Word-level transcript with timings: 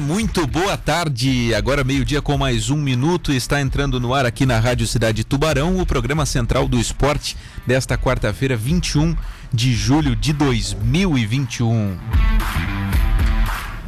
Muito 0.00 0.46
boa 0.46 0.76
tarde. 0.76 1.52
Agora 1.54 1.82
meio-dia 1.82 2.22
com 2.22 2.38
mais 2.38 2.70
um 2.70 2.76
minuto. 2.76 3.32
Está 3.32 3.60
entrando 3.60 3.98
no 3.98 4.14
ar 4.14 4.24
aqui 4.24 4.46
na 4.46 4.60
Rádio 4.60 4.86
Cidade 4.86 5.24
Tubarão 5.24 5.80
o 5.80 5.86
programa 5.86 6.24
central 6.24 6.68
do 6.68 6.78
esporte 6.78 7.36
desta 7.66 7.98
quarta-feira, 7.98 8.56
21 8.56 9.16
de 9.52 9.74
julho 9.74 10.14
de 10.14 10.32
2021. 10.32 11.98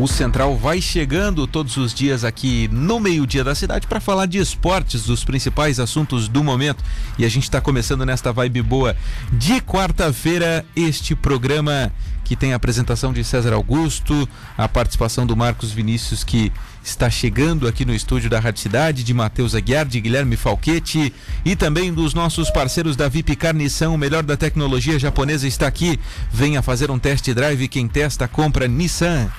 O 0.00 0.08
Central 0.08 0.56
vai 0.56 0.80
chegando 0.80 1.46
todos 1.46 1.76
os 1.76 1.92
dias 1.92 2.24
aqui 2.24 2.70
no 2.72 2.98
meio-dia 2.98 3.44
da 3.44 3.54
cidade 3.54 3.86
para 3.86 4.00
falar 4.00 4.24
de 4.24 4.38
esportes, 4.38 5.04
dos 5.04 5.24
principais 5.24 5.78
assuntos 5.78 6.26
do 6.26 6.42
momento. 6.42 6.82
E 7.18 7.24
a 7.26 7.28
gente 7.28 7.42
está 7.42 7.60
começando 7.60 8.06
nesta 8.06 8.32
vibe 8.32 8.62
boa 8.62 8.96
de 9.30 9.60
quarta-feira 9.60 10.64
este 10.74 11.14
programa 11.14 11.92
que 12.24 12.34
tem 12.34 12.54
a 12.54 12.56
apresentação 12.56 13.12
de 13.12 13.22
César 13.22 13.52
Augusto, 13.52 14.26
a 14.56 14.66
participação 14.66 15.26
do 15.26 15.36
Marcos 15.36 15.70
Vinícius 15.70 16.24
que 16.24 16.50
está 16.82 17.10
chegando 17.10 17.68
aqui 17.68 17.84
no 17.84 17.94
estúdio 17.94 18.30
da 18.30 18.40
Rádio 18.40 18.62
Cidade, 18.62 19.04
de 19.04 19.12
Matheus 19.12 19.54
Aguiar, 19.54 19.84
de 19.84 20.00
Guilherme 20.00 20.34
Falquete 20.34 21.12
e 21.44 21.54
também 21.54 21.92
dos 21.92 22.14
nossos 22.14 22.48
parceiros 22.48 22.96
da 22.96 23.06
VIP 23.06 23.36
Carnição, 23.36 23.94
o 23.96 23.98
melhor 23.98 24.22
da 24.22 24.34
tecnologia 24.34 24.98
japonesa 24.98 25.46
está 25.46 25.66
aqui. 25.66 26.00
Venha 26.32 26.62
fazer 26.62 26.90
um 26.90 26.98
test 26.98 27.28
drive, 27.34 27.68
quem 27.68 27.86
testa 27.86 28.26
compra 28.26 28.66
Nissan. 28.66 29.30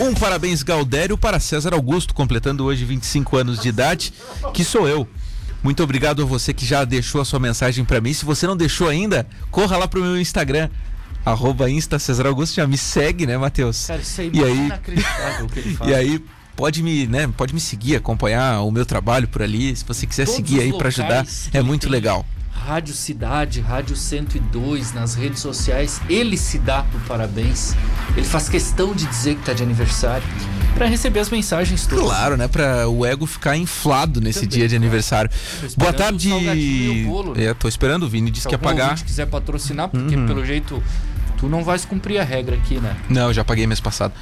Um 0.00 0.14
parabéns 0.14 0.62
Galdério 0.62 1.18
para 1.18 1.40
César 1.40 1.74
Augusto, 1.74 2.14
completando 2.14 2.64
hoje 2.64 2.84
25 2.84 3.36
anos 3.36 3.58
de 3.58 3.68
idade, 3.68 4.14
que 4.54 4.62
sou 4.62 4.86
eu. 4.86 5.08
Muito 5.60 5.82
obrigado 5.82 6.22
a 6.22 6.24
você 6.24 6.54
que 6.54 6.64
já 6.64 6.84
deixou 6.84 7.20
a 7.20 7.24
sua 7.24 7.40
mensagem 7.40 7.84
para 7.84 8.00
mim. 8.00 8.12
Se 8.12 8.24
você 8.24 8.46
não 8.46 8.56
deixou 8.56 8.88
ainda, 8.88 9.26
corra 9.50 9.76
lá 9.76 9.88
pro 9.88 10.00
meu 10.00 10.20
Instagram, 10.20 10.70
arroba 11.24 11.68
Insta 11.68 11.98
César 11.98 12.28
Augusto, 12.28 12.54
já 12.54 12.66
me 12.66 12.78
segue, 12.78 13.26
né, 13.26 13.36
Matheus? 13.36 13.86
Cara, 13.86 14.00
isso 14.00 14.20
aí 14.20 14.30
é 14.32 14.44
aí, 14.44 14.66
inacreditável 14.66 15.46
o 15.46 15.48
que 15.48 15.58
ele 15.58 15.74
faz. 15.74 15.90
E 15.90 15.94
aí, 15.94 16.24
pode 16.56 16.82
me, 16.82 17.06
né, 17.06 17.28
pode 17.36 17.54
me 17.54 17.60
seguir, 17.60 17.96
acompanhar 17.96 18.60
o 18.62 18.70
meu 18.70 18.86
trabalho 18.86 19.28
por 19.28 19.42
ali, 19.42 19.74
se 19.74 19.84
você 19.84 20.06
quiser 20.06 20.26
Todos 20.26 20.36
seguir 20.36 20.60
aí 20.60 20.72
para 20.72 20.88
ajudar, 20.88 21.26
é 21.52 21.62
muito 21.62 21.88
legal. 21.88 22.24
Rádio 22.50 22.94
Cidade, 22.94 23.60
Rádio 23.60 23.96
102 23.96 24.92
nas 24.92 25.14
redes 25.14 25.40
sociais, 25.40 26.00
ele 26.08 26.36
se 26.36 26.58
dá 26.58 26.84
por 26.84 27.00
parabéns. 27.02 27.74
Ele 28.16 28.24
faz 28.24 28.48
questão 28.48 28.94
de 28.94 29.04
dizer 29.06 29.34
que 29.34 29.42
tá 29.42 29.52
de 29.52 29.64
aniversário 29.64 30.22
para 30.74 30.86
receber 30.86 31.20
as 31.20 31.28
mensagens 31.28 31.86
todas. 31.86 32.04
Claro, 32.04 32.36
né, 32.36 32.46
para 32.46 32.88
o 32.88 33.04
ego 33.04 33.26
ficar 33.26 33.56
inflado 33.56 34.20
nesse 34.20 34.40
Também, 34.40 34.58
dia 34.58 34.68
de 34.68 34.76
aniversário. 34.76 35.30
Boa 35.76 35.92
tarde. 35.92 36.28
Bolo, 37.04 37.34
né? 37.34 37.46
É, 37.46 37.54
tô 37.54 37.66
esperando 37.66 38.04
o 38.04 38.08
Vini 38.08 38.30
disse 38.30 38.46
que 38.46 38.54
ia 38.54 38.58
pagar. 38.58 38.96
Se 38.96 39.04
quiser 39.04 39.26
patrocinar, 39.26 39.88
porque 39.88 40.14
uhum. 40.14 40.26
pelo 40.26 40.44
jeito 40.44 40.80
tu 41.38 41.48
não 41.48 41.64
vais 41.64 41.84
cumprir 41.84 42.18
a 42.18 42.24
regra 42.24 42.54
aqui, 42.54 42.78
né? 42.78 42.96
Não, 43.10 43.28
eu 43.28 43.34
já 43.34 43.44
paguei 43.44 43.66
mês 43.66 43.80
passado. 43.80 44.14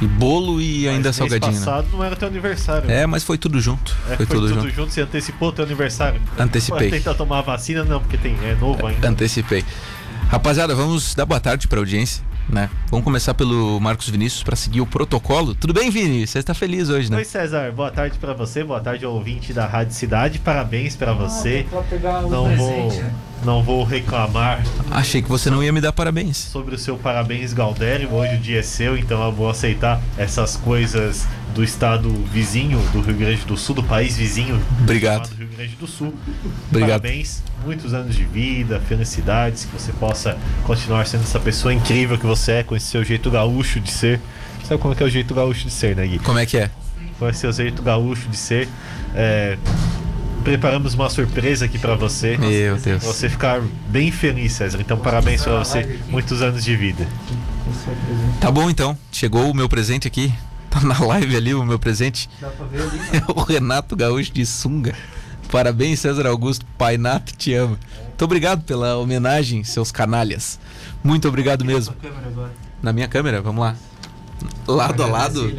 E 0.00 0.06
bolo 0.06 0.60
e 0.60 0.84
mas 0.84 0.94
ainda 0.94 1.12
salgadinho. 1.12 1.52
Mês 1.52 1.60
né? 1.60 1.66
passado 1.66 1.88
não 1.92 2.04
era 2.04 2.14
teu 2.14 2.28
aniversário. 2.28 2.90
É, 2.90 3.06
mas 3.06 3.24
foi 3.24 3.36
tudo 3.36 3.60
junto. 3.60 3.96
É, 4.10 4.16
foi, 4.16 4.26
foi, 4.26 4.26
tudo, 4.26 4.48
tudo 4.48 4.60
junto. 4.60 4.70
junto. 4.74 4.92
Você 4.92 5.00
antecipou 5.00 5.52
teu 5.52 5.64
aniversário. 5.64 6.20
Antecipei. 6.38 6.90
tentar 6.90 7.14
tomar 7.14 7.40
a 7.40 7.42
vacina, 7.42 7.82
não, 7.84 8.00
porque 8.00 8.16
tem, 8.16 8.36
é 8.44 8.54
novo 8.54 8.86
ainda. 8.86 9.08
Antecipei. 9.08 9.64
Rapaziada, 10.28 10.74
vamos 10.74 11.14
dar 11.14 11.26
boa 11.26 11.40
tarde 11.40 11.66
para 11.66 11.78
a 11.78 11.80
audiência. 11.80 12.27
Né? 12.48 12.70
Vamos 12.90 13.04
começar 13.04 13.34
pelo 13.34 13.78
Marcos 13.78 14.08
Vinícius 14.08 14.42
para 14.42 14.56
seguir 14.56 14.80
o 14.80 14.86
protocolo. 14.86 15.54
Tudo 15.54 15.74
bem, 15.74 15.90
Vini? 15.90 16.26
Você 16.26 16.38
está 16.38 16.54
feliz 16.54 16.88
hoje, 16.88 17.10
né? 17.10 17.18
Oi, 17.18 17.24
César. 17.24 17.70
Boa 17.72 17.90
tarde 17.90 18.18
para 18.18 18.32
você. 18.32 18.64
Boa 18.64 18.80
tarde 18.80 19.04
ao 19.04 19.12
ouvinte 19.12 19.52
da 19.52 19.66
Rádio 19.66 19.94
Cidade. 19.94 20.38
Parabéns 20.38 20.96
para 20.96 21.10
ah, 21.10 21.14
você. 21.14 21.66
não 22.30 22.56
vou, 22.56 22.88
né? 22.88 23.14
não 23.44 23.62
vou 23.62 23.84
reclamar. 23.84 24.62
Achei 24.90 25.20
que 25.20 25.28
você 25.28 25.50
não 25.50 25.62
ia 25.62 25.72
me 25.72 25.80
dar 25.80 25.92
parabéns. 25.92 26.38
Sobre 26.38 26.74
o 26.74 26.78
seu 26.78 26.96
parabéns, 26.96 27.52
Galdério. 27.52 28.12
Hoje 28.12 28.36
o 28.36 28.38
dia 28.38 28.60
é 28.60 28.62
seu, 28.62 28.96
então 28.96 29.22
eu 29.22 29.32
vou 29.32 29.50
aceitar 29.50 30.00
essas 30.16 30.56
coisas 30.56 31.26
do 31.58 31.64
estado 31.64 32.08
vizinho 32.32 32.78
do 32.92 33.00
Rio 33.00 33.16
Grande 33.16 33.44
do 33.44 33.56
Sul, 33.56 33.74
do 33.74 33.82
país 33.82 34.16
vizinho. 34.16 34.62
Obrigado. 34.80 35.28
Do 35.28 35.34
Rio 35.34 35.48
Grande 35.48 35.74
do 35.74 35.88
Sul. 35.88 36.14
Obrigado. 36.70 37.02
Parabéns, 37.02 37.42
muitos 37.64 37.92
anos 37.92 38.14
de 38.14 38.22
vida, 38.22 38.80
felicidades, 38.88 39.64
que 39.64 39.72
você 39.72 39.92
possa 39.92 40.38
continuar 40.62 41.04
sendo 41.04 41.24
essa 41.24 41.40
pessoa 41.40 41.74
incrível 41.74 42.16
que 42.16 42.24
você 42.24 42.52
é, 42.52 42.62
com 42.62 42.76
esse 42.76 42.86
seu 42.86 43.02
jeito 43.02 43.28
gaúcho 43.28 43.80
de 43.80 43.90
ser. 43.90 44.20
Sabe 44.62 44.80
como 44.80 44.94
é 44.94 44.96
que 44.96 45.02
é 45.02 45.06
o 45.06 45.10
jeito 45.10 45.34
gaúcho 45.34 45.64
de 45.64 45.72
ser, 45.72 45.96
né, 45.96 46.06
Gui? 46.06 46.20
Como 46.20 46.38
é 46.38 46.46
que 46.46 46.58
é? 46.58 46.70
Com 47.18 47.28
esse 47.28 47.40
seu 47.40 47.52
jeito 47.52 47.82
gaúcho 47.82 48.28
de 48.28 48.36
ser. 48.36 48.68
É, 49.12 49.58
preparamos 50.44 50.94
uma 50.94 51.10
surpresa 51.10 51.64
aqui 51.64 51.76
para 51.76 51.96
você. 51.96 52.36
Meu 52.36 52.76
Deus. 52.76 53.02
Você 53.02 53.28
ficar 53.28 53.60
bem 53.88 54.12
feliz, 54.12 54.52
César. 54.52 54.78
Então, 54.80 54.96
parabéns 54.96 55.42
para 55.42 55.58
você. 55.58 55.98
Muitos 56.08 56.40
anos 56.40 56.62
de 56.62 56.76
vida. 56.76 57.04
Tá 58.40 58.48
bom, 58.48 58.70
então. 58.70 58.96
Chegou 59.10 59.50
o 59.50 59.54
meu 59.54 59.68
presente 59.68 60.06
aqui. 60.06 60.32
Tá 60.70 60.80
na 60.80 60.98
live 60.98 61.36
ali 61.36 61.54
o 61.54 61.64
meu 61.64 61.78
presente. 61.78 62.28
Dá 62.40 62.48
pra 62.48 62.66
ver 62.66 62.82
ali? 62.82 63.00
É 63.12 63.24
o 63.32 63.42
Renato 63.42 63.96
Gaúcho 63.96 64.32
de 64.32 64.44
sunga. 64.44 64.94
Parabéns, 65.50 66.00
César 66.00 66.26
Augusto. 66.26 66.66
Pai 66.76 66.98
Nato, 66.98 67.34
te 67.36 67.54
amo. 67.54 67.78
Muito 68.06 68.24
obrigado 68.24 68.62
pela 68.64 68.96
homenagem, 68.96 69.64
seus 69.64 69.90
canalhas. 69.90 70.58
Muito 71.02 71.26
obrigado 71.28 71.64
mesmo. 71.64 71.94
Na 72.82 72.92
minha 72.92 73.08
câmera, 73.08 73.40
vamos 73.40 73.62
lá. 73.62 73.76
Lado 74.66 75.02
a 75.02 75.06
lado. 75.06 75.52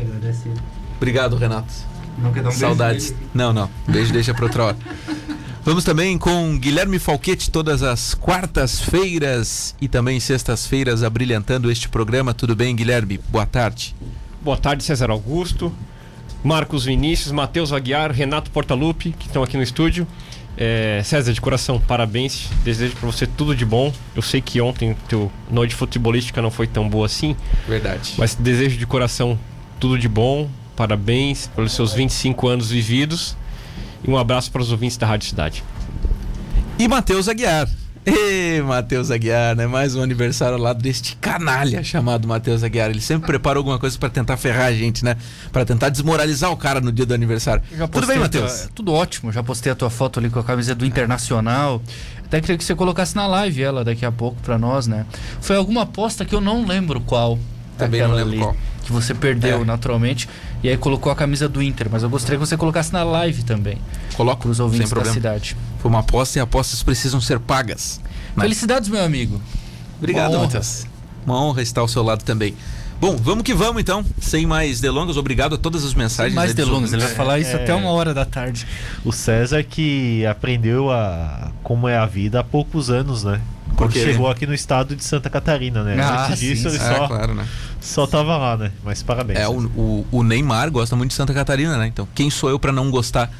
Obrigado, 0.97 1.35
Renato. 1.37 1.73
Não 2.17 2.31
quer 2.31 2.43
dar 2.43 2.49
um 2.49 2.51
Saudades. 2.51 3.11
Beijo 3.11 3.29
não, 3.33 3.53
não. 3.53 3.69
Beijo 3.87 4.13
deixa 4.13 4.33
para 4.33 4.45
outra 4.45 4.63
hora. 4.65 4.77
Vamos 5.63 5.83
também 5.83 6.17
com 6.17 6.57
Guilherme 6.57 6.97
Falquete 6.97 7.51
todas 7.51 7.83
as 7.83 8.13
quartas-feiras 8.13 9.75
e 9.79 9.87
também 9.87 10.19
sextas-feiras 10.19 11.03
abrilhantando 11.03 11.69
este 11.69 11.87
programa. 11.89 12.33
Tudo 12.33 12.55
bem, 12.55 12.75
Guilherme? 12.75 13.19
Boa 13.29 13.45
tarde. 13.45 13.95
Boa 14.41 14.55
tarde, 14.55 14.83
César 14.83 15.09
Augusto, 15.11 15.73
Marcos 16.41 16.85
Vinícius, 16.85 17.31
Matheus 17.31 17.73
Aguiar, 17.73 18.11
Renato 18.11 18.49
Portaluppi, 18.51 19.11
que 19.11 19.27
estão 19.27 19.43
aqui 19.43 19.57
no 19.57 19.63
estúdio. 19.63 20.07
É, 20.57 21.01
César, 21.03 21.33
de 21.33 21.41
coração, 21.41 21.79
parabéns. 21.79 22.47
Desejo 22.63 22.95
para 22.95 23.05
você 23.05 23.27
tudo 23.27 23.53
de 23.53 23.65
bom. 23.65 23.91
Eu 24.15 24.21
sei 24.21 24.39
que 24.39 24.61
ontem 24.61 24.95
teu 25.09 25.29
noite 25.51 25.75
futebolística 25.75 26.41
não 26.41 26.49
foi 26.49 26.67
tão 26.67 26.87
boa 26.87 27.05
assim. 27.05 27.35
Verdade. 27.67 28.13
Mas 28.17 28.33
desejo 28.33 28.77
de 28.77 28.87
coração 28.87 29.37
tudo 29.77 29.99
de 29.99 30.07
bom. 30.07 30.49
Parabéns 30.75 31.47
pelos 31.47 31.73
seus 31.73 31.93
25 31.93 32.47
anos 32.47 32.69
vividos. 32.69 33.35
E 34.05 34.09
um 34.09 34.17
abraço 34.17 34.49
para 34.51 34.61
os 34.61 34.71
ouvintes 34.71 34.95
da 34.95 35.05
Rádio 35.05 35.27
Cidade. 35.27 35.63
E 36.77 36.87
Matheus 36.87 37.27
Aguiar. 37.27 37.67
Ê, 38.57 38.61
Matheus 38.61 39.11
Aguiar, 39.11 39.55
né? 39.55 39.67
Mais 39.67 39.95
um 39.95 40.01
aniversário 40.01 40.55
ao 40.55 40.61
lado 40.61 40.81
deste 40.81 41.15
canalha 41.17 41.83
chamado 41.83 42.27
Matheus 42.27 42.63
Aguiar. 42.63 42.89
Ele 42.89 43.01
sempre 43.01 43.27
prepara 43.27 43.57
alguma 43.59 43.77
coisa 43.79 43.97
para 43.97 44.09
tentar 44.09 44.37
ferrar 44.37 44.65
a 44.67 44.73
gente, 44.73 45.03
né? 45.05 45.15
Para 45.51 45.65
tentar 45.65 45.89
desmoralizar 45.89 46.51
o 46.51 46.57
cara 46.57 46.81
no 46.81 46.91
dia 46.91 47.05
do 47.05 47.13
aniversário. 47.13 47.61
Tudo 47.91 48.07
bem, 48.07 48.17
Matheus? 48.19 48.51
tua- 48.61 48.69
Tudo 48.75 48.93
ótimo. 48.93 49.31
Já 49.31 49.43
postei 49.43 49.71
a 49.71 49.75
tua 49.75 49.89
foto 49.89 50.19
ali 50.19 50.29
com 50.29 50.39
a 50.39 50.43
camisa 50.43 50.73
do 50.75 50.85
Internacional. 50.85 51.81
Até 52.25 52.39
queria 52.41 52.57
que 52.57 52.63
você 52.63 52.75
colocasse 52.75 53.15
na 53.15 53.25
live 53.27 53.61
ela 53.61 53.83
daqui 53.83 54.05
a 54.05 54.11
pouco 54.11 54.37
pra 54.41 54.57
nós, 54.57 54.87
né? 54.87 55.05
Foi 55.41 55.55
alguma 55.55 55.81
aposta 55.83 56.23
que 56.25 56.33
eu 56.35 56.41
não 56.41 56.65
lembro 56.65 57.01
qual. 57.01 57.39
Também 57.77 58.01
não 58.01 58.11
lembro 58.13 58.37
qual. 58.37 58.57
Que 58.83 58.91
você 58.91 59.13
perdeu 59.13 59.61
É. 59.61 59.65
naturalmente. 59.65 60.27
E 60.63 60.69
aí 60.69 60.77
colocou 60.77 61.11
a 61.11 61.15
camisa 61.15 61.47
do 61.47 61.61
Inter. 61.63 61.87
Mas 61.91 62.03
eu 62.03 62.09
gostaria 62.09 62.37
que 62.37 62.45
você 62.45 62.57
colocasse 62.57 62.91
na 62.91 63.03
live 63.03 63.43
também. 63.43 63.77
Coloco 64.15 64.41
Para 64.43 64.51
os 64.51 64.57
sem 64.57 64.63
ouvintes 64.65 64.89
da 64.89 64.93
problema. 64.95 65.13
cidade. 65.13 65.55
Foi 65.79 65.89
uma 65.89 65.99
aposta 65.99 66.37
e 66.37 66.41
apostas 66.41 66.83
precisam 66.83 67.21
ser 67.21 67.39
pagas. 67.39 68.01
né? 68.35 68.43
Felicidades, 68.43 68.89
meu 68.89 69.03
amigo. 69.03 69.41
Obrigado, 69.97 70.29
Uma 70.31 70.37
honra. 70.39 70.45
Matheus. 70.47 70.85
Uma 71.25 71.41
honra 71.43 71.61
estar 71.61 71.81
ao 71.81 71.87
seu 71.87 72.03
lado 72.03 72.23
também. 72.23 72.53
Bom, 72.99 73.15
vamos 73.15 73.43
que 73.45 73.53
vamos 73.53 73.81
então. 73.81 74.03
Sem 74.19 74.45
mais 74.45 74.81
delongas, 74.81 75.15
obrigado 75.15 75.55
a 75.55 75.57
todas 75.57 75.85
as 75.85 75.93
mensagens. 75.93 76.35
mais 76.35 76.49
aí 76.49 76.55
dos 76.55 76.65
delongas, 76.65 76.91
ele 76.91 77.01
vai 77.01 77.13
falar 77.13 77.39
isso 77.39 77.51
É. 77.51 77.63
até 77.63 77.73
uma 77.73 77.91
hora 77.91 78.13
da 78.13 78.25
tarde. 78.25 78.67
O 79.05 79.13
César 79.13 79.63
que 79.63 80.25
aprendeu 80.25 80.91
a 80.91 81.51
como 81.63 81.87
é 81.87 81.97
a 81.97 82.05
vida 82.05 82.41
há 82.41 82.43
poucos 82.43 82.89
anos, 82.89 83.23
né? 83.23 83.39
Quando 83.77 83.93
quê? 83.93 84.03
chegou 84.03 84.29
aqui 84.29 84.45
no 84.45 84.53
estado 84.53 84.95
de 84.97 85.03
Santa 85.05 85.29
Catarina, 85.29 85.81
né? 85.83 85.95
Ah, 86.01 86.25
Antes 86.27 86.39
disso 86.39 86.69
sim, 86.69 86.75
ele 86.75 86.83
Ah, 86.85 86.95
só, 86.97 87.07
claro, 87.07 87.33
né? 87.33 87.45
Só 87.81 88.05
tava 88.05 88.37
lá, 88.37 88.57
né? 88.57 88.71
Mas 88.83 89.01
parabéns. 89.03 89.39
É, 89.39 89.47
o, 89.47 89.57
o, 89.75 90.07
o 90.11 90.23
Neymar 90.23 90.69
gosta 90.71 90.95
muito 90.95 91.11
de 91.11 91.15
Santa 91.15 91.33
Catarina, 91.33 91.77
né? 91.77 91.87
Então, 91.87 92.07
quem 92.13 92.29
sou 92.29 92.49
eu 92.49 92.59
pra 92.59 92.71
não 92.71 92.91
gostar 92.91 93.31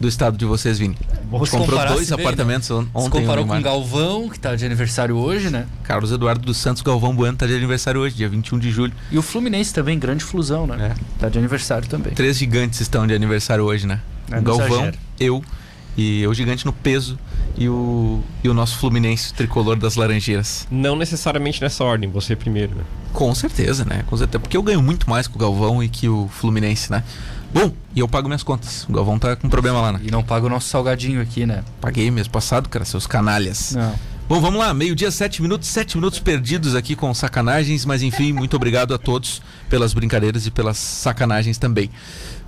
do 0.00 0.06
estado 0.06 0.36
de 0.36 0.44
vocês, 0.44 0.78
Vini? 0.78 0.96
Bom, 1.24 1.44
Se 1.44 1.50
Comprou 1.50 1.84
dois 1.88 2.10
bem, 2.10 2.20
apartamentos 2.20 2.68
Se 2.68 2.72
ontem. 2.72 2.90
o 2.94 3.10
comparou 3.10 3.44
com 3.46 3.60
Galvão, 3.60 4.28
que 4.28 4.38
tá 4.38 4.54
de 4.54 4.64
aniversário 4.64 5.16
hoje, 5.16 5.50
né? 5.50 5.66
Carlos 5.82 6.12
Eduardo 6.12 6.44
dos 6.46 6.56
Santos 6.56 6.82
Galvão 6.82 7.14
Bueno 7.14 7.36
tá 7.36 7.46
de 7.46 7.54
aniversário 7.54 8.00
hoje, 8.00 8.14
dia 8.14 8.28
21 8.28 8.58
de 8.58 8.70
julho. 8.70 8.92
E 9.10 9.18
o 9.18 9.22
Fluminense 9.22 9.74
também, 9.74 9.98
grande 9.98 10.22
flusão, 10.22 10.66
né? 10.66 10.94
É. 10.94 11.18
Tá 11.18 11.28
de 11.28 11.38
aniversário 11.38 11.88
também. 11.88 12.14
Três 12.14 12.38
gigantes 12.38 12.80
estão 12.80 13.06
de 13.06 13.14
aniversário 13.14 13.64
hoje, 13.64 13.86
né? 13.86 14.00
É, 14.30 14.40
Galvão, 14.40 14.66
exagera. 14.66 14.94
eu 15.18 15.42
e 15.96 16.24
o 16.26 16.32
gigante 16.32 16.64
no 16.64 16.72
peso 16.72 17.18
e 17.58 17.68
o, 17.68 18.20
e 18.42 18.48
o 18.48 18.54
nosso 18.54 18.78
Fluminense, 18.78 19.34
tricolor 19.34 19.76
das 19.76 19.96
Laranjeiras. 19.96 20.66
Não 20.70 20.94
necessariamente 20.94 21.60
nessa 21.60 21.82
ordem, 21.82 22.08
você 22.08 22.36
primeiro, 22.36 22.74
né? 22.76 22.84
Com 23.12 23.34
certeza, 23.34 23.84
né? 23.84 24.04
Com 24.06 24.16
certeza. 24.16 24.38
Porque 24.38 24.56
eu 24.56 24.62
ganho 24.62 24.80
muito 24.80 25.10
mais 25.10 25.26
com 25.26 25.34
o 25.34 25.38
Galvão 25.38 25.82
e 25.82 25.88
que 25.88 26.08
o 26.08 26.28
Fluminense, 26.28 26.90
né? 26.90 27.02
Bom, 27.52 27.72
e 27.94 28.00
eu 28.00 28.08
pago 28.08 28.28
minhas 28.28 28.42
contas. 28.42 28.86
O 28.88 28.92
Galvão 28.92 29.18
tá 29.18 29.34
com 29.34 29.48
problema 29.48 29.80
lá, 29.80 29.92
né? 29.92 30.00
E 30.04 30.10
não 30.10 30.22
paga 30.22 30.46
o 30.46 30.48
nosso 30.48 30.68
salgadinho 30.68 31.20
aqui, 31.20 31.44
né? 31.44 31.64
Paguei 31.80 32.10
mês 32.10 32.28
passado, 32.28 32.68
cara, 32.68 32.84
seus 32.84 33.06
canalhas. 33.06 33.74
Não. 33.74 33.94
Bom, 34.28 34.42
vamos 34.42 34.60
lá, 34.60 34.74
meio-dia, 34.74 35.10
sete 35.10 35.40
minutos, 35.40 35.68
sete 35.68 35.96
minutos 35.96 36.20
perdidos 36.20 36.74
aqui 36.74 36.94
com 36.94 37.12
sacanagens, 37.14 37.86
mas 37.86 38.02
enfim, 38.02 38.30
muito 38.30 38.54
obrigado 38.56 38.92
a 38.92 38.98
todos 38.98 39.40
pelas 39.70 39.94
brincadeiras 39.94 40.46
e 40.46 40.50
pelas 40.50 40.76
sacanagens 40.76 41.56
também. 41.56 41.90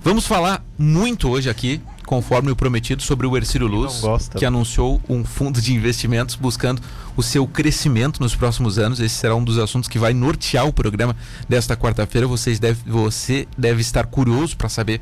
Vamos 0.03 0.27
falar 0.27 0.63
muito 0.77 1.27
hoje 1.27 1.49
aqui, 1.49 1.81
conforme 2.11 2.51
o 2.51 2.55
prometido, 2.57 3.01
sobre 3.01 3.25
o 3.25 3.37
Ercílio 3.37 3.67
Luz, 3.67 4.01
que 4.35 4.43
anunciou 4.43 5.01
um 5.07 5.23
fundo 5.23 5.61
de 5.61 5.73
investimentos 5.73 6.35
buscando 6.35 6.81
o 7.15 7.23
seu 7.23 7.47
crescimento 7.47 8.19
nos 8.19 8.35
próximos 8.35 8.77
anos. 8.77 8.99
Esse 8.99 9.15
será 9.15 9.33
um 9.33 9.41
dos 9.41 9.57
assuntos 9.57 9.87
que 9.87 9.97
vai 9.97 10.13
nortear 10.13 10.67
o 10.67 10.73
programa 10.73 11.15
desta 11.47 11.73
quarta-feira. 11.73 12.27
Vocês 12.27 12.59
deve, 12.59 12.81
você 12.85 13.47
deve 13.57 13.79
estar 13.79 14.07
curioso 14.07 14.57
para 14.57 14.67
saber 14.67 14.99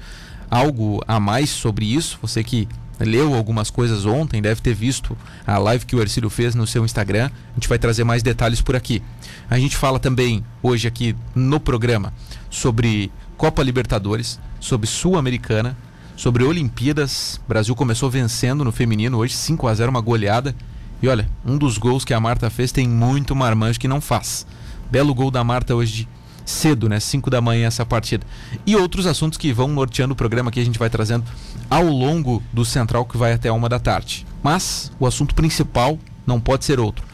algo 0.51 1.03
a 1.07 1.19
mais 1.19 1.49
sobre 1.49 1.91
isso. 1.91 2.19
Você 2.21 2.43
que 2.43 2.67
leu 2.99 3.33
algumas 3.33 3.71
coisas 3.71 4.05
ontem, 4.05 4.39
deve 4.39 4.61
ter 4.61 4.75
visto 4.75 5.17
a 5.47 5.57
live 5.57 5.87
que 5.87 5.95
o 5.95 6.01
Ercílio 6.01 6.29
fez 6.29 6.53
no 6.53 6.67
seu 6.67 6.85
Instagram. 6.85 7.31
A 7.53 7.53
gente 7.55 7.67
vai 7.67 7.79
trazer 7.79 8.03
mais 8.03 8.21
detalhes 8.21 8.61
por 8.61 8.75
aqui. 8.75 9.01
A 9.49 9.57
gente 9.57 9.75
fala 9.75 9.97
também 9.97 10.45
hoje 10.61 10.87
aqui 10.87 11.15
no 11.33 11.59
programa 11.59 12.13
sobre 12.51 13.11
Copa 13.35 13.63
Libertadores, 13.63 14.39
sobre 14.59 14.85
Sul-Americana, 14.85 15.75
sobre 16.19 16.43
Olimpíadas. 16.43 17.39
O 17.45 17.47
Brasil 17.47 17.73
começou 17.73 18.09
vencendo 18.09 18.65
no 18.65 18.73
feminino 18.73 19.17
hoje 19.17 19.33
5 19.35 19.65
a 19.67 19.73
0 19.73 19.89
uma 19.89 20.01
goleada. 20.01 20.53
E 21.01 21.07
olha, 21.07 21.29
um 21.45 21.57
dos 21.57 21.77
gols 21.77 22.03
que 22.03 22.13
a 22.13 22.19
Marta 22.19 22.49
fez 22.49 22.73
tem 22.73 22.89
muito 22.89 23.33
marmanjo 23.33 23.79
que 23.79 23.87
não 23.87 24.01
faz. 24.01 24.45
Belo 24.91 25.15
gol 25.15 25.31
da 25.31 25.45
Marta 25.45 25.73
hoje 25.73 26.09
cedo, 26.45 26.89
né? 26.89 26.99
5 26.99 27.29
da 27.29 27.39
manhã 27.39 27.67
essa 27.67 27.85
partida. 27.85 28.27
E 28.65 28.75
outros 28.75 29.07
assuntos 29.07 29.37
que 29.37 29.53
vão 29.53 29.69
norteando 29.69 30.11
o 30.11 30.15
programa 30.15 30.51
que 30.51 30.59
a 30.59 30.65
gente 30.65 30.77
vai 30.77 30.89
trazendo 30.89 31.23
ao 31.69 31.85
longo 31.85 32.43
do 32.51 32.65
Central 32.65 33.05
que 33.05 33.15
vai 33.15 33.31
até 33.31 33.49
uma 33.49 33.69
da 33.69 33.79
tarde. 33.79 34.27
Mas 34.43 34.91
o 34.99 35.07
assunto 35.07 35.33
principal 35.33 35.97
não 36.27 36.37
pode 36.37 36.65
ser 36.65 36.81
outro. 36.81 37.05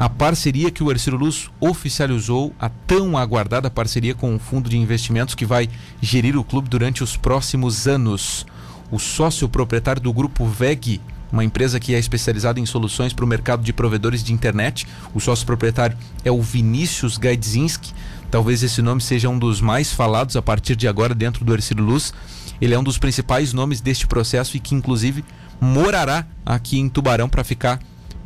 A 0.00 0.08
parceria 0.08 0.70
que 0.70 0.82
o 0.82 0.90
Ercílio 0.90 1.18
Luz 1.18 1.50
oficializou, 1.60 2.54
a 2.58 2.70
tão 2.70 3.18
aguardada 3.18 3.70
parceria 3.70 4.14
com 4.14 4.34
o 4.34 4.38
fundo 4.38 4.70
de 4.70 4.78
investimentos 4.78 5.34
que 5.34 5.44
vai 5.44 5.68
gerir 6.00 6.38
o 6.38 6.42
clube 6.42 6.70
durante 6.70 7.04
os 7.04 7.18
próximos 7.18 7.86
anos. 7.86 8.46
O 8.90 8.98
sócio 8.98 9.46
proprietário 9.46 10.00
do 10.00 10.10
grupo 10.10 10.46
VEG, 10.46 11.02
uma 11.30 11.44
empresa 11.44 11.78
que 11.78 11.94
é 11.94 11.98
especializada 11.98 12.58
em 12.58 12.64
soluções 12.64 13.12
para 13.12 13.26
o 13.26 13.28
mercado 13.28 13.62
de 13.62 13.74
provedores 13.74 14.24
de 14.24 14.32
internet, 14.32 14.86
o 15.14 15.20
sócio 15.20 15.44
proprietário 15.44 15.98
é 16.24 16.32
o 16.32 16.40
Vinícius 16.40 17.18
Gaidzinski. 17.18 17.92
Talvez 18.30 18.62
esse 18.62 18.80
nome 18.80 19.02
seja 19.02 19.28
um 19.28 19.38
dos 19.38 19.60
mais 19.60 19.92
falados 19.92 20.34
a 20.34 20.40
partir 20.40 20.76
de 20.76 20.88
agora 20.88 21.14
dentro 21.14 21.44
do 21.44 21.52
Ercílio 21.52 21.84
Luz. 21.84 22.14
Ele 22.58 22.72
é 22.72 22.78
um 22.78 22.82
dos 22.82 22.96
principais 22.96 23.52
nomes 23.52 23.82
deste 23.82 24.06
processo 24.06 24.56
e 24.56 24.60
que, 24.60 24.74
inclusive, 24.74 25.22
morará 25.60 26.26
aqui 26.46 26.78
em 26.78 26.88
Tubarão 26.88 27.28
para 27.28 27.44
ficar 27.44 27.78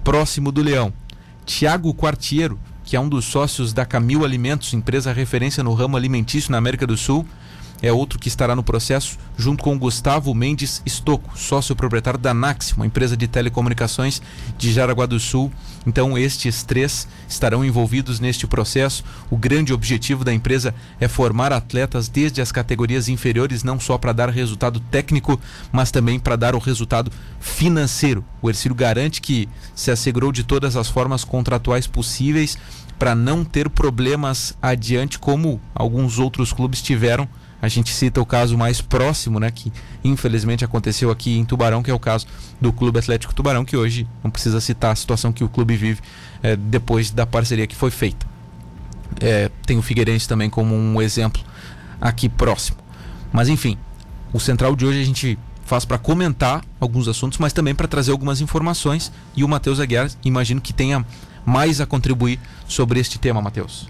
próximo 0.05 0.53
do 0.53 0.62
Leão. 0.62 0.93
Tiago 1.44 1.93
Quartiero, 1.94 2.58
que 2.85 2.96
é 2.96 3.00
um 3.00 3.08
dos 3.08 3.25
sócios 3.25 3.73
da 3.73 3.85
Camil 3.85 4.25
Alimentos, 4.25 4.73
empresa 4.73 5.12
referência 5.12 5.62
no 5.62 5.75
ramo 5.75 5.96
alimentício 5.96 6.50
na 6.50 6.58
América 6.58 6.87
do 6.87 6.96
Sul, 6.96 7.26
é 7.85 7.93
outro 7.93 8.19
que 8.19 8.29
estará 8.29 8.57
no 8.57 8.63
processo, 8.63 9.19
junto 9.37 9.63
com 9.63 9.79
Gustavo 9.79 10.35
Mendes 10.35 10.81
Estocco, 10.87 11.39
sócio 11.39 11.77
proprietário 11.77 12.19
da 12.19 12.33
Nax, 12.33 12.73
uma 12.73 12.87
empresa 12.87 13.15
de 13.15 13.29
telecomunicações 13.29 14.23
de 14.57 14.73
Jaraguá 14.73 15.05
do 15.05 15.21
Sul. 15.21 15.53
Então, 15.87 16.17
estes 16.17 16.63
três 16.63 17.07
estarão 17.29 17.63
envolvidos 17.63 18.21
neste 18.21 18.47
processo. 18.47 19.05
O 19.31 19.37
grande 19.37 19.71
objetivo 19.71 20.25
da 20.25 20.33
empresa 20.33 20.75
é 20.99 21.07
formar 21.09 21.53
atletas 21.53 22.09
desde 22.09 22.41
as 22.41 22.51
categorias 22.51 23.07
inferiores, 23.07 23.63
não 23.63 23.79
só 23.79 23.99
para 23.99 24.15
dar 24.15 24.31
resultado 24.31 24.81
técnico, 24.81 25.39
mas 25.71 25.91
também 25.91 26.19
para 26.19 26.37
dar 26.37 26.55
o 26.55 26.59
resultado 26.59 27.13
financeiro. 27.39 28.25
O 28.41 28.49
Ercílio 28.49 28.75
garante 28.75 29.21
que 29.21 29.47
se 29.75 29.91
assegurou 29.91 30.33
de 30.33 30.43
todas 30.43 30.75
as 30.75 30.89
formas 30.89 31.23
contratuais 31.23 31.87
possíveis 31.87 32.57
para 32.99 33.15
não 33.15 33.45
ter 33.45 33.69
problemas 33.69 34.57
adiante, 34.63 35.19
como 35.19 35.61
alguns 35.75 36.19
outros 36.19 36.51
clubes 36.51 36.81
tiveram. 36.81 37.29
A 37.65 37.69
gente 37.69 37.95
cita 37.95 38.21
o 38.21 38.27
caso 38.27 38.59
mais 38.59 38.83
próximo, 38.83 39.41
né, 39.41 39.51
que 39.51 39.73
infelizmente 40.05 40.65
aconteceu 40.65 41.11
aqui 41.11 41.39
em 41.39 41.47
Tubarão, 41.47 41.83
que 41.83 41.91
é 41.91 41.95
o 41.95 41.99
caso 41.99 42.27
do 42.61 42.71
Clube 42.73 42.99
Atlético 42.99 43.35
Tubarão, 43.35 43.65
que 43.65 43.75
hoje 43.75 44.06
não 44.23 44.31
precisa 44.31 44.61
citar 44.61 44.93
a 44.93 44.94
situação 44.94 45.33
que 45.33 45.43
o 45.43 45.49
clube 45.49 45.75
vive 45.75 46.03
eh, 46.43 46.56
depois 46.56 47.11
da 47.11 47.25
parceria 47.25 47.67
que 47.67 47.75
foi 47.75 47.91
feita. 47.91 48.27
É, 49.19 49.51
tem 49.65 49.79
o 49.79 49.83
Figueirense 49.83 50.29
também 50.29 50.51
como 50.51 50.75
um 50.75 51.01
exemplo 51.01 51.43
aqui 51.99 52.29
próximo. 52.29 52.77
Mas 53.33 53.49
enfim, 53.49 53.79
o 54.31 54.39
central 54.39 54.77
de 54.77 54.85
hoje 54.85 55.01
a 55.01 55.05
gente 55.05 55.39
faz 55.65 55.87
para 55.87 55.97
comentar 55.97 56.63
alguns 56.79 57.09
assuntos, 57.09 57.39
mas 57.39 57.55
também 57.55 57.75
para 57.75 57.89
trazer 57.89 58.13
algumas 58.13 58.43
informações. 58.43 59.11
E 59.35 59.43
o 59.43 59.49
Matheus 59.49 59.81
Aguiar, 59.81 60.11
imagino 60.23 60.61
que 60.61 60.75
tenha 60.75 61.03
mais 61.47 61.81
a 61.81 61.87
contribuir 61.87 62.39
sobre 62.69 63.01
este 63.01 63.19
tema, 63.19 63.41
Matheus. 63.41 63.89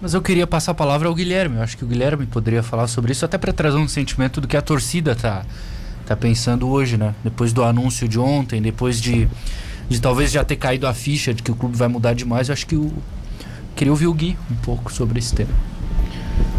Mas 0.00 0.12
eu 0.14 0.20
queria 0.20 0.46
passar 0.46 0.72
a 0.72 0.74
palavra 0.74 1.08
ao 1.08 1.14
Guilherme. 1.14 1.56
Eu 1.56 1.62
acho 1.62 1.76
que 1.76 1.84
o 1.84 1.86
Guilherme 1.86 2.26
poderia 2.26 2.62
falar 2.62 2.86
sobre 2.88 3.12
isso, 3.12 3.24
até 3.24 3.38
para 3.38 3.52
trazer 3.52 3.78
um 3.78 3.88
sentimento 3.88 4.40
do 4.40 4.46
que 4.46 4.56
a 4.56 4.62
torcida 4.62 5.14
tá, 5.14 5.44
tá 6.04 6.14
pensando 6.14 6.68
hoje, 6.68 6.96
né? 6.96 7.14
Depois 7.24 7.52
do 7.52 7.64
anúncio 7.64 8.06
de 8.06 8.18
ontem, 8.18 8.60
depois 8.60 9.00
de, 9.00 9.28
de 9.88 10.00
talvez 10.00 10.30
já 10.30 10.44
ter 10.44 10.56
caído 10.56 10.86
a 10.86 10.92
ficha 10.92 11.32
de 11.32 11.42
que 11.42 11.50
o 11.50 11.54
clube 11.54 11.76
vai 11.76 11.88
mudar 11.88 12.14
demais, 12.14 12.48
eu 12.48 12.52
acho 12.52 12.66
que 12.66 12.76
o. 12.76 12.92
Queria 13.74 13.92
ouvir 13.92 14.06
o 14.06 14.14
Gui 14.14 14.36
um 14.50 14.54
pouco 14.56 14.92
sobre 14.92 15.18
esse 15.18 15.34
tema. 15.34 15.50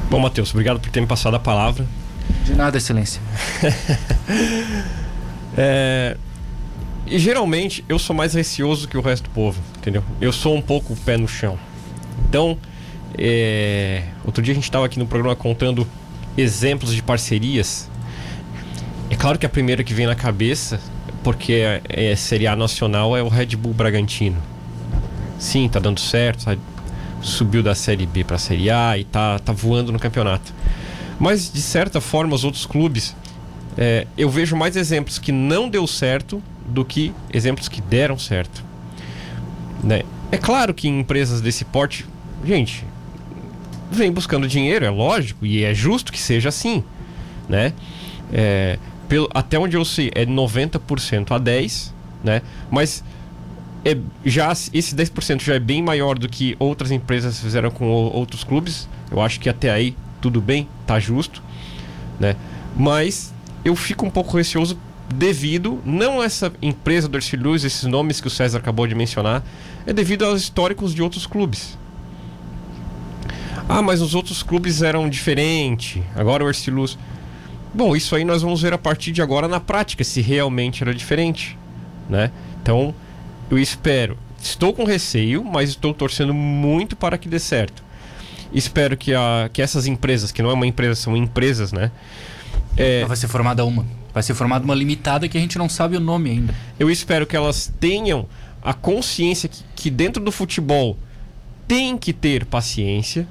Bom, 0.10 0.20
Matheus, 0.20 0.52
obrigado 0.52 0.80
por 0.80 0.90
ter 0.90 1.00
me 1.00 1.08
passado 1.08 1.36
a 1.36 1.40
palavra. 1.40 1.86
De 2.44 2.54
nada, 2.56 2.78
excelência. 2.78 3.22
É, 5.58 6.18
E 7.06 7.18
geralmente 7.18 7.86
eu 7.88 7.98
sou 7.98 8.14
mais 8.14 8.34
receoso 8.34 8.88
que 8.90 8.98
o 8.98 9.02
resto 9.02 9.26
do 9.26 9.30
povo, 9.30 9.62
entendeu? 9.78 10.04
Eu 10.20 10.34
sou 10.34 10.54
um 10.56 10.62
pouco 10.62 10.96
pé 10.98 11.18
no 11.18 11.28
chão. 11.30 11.58
Então, 12.28 12.58
é, 13.18 14.04
outro 14.24 14.44
dia 14.44 14.52
a 14.52 14.56
gente 14.56 14.64
estava 14.64 14.86
aqui 14.86 15.00
no 15.00 15.06
programa 15.06 15.36
contando 15.36 15.88
exemplos 16.38 16.94
de 16.94 17.02
parcerias. 17.02 17.90
É 19.10 19.16
claro 19.16 19.38
que 19.38 19.46
a 19.46 19.50
primeira 19.50 19.84
que 19.84 19.94
vem 19.94 20.06
na 20.06 20.16
cabeça, 20.16 20.80
porque 21.24 21.54
é, 21.54 21.82
é 21.90 22.16
Série 22.16 22.48
A 22.48 22.56
nacional, 22.56 23.16
é 23.16 23.22
o 23.22 23.28
Red 23.28 23.56
Bull 23.56 23.74
Bragantino. 23.74 24.38
Sim, 25.38 25.68
tá 25.70 25.80
dando 25.80 26.00
certo, 26.00 26.44
sabe? 26.44 26.62
subiu 27.22 27.64
da 27.64 27.74
Série 27.74 28.06
B 28.06 28.24
para 28.24 28.36
a 28.36 28.40
Série 28.40 28.70
A 28.70 28.98
e 28.98 29.04
tá, 29.04 29.40
tá 29.40 29.52
voando 29.52 29.92
no 29.92 30.00
campeonato. 30.00 30.54
Mas, 31.20 31.52
de 31.52 31.62
certa 31.62 32.00
forma, 32.00 32.36
os 32.36 32.44
outros 32.44 32.66
clubes 32.66 33.16
é, 33.78 34.08
eu 34.18 34.30
vejo 34.30 34.56
mais 34.56 34.76
exemplos 34.76 35.20
que 35.20 35.32
não 35.32 35.70
deu 35.70 35.86
certo 35.88 36.42
do 36.66 36.86
que 36.86 37.14
exemplos 37.34 37.68
que 37.68 37.82
deram 37.82 38.18
certo. 38.18 38.64
Né? 39.84 40.04
É 40.32 40.38
claro 40.38 40.74
que 40.74 40.88
em 40.88 41.00
empresas 41.00 41.42
desse 41.42 41.66
porte, 41.66 42.06
gente, 42.44 42.86
vem 43.92 44.12
buscando 44.12 44.48
dinheiro, 44.48 44.86
é 44.86 44.90
lógico, 44.90 45.46
e 45.46 45.64
é 45.64 45.74
justo 45.74 46.12
que 46.12 46.20
seja 46.20 46.50
assim, 46.50 46.84
né? 47.48 47.74
É, 48.34 48.80
pelo, 49.08 49.30
até 49.34 49.58
onde 49.58 49.78
eu 49.78 49.86
sei, 49.86 50.12
é 50.16 50.26
90% 50.26 51.32
a 51.32 51.40
10%, 51.40 51.92
né? 52.24 52.42
Mas 52.72 53.04
é, 53.84 53.98
já 54.26 54.52
esse 54.52 54.96
10% 54.96 55.44
já 55.44 55.54
é 55.54 55.60
bem 55.60 55.82
maior 55.82 56.18
do 56.18 56.28
que 56.28 56.56
outras 56.58 56.92
empresas 56.92 57.40
fizeram 57.40 57.70
com 57.70 57.86
outros 57.86 58.44
clubes. 58.44 58.90
Eu 59.12 59.22
acho 59.22 59.40
que 59.40 59.48
até 59.48 59.70
aí 59.70 59.96
tudo 60.20 60.42
bem, 60.42 60.68
tá 60.88 61.00
justo, 61.00 61.44
né? 62.20 62.36
Mas 62.76 63.32
eu 63.64 63.76
fico 63.76 64.06
um 64.06 64.10
pouco 64.10 64.36
receoso 64.36 64.78
devido 65.14 65.80
não 65.86 66.20
a 66.20 66.26
essa 66.26 66.52
empresa 66.62 67.08
do 67.08 67.20
Luz, 67.40 67.64
esses 67.64 67.84
nomes 67.84 68.20
que 68.20 68.28
o 68.28 68.30
César 68.30 68.58
acabou 68.58 68.88
de 68.88 68.96
mencionar, 68.96 69.44
é 69.86 69.94
devido 69.94 70.26
aos 70.26 70.42
históricos 70.42 70.96
de 70.96 71.04
outros 71.04 71.28
clubes. 71.28 71.78
Ah, 73.68 73.82
mas 73.82 74.02
os 74.02 74.14
outros 74.14 74.44
clubes 74.44 74.82
eram 74.82 75.10
diferentes. 75.10 76.02
Agora 76.16 76.44
o 76.44 76.48
Ercílio 76.48 76.80
Luz. 76.80 76.98
Bom, 77.74 77.96
isso 77.96 78.16
aí 78.16 78.24
nós 78.24 78.42
vamos 78.42 78.62
ver 78.62 78.74
a 78.74 78.78
partir 78.78 79.12
de 79.12 79.22
agora 79.22 79.48
na 79.48 79.60
prática 79.60 80.04
se 80.04 80.22
realmente 80.22 80.84
era 80.84 80.94
diferente, 80.94 81.58
né? 82.10 82.32
Então, 82.62 82.94
eu 83.50 83.58
espero. 83.58 84.18
Estou 84.42 84.74
com 84.74 84.84
receio, 84.84 85.44
mas 85.44 85.72
estou 85.72 85.94
torcendo 85.94 86.34
muito 86.34 86.96
para 86.96 87.18
que 87.18 87.28
dê 87.28 87.40
certo. 87.40 87.84
Espero 88.54 88.96
que, 88.96 89.14
a, 89.14 89.50
que 89.52 89.62
essas 89.62 89.88
empresas, 89.88 90.32
que 90.32 90.42
não 90.42 90.50
é 90.50 90.54
uma 90.54 90.68
empresa, 90.68 90.96
são 90.96 91.18
empresas, 91.18 91.74
né? 91.74 91.92
É, 92.78 93.04
vai 93.06 93.18
ser 93.18 93.28
formada 93.28 93.66
uma. 93.66 93.86
Vai 94.14 94.24
ser 94.24 94.34
formada 94.34 94.64
uma 94.64 94.76
limitada 94.76 95.28
que 95.28 95.38
a 95.38 95.42
gente 95.42 95.58
não 95.58 95.68
sabe 95.68 95.98
o 95.98 96.00
nome 96.00 96.30
ainda. 96.30 96.56
Eu 96.80 96.90
espero 96.90 97.26
que 97.26 97.36
elas 97.36 97.74
tenham 97.80 98.28
a 98.64 98.74
consciência 98.74 99.50
que, 99.50 99.62
que 99.76 99.90
dentro 99.90 100.24
do 100.24 100.32
futebol 100.32 100.98
tem 101.68 101.98
que 101.98 102.14
ter 102.14 102.46
paciência. 102.46 103.28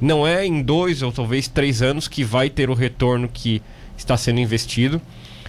Não 0.00 0.26
é 0.26 0.46
em 0.46 0.62
dois 0.62 1.02
ou 1.02 1.12
talvez 1.12 1.46
três 1.46 1.82
anos 1.82 2.08
que 2.08 2.24
vai 2.24 2.48
ter 2.48 2.70
o 2.70 2.74
retorno 2.74 3.28
que 3.28 3.62
está 3.96 4.16
sendo 4.16 4.40
investido. 4.40 5.00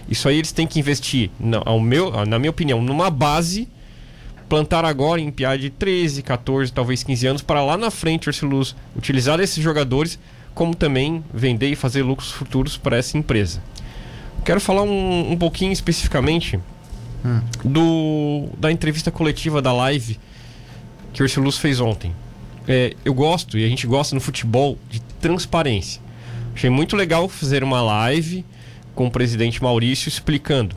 Isso 0.08 0.28
aí 0.28 0.38
eles 0.38 0.52
têm 0.52 0.66
que 0.66 0.78
investir, 0.78 1.30
na, 1.38 1.62
ao 1.64 1.80
meu, 1.80 2.26
na 2.26 2.38
minha 2.38 2.50
opinião, 2.50 2.82
numa 2.82 3.10
base 3.10 3.68
plantar 4.52 4.84
agora 4.84 5.18
em 5.18 5.30
piada 5.30 5.56
de 5.56 5.70
13, 5.70 6.22
14, 6.22 6.70
talvez 6.70 7.02
15 7.02 7.26
anos, 7.26 7.42
para 7.42 7.64
lá 7.64 7.78
na 7.78 7.90
frente 7.90 8.28
o 8.28 8.30
Ursulus 8.30 8.76
utilizar 8.94 9.40
esses 9.40 9.64
jogadores, 9.64 10.18
como 10.54 10.74
também 10.74 11.24
vender 11.32 11.70
e 11.70 11.74
fazer 11.74 12.02
lucros 12.02 12.30
futuros 12.30 12.76
para 12.76 12.98
essa 12.98 13.16
empresa. 13.16 13.62
Quero 14.44 14.60
falar 14.60 14.82
um, 14.82 15.32
um 15.32 15.38
pouquinho 15.38 15.72
especificamente 15.72 16.60
hum. 17.24 17.40
do, 17.64 18.48
da 18.58 18.70
entrevista 18.70 19.10
coletiva 19.10 19.62
da 19.62 19.72
live 19.72 20.20
que 21.14 21.22
o 21.22 21.24
Ursulus 21.24 21.56
fez 21.56 21.80
ontem. 21.80 22.14
É, 22.66 22.94
eu 23.04 23.12
gosto, 23.12 23.58
e 23.58 23.64
a 23.64 23.68
gente 23.68 23.86
gosta 23.86 24.14
no 24.14 24.20
futebol, 24.20 24.78
de 24.90 25.00
transparência. 25.20 26.00
Achei 26.54 26.70
muito 26.70 26.96
legal 26.96 27.28
fazer 27.28 27.64
uma 27.64 27.80
live 27.80 28.44
com 28.94 29.06
o 29.06 29.10
presidente 29.10 29.62
Maurício 29.62 30.08
explicando 30.08 30.76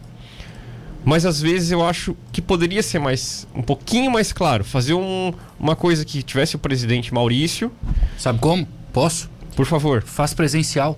mas 1.06 1.24
às 1.24 1.40
vezes 1.40 1.70
eu 1.70 1.86
acho 1.88 2.18
que 2.32 2.42
poderia 2.42 2.82
ser 2.82 2.98
mais 2.98 3.48
um 3.54 3.62
pouquinho 3.62 4.10
mais 4.10 4.34
claro, 4.34 4.64
fazer 4.64 4.96
um, 4.96 5.32
uma 5.60 5.76
coisa 5.76 6.04
que 6.04 6.24
tivesse 6.24 6.56
o 6.56 6.60
presidente 6.60 7.14
Maurício. 7.14 7.72
Sabe 8.18 8.40
como? 8.40 8.68
Posso? 8.92 9.30
Por 9.56 9.68
favor. 9.68 10.02
Faz 10.02 10.34
presencial. 10.34 10.98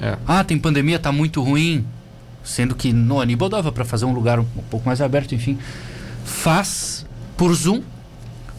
É. 0.00 0.16
Ah, 0.24 0.44
tem 0.44 0.56
pandemia, 0.56 1.00
tá 1.00 1.10
muito 1.10 1.42
ruim. 1.42 1.84
Sendo 2.44 2.76
que 2.76 2.92
no 2.92 3.20
Aníbal 3.20 3.48
dava 3.48 3.72
para 3.72 3.84
fazer 3.84 4.04
um 4.04 4.12
lugar 4.12 4.38
um, 4.38 4.46
um 4.56 4.62
pouco 4.70 4.86
mais 4.86 5.00
aberto, 5.00 5.34
enfim. 5.34 5.58
Faz 6.24 7.04
por 7.36 7.52
Zoom. 7.52 7.82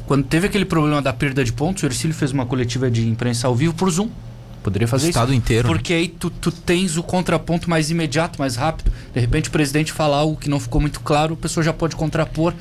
Quando 0.08 0.24
teve 0.24 0.48
aquele 0.48 0.64
problema 0.64 1.02
da 1.02 1.12
perda 1.12 1.44
de 1.44 1.52
pontos, 1.52 1.84
o 1.84 1.86
Ercílio 1.86 2.16
fez 2.16 2.32
uma 2.32 2.46
coletiva 2.46 2.90
de 2.90 3.06
imprensa 3.08 3.46
ao 3.46 3.54
vivo 3.54 3.74
por 3.74 3.92
Zoom. 3.92 4.10
Poderia 4.64 4.88
fazer 4.88 5.08
o 5.08 5.10
estado 5.10 5.32
isso. 5.34 5.38
inteiro. 5.38 5.68
Né? 5.68 5.74
Porque 5.74 5.94
aí 5.94 6.08
tu, 6.08 6.30
tu 6.30 6.50
tens 6.50 6.98
o 6.98 7.04
contraponto 7.04 7.70
mais 7.70 7.92
imediato, 7.92 8.40
mais 8.40 8.56
rápido. 8.56 8.90
De 9.14 9.20
repente 9.20 9.50
o 9.50 9.52
presidente 9.52 9.92
fala 9.92 10.16
algo 10.18 10.38
que 10.38 10.50
não 10.50 10.62
ficou 10.62 10.80
muito 10.80 11.02
claro, 11.02 11.34
a 11.34 11.38
pessoa 11.38 11.62
já 11.62 11.74
pode 11.74 11.96
contrapor. 11.96 12.54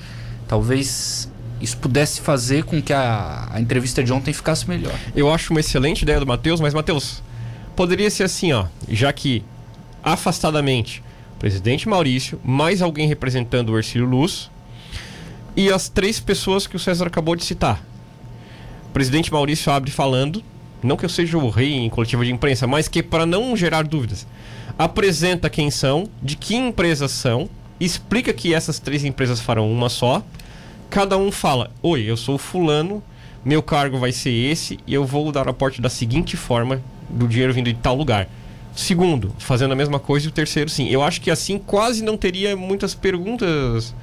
Talvez 0.48 1.30
isso 1.60 1.76
pudesse 1.78 2.20
fazer 2.20 2.64
com 2.64 2.82
que 2.82 2.92
a, 2.92 3.48
a 3.52 3.60
entrevista 3.60 4.02
de 4.02 4.12
ontem 4.12 4.32
ficasse 4.32 4.68
melhor. 4.68 4.94
Eu 5.14 5.32
acho 5.32 5.52
uma 5.52 5.60
excelente 5.60 6.02
ideia 6.02 6.18
do 6.18 6.26
Matheus, 6.26 6.60
mas 6.60 6.74
Matheus, 6.74 7.22
poderia 7.76 8.10
ser 8.10 8.24
assim, 8.24 8.52
ó, 8.52 8.66
já 8.88 9.12
que 9.12 9.44
afastadamente 10.02 11.02
presidente 11.38 11.88
Maurício, 11.88 12.40
mais 12.44 12.82
alguém 12.82 13.06
representando 13.06 13.70
o 13.70 13.78
Ercílio 13.78 14.06
Luz 14.06 14.50
e 15.56 15.72
as 15.72 15.88
três 15.88 16.20
pessoas 16.20 16.66
que 16.66 16.76
o 16.76 16.78
César 16.78 17.06
acabou 17.06 17.34
de 17.34 17.44
citar. 17.44 17.82
O 18.88 18.92
presidente 18.92 19.32
Maurício 19.32 19.72
abre 19.72 19.90
falando 19.90 20.42
não 20.82 20.96
que 20.96 21.04
eu 21.04 21.08
seja 21.08 21.38
o 21.38 21.48
rei 21.48 21.72
em 21.72 21.90
coletiva 21.90 22.24
de 22.24 22.32
imprensa, 22.32 22.66
mas 22.66 22.88
que 22.88 23.02
para 23.02 23.26
não 23.26 23.56
gerar 23.56 23.84
dúvidas, 23.84 24.26
apresenta 24.78 25.50
quem 25.50 25.70
são, 25.70 26.08
de 26.22 26.36
que 26.36 26.54
empresas 26.54 27.10
são, 27.10 27.48
explica 27.80 28.32
que 28.32 28.54
essas 28.54 28.78
três 28.78 29.04
empresas 29.04 29.40
farão 29.40 29.70
uma 29.70 29.88
só. 29.88 30.22
Cada 30.88 31.16
um 31.16 31.32
fala: 31.32 31.70
Oi, 31.82 32.02
eu 32.02 32.16
sou 32.16 32.38
fulano, 32.38 33.02
meu 33.44 33.62
cargo 33.62 33.98
vai 33.98 34.12
ser 34.12 34.30
esse 34.30 34.78
e 34.86 34.94
eu 34.94 35.04
vou 35.04 35.32
dar 35.32 35.48
aporte 35.48 35.80
da 35.80 35.88
seguinte 35.88 36.36
forma 36.36 36.80
do 37.08 37.26
dinheiro 37.26 37.52
vindo 37.52 37.72
de 37.72 37.74
tal 37.74 37.96
lugar. 37.96 38.28
Segundo, 38.74 39.34
fazendo 39.38 39.72
a 39.72 39.76
mesma 39.76 39.98
coisa 39.98 40.26
e 40.26 40.28
o 40.28 40.32
terceiro 40.32 40.68
sim. 40.68 40.88
Eu 40.88 41.02
acho 41.02 41.20
que 41.20 41.30
assim 41.30 41.58
quase 41.58 42.04
não 42.04 42.16
teria 42.16 42.54
muitas 42.54 42.94
perguntas, 42.94 43.94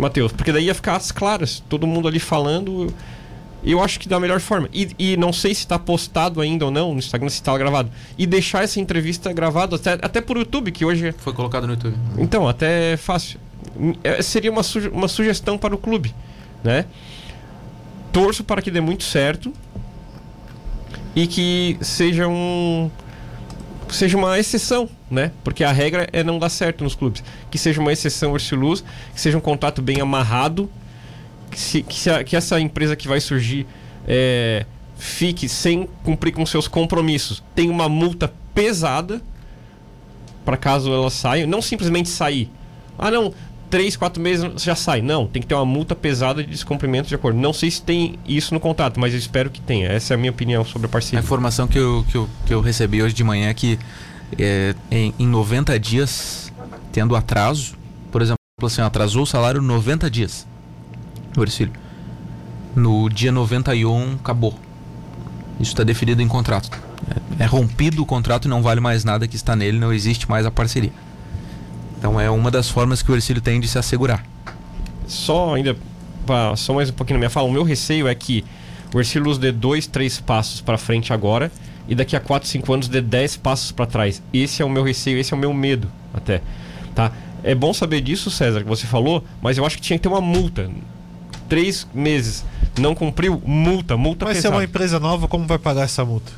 Matheus, 0.00 0.32
porque 0.32 0.52
daí 0.52 0.66
ia 0.66 0.74
ficar 0.74 0.96
as 0.96 1.12
claras, 1.12 1.62
todo 1.68 1.86
mundo 1.86 2.08
ali 2.08 2.18
falando 2.18 2.92
eu 3.62 3.82
acho 3.82 4.00
que 4.00 4.08
da 4.08 4.18
melhor 4.18 4.40
forma. 4.40 4.68
E, 4.72 4.90
e 4.98 5.16
não 5.16 5.32
sei 5.32 5.54
se 5.54 5.60
está 5.60 5.78
postado 5.78 6.40
ainda 6.40 6.64
ou 6.64 6.70
não 6.70 6.92
no 6.92 6.98
Instagram, 6.98 7.28
se 7.28 7.36
está 7.36 7.56
gravado. 7.56 7.90
E 8.16 8.26
deixar 8.26 8.64
essa 8.64 8.80
entrevista 8.80 9.32
gravada 9.32 9.76
até, 9.76 9.92
até 9.94 10.20
por 10.20 10.36
YouTube, 10.36 10.72
que 10.72 10.84
hoje. 10.84 11.12
Foi 11.18 11.32
colocado 11.32 11.66
no 11.66 11.74
YouTube. 11.74 11.94
Então, 12.18 12.48
até 12.48 12.92
é 12.92 12.96
fácil. 12.96 13.38
É, 14.02 14.22
seria 14.22 14.50
uma, 14.50 14.62
suge 14.62 14.88
uma 14.88 15.08
sugestão 15.08 15.58
para 15.58 15.74
o 15.74 15.78
clube, 15.78 16.14
né? 16.64 16.86
Torço 18.12 18.42
para 18.42 18.60
que 18.62 18.70
dê 18.70 18.80
muito 18.80 19.04
certo 19.04 19.52
e 21.14 21.26
que 21.26 21.76
seja 21.80 22.26
um 22.26 22.90
seja 23.94 24.16
uma 24.16 24.38
exceção, 24.38 24.88
né? 25.10 25.32
Porque 25.42 25.64
a 25.64 25.72
regra 25.72 26.08
é 26.12 26.22
não 26.22 26.38
dar 26.38 26.48
certo 26.48 26.84
nos 26.84 26.94
clubes. 26.94 27.22
Que 27.50 27.58
seja 27.58 27.80
uma 27.80 27.92
exceção 27.92 28.32
Ursuluz, 28.32 28.84
que 29.14 29.20
seja 29.20 29.36
um 29.36 29.40
contrato 29.40 29.82
bem 29.82 30.00
amarrado 30.00 30.70
que, 31.50 31.58
se, 31.58 31.82
que, 31.82 31.94
se 31.94 32.10
a, 32.10 32.22
que 32.22 32.36
essa 32.36 32.60
empresa 32.60 32.94
que 32.94 33.08
vai 33.08 33.20
surgir 33.20 33.66
é, 34.06 34.64
fique 34.96 35.48
sem 35.48 35.88
cumprir 36.04 36.32
com 36.32 36.46
seus 36.46 36.68
compromissos, 36.68 37.42
tem 37.54 37.68
uma 37.68 37.88
multa 37.88 38.32
pesada 38.54 39.20
para 40.44 40.56
caso 40.56 40.92
ela 40.92 41.10
saia, 41.10 41.46
não 41.46 41.60
simplesmente 41.60 42.08
sair. 42.08 42.50
Ah, 42.98 43.10
não, 43.10 43.32
três, 43.70 43.96
quatro 43.96 44.22
meses 44.22 44.62
já 44.62 44.74
sai. 44.74 45.00
Não, 45.00 45.26
tem 45.26 45.40
que 45.40 45.48
ter 45.48 45.54
uma 45.54 45.64
multa 45.64 45.94
pesada 45.94 46.42
de 46.42 46.50
descumprimento 46.50 47.08
de 47.08 47.14
acordo. 47.14 47.38
Não 47.38 47.52
sei 47.52 47.70
se 47.70 47.80
tem 47.80 48.18
isso 48.26 48.52
no 48.52 48.60
contrato, 48.60 48.98
mas 48.98 49.12
eu 49.12 49.18
espero 49.18 49.48
que 49.48 49.60
tenha. 49.60 49.88
Essa 49.88 50.12
é 50.12 50.16
a 50.16 50.18
minha 50.18 50.30
opinião 50.30 50.64
sobre 50.64 50.86
a 50.86 50.88
parceria. 50.88 51.20
A 51.20 51.22
informação 51.22 51.66
que 51.66 51.78
eu, 51.78 52.04
que 52.10 52.16
eu, 52.16 52.28
que 52.46 52.52
eu 52.52 52.60
recebi 52.60 53.02
hoje 53.02 53.14
de 53.14 53.24
manhã 53.24 53.48
é 53.48 53.54
que 53.54 53.78
é, 54.38 54.74
em, 54.90 55.14
em 55.18 55.26
90 55.26 55.78
dias, 55.78 56.52
tendo 56.92 57.16
atraso, 57.16 57.76
por 58.10 58.20
exemplo, 58.20 58.36
assim, 58.62 58.82
atrasou 58.82 59.22
o 59.22 59.26
salário 59.26 59.62
90 59.62 60.10
dias 60.10 60.46
o 61.36 61.42
Ercílio. 61.42 61.72
No 62.74 63.08
dia 63.08 63.32
91, 63.32 64.14
acabou. 64.14 64.58
Isso 65.58 65.72
está 65.72 65.82
definido 65.82 66.22
em 66.22 66.28
contrato. 66.28 66.70
É, 67.38 67.44
é 67.44 67.46
rompido 67.46 68.02
o 68.02 68.06
contrato 68.06 68.46
e 68.46 68.48
não 68.48 68.62
vale 68.62 68.80
mais 68.80 69.04
nada 69.04 69.26
que 69.28 69.36
está 69.36 69.54
nele, 69.54 69.78
não 69.78 69.92
existe 69.92 70.28
mais 70.28 70.46
a 70.46 70.50
parceria. 70.50 70.92
Então 72.00 72.18
é 72.18 72.30
uma 72.30 72.50
das 72.50 72.70
formas 72.70 73.02
que 73.02 73.12
o 73.12 73.14
Ercílio 73.14 73.42
tem 73.42 73.60
de 73.60 73.68
se 73.68 73.78
assegurar. 73.78 74.24
Só 75.06 75.54
ainda, 75.54 75.76
só 76.56 76.72
mais 76.72 76.88
um 76.88 76.94
pouquinho 76.94 77.18
na 77.18 77.20
minha 77.20 77.30
fala, 77.30 77.46
o 77.46 77.52
meu 77.52 77.62
receio 77.62 78.08
é 78.08 78.14
que 78.14 78.42
o 78.94 78.98
Ercílio 78.98 79.36
dê 79.36 79.52
dois, 79.52 79.86
três 79.86 80.18
passos 80.18 80.62
para 80.62 80.78
frente 80.78 81.12
agora 81.12 81.52
e 81.86 81.94
daqui 81.94 82.16
a 82.16 82.20
4, 82.20 82.48
5 82.48 82.72
anos 82.72 82.88
dê 82.88 83.02
10 83.02 83.36
passos 83.36 83.70
para 83.70 83.84
trás. 83.84 84.22
Esse 84.32 84.62
é 84.62 84.64
o 84.64 84.70
meu 84.70 84.82
receio, 84.82 85.18
esse 85.18 85.34
é 85.34 85.36
o 85.36 85.38
meu 85.38 85.52
medo 85.52 85.92
até. 86.14 86.40
Tá? 86.94 87.12
É 87.44 87.54
bom 87.54 87.74
saber 87.74 88.00
disso, 88.00 88.30
César, 88.30 88.62
que 88.62 88.68
você 88.68 88.86
falou, 88.86 89.22
mas 89.42 89.58
eu 89.58 89.66
acho 89.66 89.76
que 89.76 89.82
tinha 89.82 89.98
que 89.98 90.02
ter 90.02 90.08
uma 90.08 90.22
multa 90.22 90.70
três 91.50 91.86
meses 91.92 92.44
não 92.78 92.94
cumpriu, 92.94 93.42
multa, 93.44 93.96
multa 93.96 94.24
Mas 94.24 94.36
pesada. 94.36 94.54
se 94.54 94.54
é 94.54 94.56
uma 94.58 94.64
empresa 94.64 95.00
nova, 95.00 95.26
como 95.26 95.46
vai 95.46 95.58
pagar 95.58 95.82
essa 95.82 96.04
multa? 96.04 96.32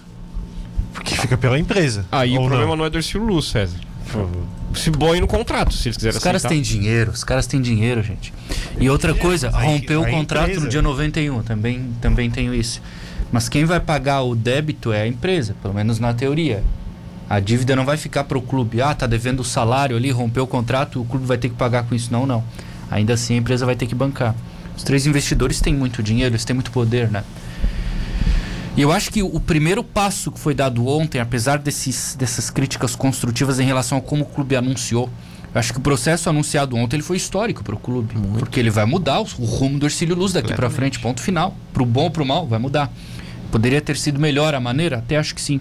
Porque 0.95 1.14
fica 1.14 1.37
pela 1.37 1.59
empresa. 1.59 2.07
Aí 2.11 2.37
o 2.37 2.40
problema 2.40 2.71
não, 2.71 2.78
não 2.78 2.85
é 2.87 2.90
do 2.90 2.99
Ercílio 2.99 3.26
Luz, 3.26 3.47
César. 3.47 3.78
Se 4.75 4.91
põe 4.91 5.21
no 5.21 5.26
contrato, 5.26 5.75
se 5.75 5.88
eles 5.88 5.97
quiserem 5.97 6.17
Os 6.17 6.23
caras 6.23 6.43
têm 6.43 6.62
dinheiro, 6.62 7.11
os 7.11 7.25
caras 7.25 7.47
têm 7.47 7.61
dinheiro, 7.61 8.02
gente. 8.02 8.33
E 8.79 8.88
outra 8.88 9.14
coisa, 9.14 9.50
rompeu 9.50 10.02
o 10.02 10.11
contrato 10.11 10.45
empresa. 10.45 10.61
no 10.61 10.69
dia 10.69 10.83
91, 10.83 11.43
também, 11.43 11.93
também 12.00 12.31
tenho 12.31 12.55
isso. 12.55 12.81
Mas 13.31 13.49
quem 13.49 13.64
vai 13.64 13.81
pagar 13.81 14.23
o 14.23 14.35
débito 14.35 14.93
é 14.93 15.02
a 15.02 15.07
empresa, 15.07 15.55
pelo 15.62 15.75
menos 15.75 15.99
na 15.99 16.12
teoria. 16.12 16.62
A 17.29 17.41
dívida 17.41 17.75
não 17.75 17.85
vai 17.85 17.97
ficar 17.97 18.25
para 18.25 18.37
o 18.37 18.43
clube. 18.43 18.83
Ah, 18.83 18.95
tá 18.95 19.07
devendo 19.07 19.41
o 19.41 19.45
salário 19.45 19.97
ali, 19.97 20.11
rompeu 20.11 20.45
o 20.45 20.47
contrato, 20.47 21.00
o 21.00 21.05
clube 21.05 21.25
vai 21.25 21.38
ter 21.38 21.49
que 21.49 21.55
pagar 21.55 21.85
com 21.85 21.95
isso. 21.95 22.12
Não, 22.12 22.26
não. 22.26 22.45
Ainda 22.91 23.14
assim 23.14 23.35
a 23.35 23.38
empresa 23.38 23.64
vai 23.64 23.75
ter 23.75 23.87
que 23.87 23.95
bancar. 23.95 24.35
Os 24.76 24.83
três 24.83 25.07
investidores 25.07 25.61
têm 25.61 25.75
muito 25.75 26.02
dinheiro, 26.02 26.35
eles 26.35 26.45
têm 26.45 26.55
muito 26.55 26.71
poder, 26.71 27.11
né? 27.11 27.25
E 28.76 28.81
eu 28.81 28.91
acho 28.91 29.11
que 29.11 29.23
o 29.23 29.38
primeiro 29.38 29.85
passo 29.85 30.33
que 30.33 30.38
foi 30.41 30.55
dado 30.55 30.87
ontem, 30.87 31.21
apesar 31.21 31.59
desses, 31.59 32.14
dessas 32.19 32.49
críticas 32.49 32.97
construtivas 32.97 33.61
em 33.61 33.64
relação 33.64 33.99
a 33.99 34.00
como 34.00 34.23
o 34.23 34.26
clube 34.26 34.57
anunciou, 34.57 35.11
eu 35.55 35.59
acho 35.59 35.75
que 35.75 35.79
o 35.79 35.83
processo 35.83 36.31
anunciado 36.31 36.75
ontem 36.76 36.97
ele 36.97 37.02
foi 37.02 37.19
histórico 37.19 37.62
para 37.62 37.75
o 37.75 37.79
clube, 37.79 38.17
Muito. 38.17 38.38
porque 38.38 38.59
ele 38.59 38.71
vai 38.71 38.87
mudar 38.87 39.21
o, 39.21 39.26
o 39.38 39.45
rumo 39.45 39.79
do 39.79 39.85
Ercílio 39.85 40.17
Luz 40.17 40.33
daqui 40.33 40.55
para 40.55 40.71
frente, 40.71 40.99
ponto 40.99 41.21
final. 41.21 41.55
Pro 41.75 41.85
bom 41.85 42.05
ou 42.05 42.11
pro 42.11 42.25
mal, 42.25 42.47
vai 42.47 42.59
mudar. 42.59 42.91
Poderia 43.50 43.83
ter 43.83 43.99
sido 43.99 44.19
melhor 44.19 44.55
a 44.55 44.61
maneira? 44.61 44.97
Até 44.99 45.19
acho 45.19 45.35
que 45.35 45.43
sim. 45.43 45.61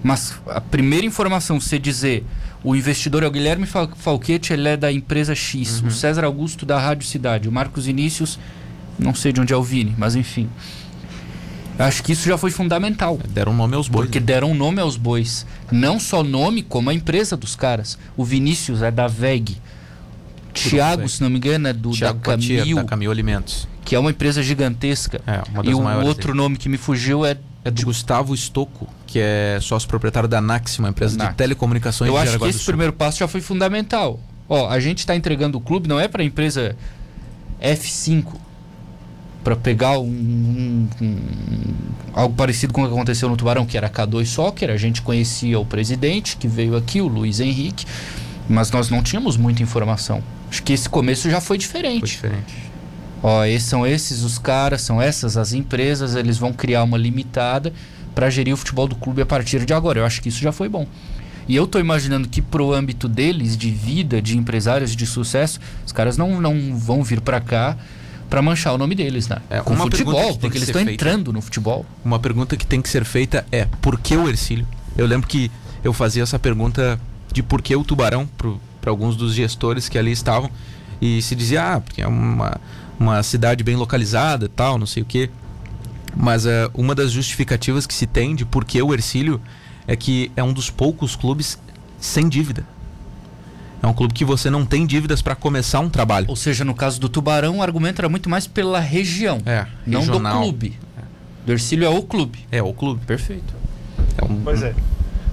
Mas 0.00 0.38
a 0.46 0.60
primeira 0.60 1.04
informação, 1.04 1.60
você 1.60 1.80
dizer 1.80 2.24
o 2.62 2.76
investidor 2.76 3.24
é 3.24 3.26
o 3.26 3.30
Guilherme 3.30 3.66
Fal- 3.66 3.90
Falquete, 3.96 4.52
ele 4.52 4.68
é 4.68 4.76
da 4.76 4.92
empresa 4.92 5.34
X, 5.34 5.80
Uhum. 5.80 5.88
o 5.88 5.90
César 5.90 6.22
Augusto 6.24 6.64
da 6.64 6.78
Rádio 6.78 7.08
Cidade, 7.08 7.48
o 7.48 7.52
Marcos 7.52 7.86
Vinícius, 7.86 8.38
não 8.96 9.12
sei 9.16 9.32
de 9.32 9.40
onde 9.40 9.52
é 9.52 9.56
o 9.56 9.62
Vini, 9.64 9.92
mas 9.98 10.14
enfim. 10.14 10.48
Acho 11.78 12.02
que 12.02 12.12
isso 12.12 12.26
já 12.28 12.38
foi 12.38 12.50
fundamental. 12.50 13.18
Deram 13.28 13.52
nome 13.52 13.74
aos 13.74 13.88
bois. 13.88 14.06
Porque 14.06 14.18
né? 14.20 14.26
deram 14.26 14.54
nome 14.54 14.80
aos 14.80 14.96
bois. 14.96 15.44
Não 15.70 16.00
só 16.00 16.22
nome, 16.22 16.62
como 16.62 16.88
a 16.90 16.94
empresa 16.94 17.36
dos 17.36 17.54
caras. 17.54 17.98
O 18.16 18.24
Vinícius 18.24 18.82
é 18.82 18.90
da 18.90 19.06
VEG. 19.06 19.58
Tiago, 20.54 21.06
se 21.08 21.22
não 21.22 21.28
me 21.28 21.36
engano, 21.36 21.68
é 21.68 21.72
do 21.72 21.90
Thiago 21.90 22.18
da 22.18 22.30
Camil, 22.30 22.76
da 22.76 22.84
Camil 22.84 23.10
Alimentos. 23.10 23.68
que 23.84 23.94
é 23.94 23.98
uma 23.98 24.10
empresa 24.10 24.42
gigantesca. 24.42 25.20
É, 25.26 25.42
uma 25.50 25.62
das 25.62 25.70
E 25.70 25.74
o 25.74 26.06
outro 26.06 26.32
aí. 26.32 26.36
nome 26.36 26.56
que 26.56 26.68
me 26.68 26.78
fugiu 26.78 27.24
é. 27.26 27.36
É 27.62 27.70
do 27.70 27.84
Gustavo 27.84 28.34
Stocco, 28.36 28.88
que 29.08 29.18
é 29.18 29.58
sócio 29.60 29.88
proprietário 29.88 30.28
da 30.28 30.40
Nax, 30.40 30.78
uma 30.78 30.88
empresa 30.88 31.18
Nax. 31.18 31.30
de 31.30 31.36
telecomunicações 31.36 32.08
Eu 32.08 32.16
acho 32.16 32.26
Jaraguá 32.26 32.48
que 32.48 32.54
esse 32.54 32.64
primeiro 32.64 32.92
passo 32.92 33.18
já 33.18 33.26
foi 33.28 33.40
fundamental. 33.40 34.20
Ó, 34.48 34.68
a 34.70 34.78
gente 34.78 35.00
está 35.00 35.16
entregando 35.16 35.58
o 35.58 35.60
clube, 35.60 35.88
não 35.88 35.98
é 35.98 36.06
para 36.06 36.22
a 36.22 36.24
empresa 36.24 36.76
F5 37.60 38.24
para 39.46 39.54
pegar 39.54 39.96
um, 40.00 40.08
um- 40.08 40.88
um- 41.00 41.18
algo 42.12 42.34
parecido 42.34 42.72
com 42.72 42.82
o 42.82 42.86
que 42.88 42.92
aconteceu 42.92 43.28
no 43.28 43.36
Tubarão, 43.36 43.64
que 43.64 43.76
era 43.76 43.88
K2 43.88 44.26
Soccer. 44.26 44.70
A 44.70 44.76
gente 44.76 45.02
conhecia 45.02 45.56
o 45.60 45.64
presidente 45.64 46.36
que 46.36 46.48
veio 46.48 46.74
aqui, 46.76 47.00
o 47.00 47.06
Luiz 47.06 47.38
Henrique, 47.38 47.86
mas 48.48 48.72
nós 48.72 48.90
não 48.90 49.04
tínhamos 49.04 49.36
muita 49.36 49.62
informação. 49.62 50.20
Acho 50.50 50.64
que 50.64 50.72
esse 50.72 50.88
começo 50.88 51.30
já 51.30 51.40
foi 51.40 51.58
diferente. 51.58 52.00
Foi 52.00 52.08
diferente. 52.08 52.54
Ó, 53.22 53.44
esses 53.44 53.68
são 53.68 53.86
esses 53.86 54.24
os 54.24 54.36
caras, 54.36 54.82
são 54.82 55.00
essas 55.00 55.36
as 55.36 55.52
empresas, 55.52 56.16
eles 56.16 56.38
vão 56.38 56.52
criar 56.52 56.82
uma 56.82 56.98
limitada 56.98 57.72
para 58.16 58.28
gerir 58.28 58.52
o 58.52 58.56
futebol 58.56 58.88
do 58.88 58.96
clube 58.96 59.22
a 59.22 59.26
partir 59.26 59.64
de 59.64 59.72
agora. 59.72 60.00
Eu 60.00 60.04
acho 60.04 60.20
que 60.20 60.28
isso 60.28 60.40
já 60.40 60.50
foi 60.50 60.68
bom. 60.68 60.88
E 61.46 61.54
eu 61.54 61.68
tô 61.68 61.78
imaginando 61.78 62.26
que 62.26 62.42
pro 62.42 62.72
âmbito 62.72 63.06
deles, 63.08 63.56
de 63.56 63.70
vida, 63.70 64.20
de 64.20 64.36
empresários 64.36 64.96
de 64.96 65.06
sucesso, 65.06 65.60
os 65.86 65.92
caras 65.92 66.16
não, 66.16 66.40
não 66.40 66.76
vão 66.76 67.04
vir 67.04 67.20
para 67.20 67.40
cá 67.40 67.76
para 68.28 68.42
manchar 68.42 68.74
o 68.74 68.78
nome 68.78 68.94
deles, 68.94 69.28
né? 69.28 69.38
É, 69.48 69.60
Com 69.60 69.74
uma 69.74 69.88
pergunta 69.88 70.18
futebol, 70.18 70.34
que 70.34 70.38
porque 70.40 70.50
que 70.50 70.58
eles 70.58 70.68
estão 70.68 70.82
entrando 70.82 71.32
no 71.32 71.40
futebol. 71.40 71.86
Uma 72.04 72.18
pergunta 72.18 72.56
que 72.56 72.66
tem 72.66 72.82
que 72.82 72.88
ser 72.88 73.04
feita 73.04 73.46
é: 73.50 73.66
por 73.80 73.98
que 73.98 74.16
o 74.16 74.28
Ercílio? 74.28 74.66
Eu 74.96 75.06
lembro 75.06 75.28
que 75.28 75.50
eu 75.84 75.92
fazia 75.92 76.22
essa 76.22 76.38
pergunta 76.38 77.00
de 77.32 77.42
por 77.42 77.62
que 77.62 77.74
o 77.76 77.84
Tubarão 77.84 78.28
para 78.80 78.90
alguns 78.90 79.16
dos 79.16 79.34
gestores 79.34 79.88
que 79.88 79.98
ali 79.98 80.12
estavam 80.12 80.50
e 81.00 81.20
se 81.20 81.34
dizia, 81.34 81.74
ah, 81.74 81.80
porque 81.80 82.00
é 82.00 82.06
uma, 82.06 82.58
uma 82.98 83.22
cidade 83.22 83.62
bem 83.62 83.76
localizada 83.76 84.46
e 84.46 84.48
tal, 84.48 84.78
não 84.78 84.86
sei 84.86 85.02
o 85.02 85.06
quê. 85.06 85.30
Mas 86.16 86.46
eh, 86.46 86.70
uma 86.72 86.94
das 86.94 87.12
justificativas 87.12 87.86
que 87.86 87.92
se 87.92 88.06
tem 88.06 88.34
de 88.34 88.46
por 88.46 88.64
que 88.64 88.80
o 88.80 88.94
Ercílio 88.94 89.40
é 89.86 89.94
que 89.94 90.32
é 90.34 90.42
um 90.42 90.52
dos 90.52 90.70
poucos 90.70 91.14
clubes 91.14 91.58
sem 92.00 92.28
dívida. 92.28 92.66
É 93.82 93.86
um 93.86 93.92
clube 93.92 94.12
que 94.14 94.24
você 94.24 94.50
não 94.50 94.64
tem 94.64 94.86
dívidas 94.86 95.20
para 95.22 95.34
começar 95.34 95.80
um 95.80 95.88
trabalho. 95.88 96.26
Ou 96.28 96.36
seja, 96.36 96.64
no 96.64 96.74
caso 96.74 97.00
do 97.00 97.08
Tubarão, 97.08 97.58
o 97.58 97.62
argumento 97.62 98.00
era 98.00 98.08
muito 98.08 98.28
mais 98.28 98.46
pela 98.46 98.80
região, 98.80 99.40
É, 99.46 99.66
não 99.86 100.00
regional. 100.00 100.34
do 100.34 100.38
clube. 100.40 100.78
Do 101.44 101.52
Ercílio 101.52 101.86
é 101.86 101.88
o 101.88 102.02
clube. 102.02 102.40
É, 102.50 102.62
o 102.62 102.72
clube. 102.72 103.00
Perfeito. 103.06 103.54
É 104.18 104.24
um, 104.24 104.40
Pois 104.42 104.62
é. 104.62 104.74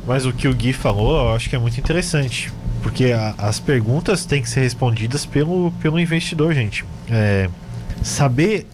Mas 0.05 0.25
o 0.25 0.33
que 0.33 0.47
o 0.47 0.53
Gui 0.53 0.73
falou, 0.73 1.29
eu 1.29 1.35
acho 1.35 1.49
que 1.49 1.55
é 1.55 1.59
muito 1.59 1.79
interessante. 1.79 2.51
Porque 2.83 3.05
a- 3.13 3.33
as 3.37 3.59
perguntas 3.59 4.25
têm 4.25 4.41
que 4.41 4.49
ser 4.49 4.59
respondidas 4.61 5.25
pelo, 5.25 5.71
pelo 5.81 5.97
investidor, 5.99 6.53
gente. 6.53 6.83
É, 7.09 7.49
saber 8.03 8.67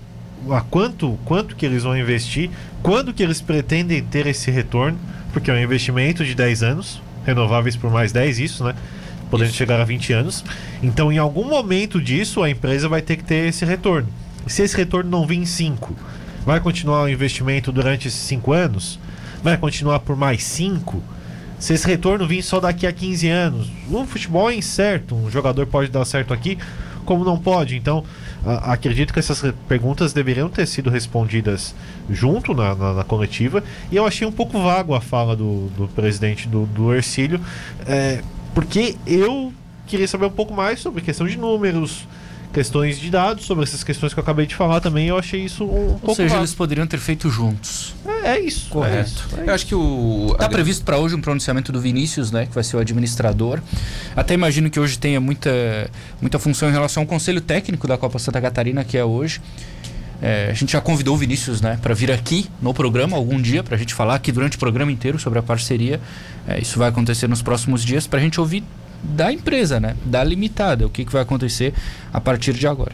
a 0.50 0.62
quanto, 0.62 1.18
quanto 1.26 1.56
que 1.56 1.66
eles 1.66 1.84
vão 1.84 1.96
investir, 1.98 2.50
quando 2.82 3.14
que 3.14 3.22
eles 3.22 3.40
pretendem 3.42 4.02
ter 4.04 4.26
esse 4.26 4.50
retorno, 4.50 4.98
porque 5.32 5.52
é 5.52 5.54
um 5.54 5.60
investimento 5.62 6.26
de 6.26 6.34
10 6.34 6.64
anos, 6.64 7.02
renováveis 7.26 7.76
por 7.76 7.92
mais 7.92 8.12
10, 8.12 8.40
isso, 8.40 8.64
né? 8.64 8.74
Podendo 9.30 9.50
Isso. 9.50 9.58
chegar 9.58 9.80
a 9.80 9.86
20 9.86 10.14
anos. 10.14 10.44
Então, 10.82 11.12
em 11.12 11.18
algum 11.18 11.46
momento 11.48 12.02
disso, 12.02 12.42
a 12.42 12.50
empresa 12.50 12.90
vai 12.90 13.02
ter 13.02 13.16
que 13.18 13.24
ter 13.24 13.48
esse 13.48 13.64
retorno. 13.66 14.08
Se 14.48 14.64
esse 14.64 14.76
retorno 14.76 15.10
não 15.10 15.28
vir 15.28 15.38
em 15.38 15.46
5, 15.46 15.96
vai 16.46 16.60
continuar 16.60 17.04
o 17.04 17.10
investimento 17.10 17.72
durante 17.72 18.08
esses 18.08 18.20
5 18.22 18.52
anos? 18.54 19.00
Vai 19.44 19.58
continuar 19.58 20.00
por 20.00 20.16
mais 20.16 20.44
5? 20.44 21.02
Se 21.60 21.74
esse 21.74 21.86
retorno 21.86 22.26
vir 22.26 22.42
só 22.42 22.60
daqui 22.60 22.88
a 22.88 22.92
15 22.92 23.28
anos, 23.30 23.70
o 23.92 24.06
futebol 24.06 24.50
é 24.50 24.56
incerto. 24.56 25.14
Um 25.16 25.30
jogador 25.30 25.68
pode 25.68 25.92
dar 25.92 26.06
certo 26.06 26.34
aqui, 26.34 26.58
como 27.06 27.24
não 27.26 27.38
pode. 27.38 27.76
Então, 27.76 28.04
acredito 28.64 29.12
que 29.14 29.20
essas 29.20 29.44
perguntas 29.68 30.14
deveriam 30.14 30.50
ter 30.50 30.66
sido 30.66 30.90
respondidas 30.90 31.76
junto 32.10 32.54
na, 32.54 32.74
na- 32.74 32.94
na 32.94 33.04
coletiva. 33.04 33.62
E 33.92 33.96
eu 33.98 34.06
achei 34.08 34.26
um 34.26 34.32
pouco 34.32 34.58
vago 34.62 34.96
a 34.96 35.02
fala 35.02 35.36
do, 35.36 35.68
do 35.78 35.88
presidente 35.90 36.48
do, 36.48 36.66
do 36.66 36.94
Ercílio, 36.94 37.40
é, 37.86 38.22
porque 38.60 38.96
eu 39.08 39.54
queria 39.88 40.08
saber 40.08 40.26
um 40.26 40.30
pouco 40.32 40.54
mais 40.54 40.80
sobre 40.82 41.02
questão 41.02 41.26
de 41.26 41.38
números, 41.38 42.06
questões 42.54 43.00
de 43.00 43.10
dados, 43.10 43.46
sobre 43.46 43.64
essas 43.64 43.84
questões 43.86 44.14
que 44.14 44.20
eu 44.20 44.22
acabei 44.24 44.46
de 44.46 44.54
falar 44.54 44.82
também. 44.82 45.08
Eu 45.08 45.18
achei 45.18 45.40
isso 45.46 45.64
um, 45.64 45.68
um 45.68 45.88
Ou 45.94 46.00
pouco 46.00 46.16
seja, 46.16 46.30
vago. 46.30 46.42
eles 46.42 46.54
poderiam 46.54 46.86
ter 46.86 46.98
feito 46.98 47.30
juntos. 47.30 47.96
É, 48.24 48.32
é 48.32 48.40
isso. 48.42 48.68
É 48.68 48.74
Correto. 48.74 49.08
isso. 49.10 49.30
Eu 49.48 49.54
acho 49.54 49.66
que 49.66 49.74
o. 49.76 50.28
Está 50.34 50.46
a- 50.48 50.50
previsto 50.50 50.84
para 50.84 50.98
hoje 50.98 51.16
um 51.16 51.22
pronunciamento 51.22 51.72
do 51.72 51.80
Vinícius, 51.80 52.32
né, 52.32 52.48
que 52.48 52.54
vai 52.54 52.64
ser 52.64 52.76
o 52.76 52.80
administrador. 52.80 53.62
Até 54.16 54.34
imagino 54.34 54.70
que 54.70 54.80
hoje 54.80 55.00
tenha 55.00 55.22
muita, 55.22 55.50
muita 56.22 56.38
função 56.38 56.68
em 56.68 56.74
relação 56.74 57.04
ao 57.04 57.08
conselho 57.08 57.40
técnico 57.40 57.88
da 57.88 57.98
Copa 57.98 58.20
Santa 58.20 58.42
Catarina, 58.42 58.84
que 58.84 58.98
é 58.98 59.06
hoje. 59.06 59.40
É, 60.22 60.50
a 60.52 60.54
gente 60.54 60.74
já 60.74 60.82
convidou 60.82 61.16
o 61.16 61.18
Vinícius 61.18 61.62
né, 61.62 61.80
para 61.82 61.94
vir 61.94 62.12
aqui 62.12 62.50
no 62.62 62.74
programa 62.74 63.16
algum 63.16 63.42
dia, 63.42 63.64
para 63.64 63.76
a 63.76 63.80
gente 63.80 63.94
falar 63.94 64.16
aqui 64.16 64.32
durante 64.32 64.58
o 64.58 64.60
programa 64.60 64.92
inteiro 64.92 65.18
sobre 65.18 65.40
a 65.40 65.44
parceria. 65.44 66.00
É, 66.48 66.60
isso 66.60 66.78
vai 66.78 66.90
acontecer 66.90 67.28
nos 67.28 67.42
próximos 67.42 67.84
dias, 67.84 68.06
para 68.06 68.20
a 68.20 68.22
gente 68.22 68.40
ouvir 68.40 68.64
da 69.02 69.32
empresa, 69.32 69.80
né, 69.80 69.96
da 70.04 70.24
limitada, 70.24 70.86
o 70.86 70.90
que, 70.90 71.06
que 71.06 71.12
vai 71.12 71.22
acontecer 71.22 71.74
a 72.12 72.20
partir 72.20 72.54
de 72.54 72.68
agora. 72.68 72.92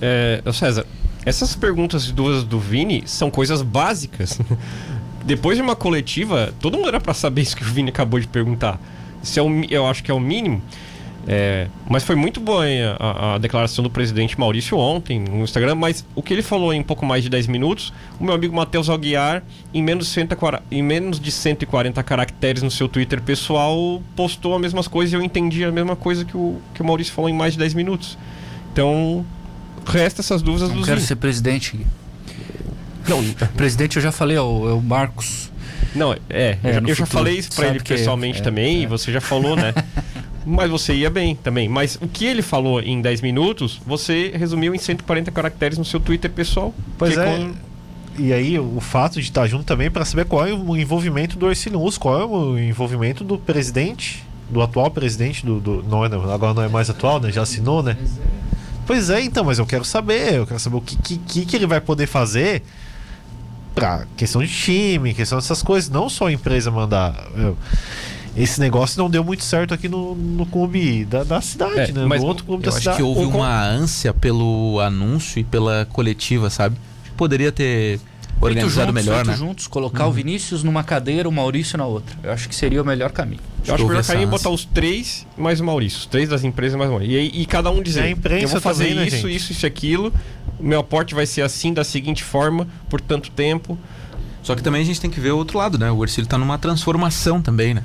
É, 0.00 0.42
César, 0.52 0.86
essas 1.24 1.54
perguntas 1.54 2.10
duas 2.10 2.44
do 2.44 2.58
Vini 2.58 3.02
são 3.06 3.30
coisas 3.30 3.62
básicas. 3.62 4.38
Depois 5.24 5.56
de 5.56 5.62
uma 5.62 5.74
coletiva, 5.74 6.52
todo 6.60 6.76
mundo 6.76 6.88
era 6.88 7.00
pra 7.00 7.14
saber 7.14 7.42
isso 7.42 7.56
que 7.56 7.62
o 7.62 7.66
Vini 7.66 7.88
acabou 7.88 8.20
de 8.20 8.26
perguntar. 8.26 8.78
Isso 9.22 9.38
é 9.38 9.42
o, 9.42 9.64
eu 9.70 9.86
acho 9.86 10.02
que 10.02 10.10
é 10.10 10.14
o 10.14 10.20
mínimo. 10.20 10.62
É, 11.26 11.68
mas 11.88 12.02
foi 12.02 12.14
muito 12.14 12.38
boa 12.38 12.64
a, 12.98 13.34
a 13.34 13.38
declaração 13.38 13.82
do 13.82 13.88
presidente 13.88 14.38
Maurício 14.38 14.76
ontem 14.76 15.18
no 15.18 15.42
Instagram, 15.42 15.74
mas 15.74 16.04
o 16.14 16.22
que 16.22 16.34
ele 16.34 16.42
falou 16.42 16.72
em 16.72 16.82
pouco 16.82 17.04
mais 17.06 17.22
de 17.22 17.30
10 17.30 17.46
minutos, 17.46 17.92
o 18.20 18.24
meu 18.24 18.34
amigo 18.34 18.54
Matheus 18.54 18.90
Aguiar, 18.90 19.42
em 19.72 19.82
menos, 19.82 20.06
de 20.06 20.12
140 20.12 20.64
em 20.70 20.82
menos 20.82 21.18
de 21.18 21.30
140 21.32 22.02
caracteres 22.02 22.62
no 22.62 22.70
seu 22.70 22.88
Twitter 22.88 23.22
pessoal, 23.22 24.02
postou 24.14 24.54
as 24.54 24.60
mesmas 24.60 24.86
coisas 24.86 25.12
e 25.12 25.16
eu 25.16 25.22
entendi 25.22 25.64
a 25.64 25.72
mesma 25.72 25.96
coisa 25.96 26.24
que 26.24 26.36
o, 26.36 26.60
que 26.74 26.82
o 26.82 26.84
Maurício 26.84 27.12
falou 27.12 27.30
em 27.30 27.34
mais 27.34 27.54
de 27.54 27.58
10 27.58 27.74
minutos. 27.74 28.18
Então, 28.72 29.24
resta 29.86 30.20
essas 30.20 30.42
dúvidas 30.42 30.68
Não 30.68 30.76
dos 30.76 30.86
quero 30.86 31.00
ser 31.00 31.16
presidente. 31.16 31.86
Não, 33.08 33.22
Presidente 33.56 33.96
eu 33.96 34.02
já 34.02 34.12
falei, 34.12 34.36
é 34.36 34.40
o, 34.40 34.68
é 34.68 34.72
o 34.72 34.80
Marcos. 34.80 35.50
não, 35.94 36.12
é, 36.12 36.18
É, 36.28 36.58
eu 36.64 36.74
já, 36.74 36.80
no 36.80 36.88
eu 36.88 36.94
já 36.94 37.06
falei 37.06 37.38
isso 37.38 37.54
pra 37.54 37.68
ele 37.68 37.78
é- 37.78 37.82
pessoalmente 37.82 38.40
é, 38.40 38.42
também, 38.42 38.78
é. 38.78 38.80
e 38.80 38.86
você 38.86 39.12
já 39.12 39.20
falou, 39.20 39.56
né? 39.56 39.72
Mas 40.46 40.70
você 40.70 40.94
ia 40.94 41.08
bem 41.10 41.34
também. 41.34 41.68
Mas 41.68 41.96
o 42.00 42.06
que 42.06 42.24
ele 42.26 42.42
falou 42.42 42.80
em 42.80 43.00
10 43.00 43.20
minutos, 43.22 43.80
você 43.86 44.32
resumiu 44.36 44.74
em 44.74 44.78
140 44.78 45.30
caracteres 45.30 45.78
no 45.78 45.84
seu 45.84 45.98
Twitter 46.00 46.30
pessoal. 46.30 46.74
Pois 46.98 47.16
é. 47.16 47.24
com- 47.24 47.52
E 48.18 48.32
aí, 48.32 48.58
o 48.58 48.78
fato 48.80 49.14
de 49.14 49.20
estar 49.26 49.46
junto 49.48 49.64
também 49.64 49.90
para 49.90 50.04
saber 50.04 50.24
qual 50.26 50.46
é 50.46 50.52
o 50.52 50.76
envolvimento 50.76 51.36
do 51.38 51.48
Ercílio 51.48 51.80
Luz, 51.80 51.96
qual 51.98 52.20
é 52.20 52.24
o 52.24 52.58
envolvimento 52.58 53.24
do 53.24 53.36
presidente, 53.38 54.22
do 54.50 54.60
atual 54.62 54.90
presidente 54.90 55.44
do. 55.44 55.58
do- 55.60 55.82
não 55.82 56.04
é, 56.04 56.08
não, 56.08 56.30
agora 56.30 56.54
não 56.54 56.62
é 56.62 56.68
mais 56.68 56.88
atual, 56.90 57.18
né? 57.18 57.32
Já 57.32 57.42
assinou, 57.42 57.82
né? 57.82 57.96
Pois 58.86 59.08
é, 59.10 59.22
então, 59.22 59.42
mas 59.44 59.58
eu 59.58 59.64
quero 59.66 59.84
saber, 59.84 60.34
eu 60.34 60.46
quero 60.46 60.60
saber 60.60 60.76
o 60.76 60.80
que, 60.82 60.94
que, 60.96 61.16
que 61.16 61.46
que 61.46 61.56
ele 61.56 61.66
vai 61.66 61.80
poder 61.80 62.06
fazer 62.06 62.62
pra 63.74 64.04
questão 64.16 64.42
de 64.42 64.48
time, 64.48 65.12
questão 65.14 65.38
dessas 65.38 65.62
coisas, 65.62 65.90
não 65.90 66.08
só 66.08 66.26
a 66.28 66.32
empresa 66.32 66.70
mandar. 66.70 67.14
Eu- 67.36 67.56
esse 68.36 68.58
negócio 68.60 68.98
não 68.98 69.08
deu 69.08 69.22
muito 69.22 69.44
certo 69.44 69.72
aqui 69.74 69.88
no, 69.88 70.14
no 70.14 70.44
clube 70.46 71.04
da, 71.04 71.22
da 71.24 71.40
cidade, 71.40 71.90
É, 71.90 71.92
né? 71.92 72.04
mas 72.06 72.20
no 72.22 72.26
outro 72.28 72.44
clube 72.44 72.64
Eu 72.64 72.70
da 72.70 72.76
acho 72.76 72.80
cidade. 72.80 72.96
que 72.96 73.02
houve 73.02 73.30
com- 73.30 73.38
uma 73.38 73.64
ânsia 73.64 74.12
pelo 74.12 74.80
anúncio 74.80 75.38
e 75.40 75.44
pela 75.44 75.86
coletiva, 75.92 76.50
sabe? 76.50 76.76
Poderia 77.16 77.52
ter 77.52 78.00
organizado 78.40 78.88
juntos, 78.88 79.04
melhor, 79.04 79.24
né? 79.24 79.36
juntos, 79.36 79.66
colocar 79.68 80.06
o 80.08 80.12
Vinícius 80.12 80.64
numa 80.64 80.82
cadeira, 80.82 81.28
o 81.28 81.32
Maurício 81.32 81.78
na 81.78 81.86
outra. 81.86 82.16
Eu 82.22 82.32
acho 82.32 82.48
que 82.48 82.54
seria 82.54 82.82
o 82.82 82.84
melhor 82.84 83.12
caminho. 83.12 83.40
Eu 83.64 83.74
acho 83.74 83.82
que 83.82 83.86
o 83.86 83.88
melhor 83.88 84.04
caminho 84.04 84.26
é 84.26 84.30
botar 84.30 84.50
os 84.50 84.64
três 84.64 85.24
mais 85.38 85.60
o 85.60 85.64
Maurício. 85.64 86.00
Os 86.00 86.06
três 86.06 86.28
das 86.28 86.42
empresas 86.42 86.76
mais 86.76 86.90
o 86.90 86.94
Maurício. 86.94 87.16
E, 87.16 87.42
e 87.42 87.46
cada 87.46 87.70
um 87.70 87.80
dizer, 87.80 88.02
É 88.04 88.10
imprensa 88.10 88.44
eu 88.44 88.48
vou 88.48 88.60
fazer 88.60 88.84
também, 88.88 88.98
né, 88.98 89.06
isso, 89.06 89.16
gente? 89.28 89.36
isso, 89.36 89.52
isso 89.52 89.64
e 89.64 89.68
aquilo, 89.68 90.12
o 90.58 90.62
meu 90.64 90.80
aporte 90.80 91.14
vai 91.14 91.24
ser 91.24 91.42
assim, 91.42 91.72
da 91.72 91.84
seguinte 91.84 92.24
forma, 92.24 92.66
por 92.90 93.00
tanto 93.00 93.30
tempo. 93.30 93.78
Só 94.42 94.54
que 94.54 94.62
também 94.62 94.82
a 94.82 94.84
gente 94.84 95.00
tem 95.00 95.08
que 95.10 95.20
ver 95.20 95.30
o 95.30 95.38
outro 95.38 95.56
lado, 95.56 95.78
né? 95.78 95.90
O 95.90 96.02
Ercílio 96.04 96.26
está 96.26 96.36
numa 96.36 96.58
transformação 96.58 97.40
também, 97.40 97.72
né? 97.72 97.82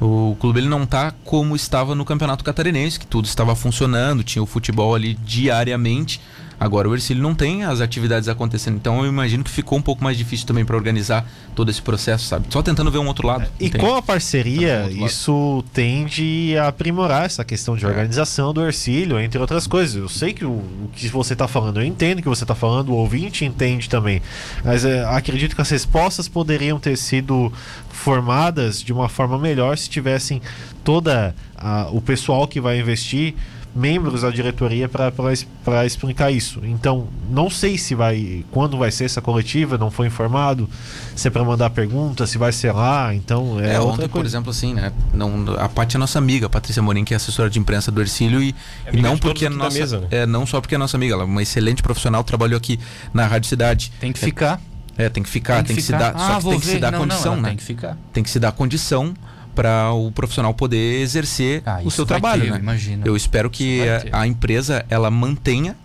O 0.00 0.36
clube 0.38 0.60
ele 0.60 0.68
não 0.68 0.84
está 0.84 1.12
como 1.24 1.56
estava 1.56 1.94
no 1.94 2.04
Campeonato 2.04 2.44
Catarinense, 2.44 3.00
que 3.00 3.06
tudo 3.06 3.24
estava 3.24 3.56
funcionando, 3.56 4.22
tinha 4.22 4.42
o 4.42 4.46
futebol 4.46 4.94
ali 4.94 5.14
diariamente. 5.14 6.20
Agora 6.60 6.88
o 6.88 6.94
Ercílio 6.94 7.22
não 7.22 7.34
tem 7.34 7.62
as 7.64 7.80
atividades 7.80 8.28
acontecendo, 8.28 8.76
então 8.76 9.00
eu 9.04 9.06
imagino 9.08 9.44
que 9.44 9.50
ficou 9.50 9.78
um 9.78 9.82
pouco 9.82 10.02
mais 10.02 10.16
difícil 10.18 10.44
também 10.46 10.64
para 10.64 10.74
organizar 10.76 11.24
todo 11.54 11.70
esse 11.70 11.80
processo, 11.80 12.26
sabe? 12.26 12.46
Só 12.50 12.60
tentando 12.62 12.90
ver 12.90 12.98
um 12.98 13.06
outro 13.06 13.26
lado. 13.26 13.46
E 13.60 13.66
entende? 13.66 13.84
com 13.84 13.94
a 13.94 14.02
parceria, 14.02 14.88
isso 14.90 15.62
tende 15.72 16.56
a 16.58 16.68
aprimorar 16.68 17.26
essa 17.26 17.44
questão 17.44 17.76
de 17.76 17.84
É. 17.84 17.88
organização 17.88 18.52
do 18.52 18.60
Ercílio, 18.64 19.20
entre 19.20 19.38
outras 19.38 19.66
coisas. 19.68 19.94
Eu 19.94 20.08
sei 20.08 20.32
que 20.32 20.44
o, 20.44 20.50
o 20.50 20.90
que 20.94 21.06
você 21.08 21.32
está 21.34 21.46
falando, 21.46 21.80
eu 21.80 21.84
entendo 21.86 22.18
o 22.18 22.22
que 22.22 22.28
você 22.28 22.42
está 22.44 22.54
falando, 22.54 22.88
o 22.88 22.94
ouvinte 22.96 23.44
entende 23.44 23.88
também. 23.88 24.20
Mas 24.64 24.84
é, 24.84 25.04
acredito 25.04 25.54
que 25.54 25.62
as 25.62 25.70
respostas 25.70 26.26
poderiam 26.28 26.78
ter 26.80 26.96
sido 26.96 27.52
formadas 27.88 28.82
de 28.82 28.92
uma 28.92 29.08
forma 29.08 29.38
melhor 29.38 29.76
se 29.78 29.88
tivessem 29.88 30.40
toda 30.84 31.34
a- 31.56 31.88
o 31.92 32.00
pessoal 32.00 32.46
que 32.48 32.60
vai 32.60 32.78
investir 32.80 33.34
membros 33.74 34.22
da 34.22 34.30
diretoria 34.30 34.88
para 34.88 35.84
explicar 35.86 36.30
isso. 36.30 36.60
Então, 36.64 37.08
não 37.30 37.48
sei 37.48 37.78
se 37.78 37.94
vai 37.94 38.44
quando 38.50 38.76
vai 38.76 38.90
ser 38.90 39.04
essa 39.04 39.20
coletiva, 39.20 39.78
não 39.78 39.90
foi 39.90 40.06
informado, 40.06 40.68
se 41.14 41.28
é 41.28 41.30
para 41.30 41.44
mandar 41.44 41.70
pergunta, 41.70 42.26
se 42.26 42.38
vai 42.38 42.52
ser 42.52 42.72
lá, 42.72 43.14
então 43.14 43.60
é, 43.60 43.74
É, 43.74 43.80
outra 43.80 43.94
ontem, 43.94 44.02
por 44.08 44.20
coisa. 44.20 44.28
exemplo, 44.28 44.50
assim, 44.50 44.74
né? 44.74 44.92
Não, 45.12 45.54
a 45.58 45.68
Paty 45.68 45.96
é 45.96 45.98
nossa 45.98 46.18
amiga, 46.18 46.46
a 46.46 46.50
Patrícia 46.50 46.82
Morim, 46.82 47.04
que 47.04 47.14
é 47.14 47.16
assessora 47.16 47.48
de 47.48 47.58
imprensa 47.58 47.90
do 47.90 48.00
Ercílio, 48.00 48.42
e, 48.42 48.54
É 48.86 48.96
e 48.96 49.02
não 49.02 49.16
porque 49.16 49.46
é 49.46 49.48
nossa. 49.48 49.78
mesa, 49.78 50.00
né? 50.00 50.06
é, 50.10 50.26
não 50.26 50.46
só 50.46 50.60
porque 50.60 50.74
é 50.74 50.78
nossa 50.78 50.96
amiga, 50.96 51.14
ela 51.14 51.22
é 51.22 51.26
uma 51.26 51.42
excelente 51.42 51.82
profissional, 51.82 52.24
trabalhou 52.24 52.56
aqui 52.56 52.78
na 53.12 53.26
Rádio 53.26 53.48
Cidade. 53.48 53.92
Tem 54.00 54.12
que 54.12 54.18
ficar. 54.18 54.60
É, 54.96 55.08
tem 55.08 55.22
que 55.22 55.28
ficar, 55.28 55.62
tem 55.62 55.76
que, 55.76 55.82
se 55.82 55.92
dar. 55.92 56.12
Ah, 56.16 56.40
só 56.40 56.40
que 56.40 56.48
tem 56.50 56.58
que 56.60 56.66
se 56.66 56.72
ver. 56.72 56.80
dar 56.80 56.90
não, 56.90 56.98
condição, 56.98 57.36
não, 57.36 57.42
né? 57.42 57.48
Tem 57.50 57.56
que 57.58 57.62
ficar. 57.62 57.96
Tem 58.12 58.22
que 58.24 58.28
se 58.30 58.40
dar 58.40 58.50
condição 58.50 59.14
para 59.58 59.90
o 59.92 60.12
profissional 60.12 60.54
poder 60.54 61.00
exercer 61.00 61.64
Ah, 61.66 61.80
o 61.84 61.90
seu 61.90 62.06
trabalho, 62.06 62.42
ter, 62.42 62.50
né? 62.50 62.56
eu 62.58 62.60
imagino. 62.60 63.02
Eu 63.04 63.16
espero 63.16 63.50
que 63.50 63.80
a, 64.12 64.20
a 64.20 64.26
empresa 64.26 64.86
ela 64.88 65.10
mantenha 65.10 65.76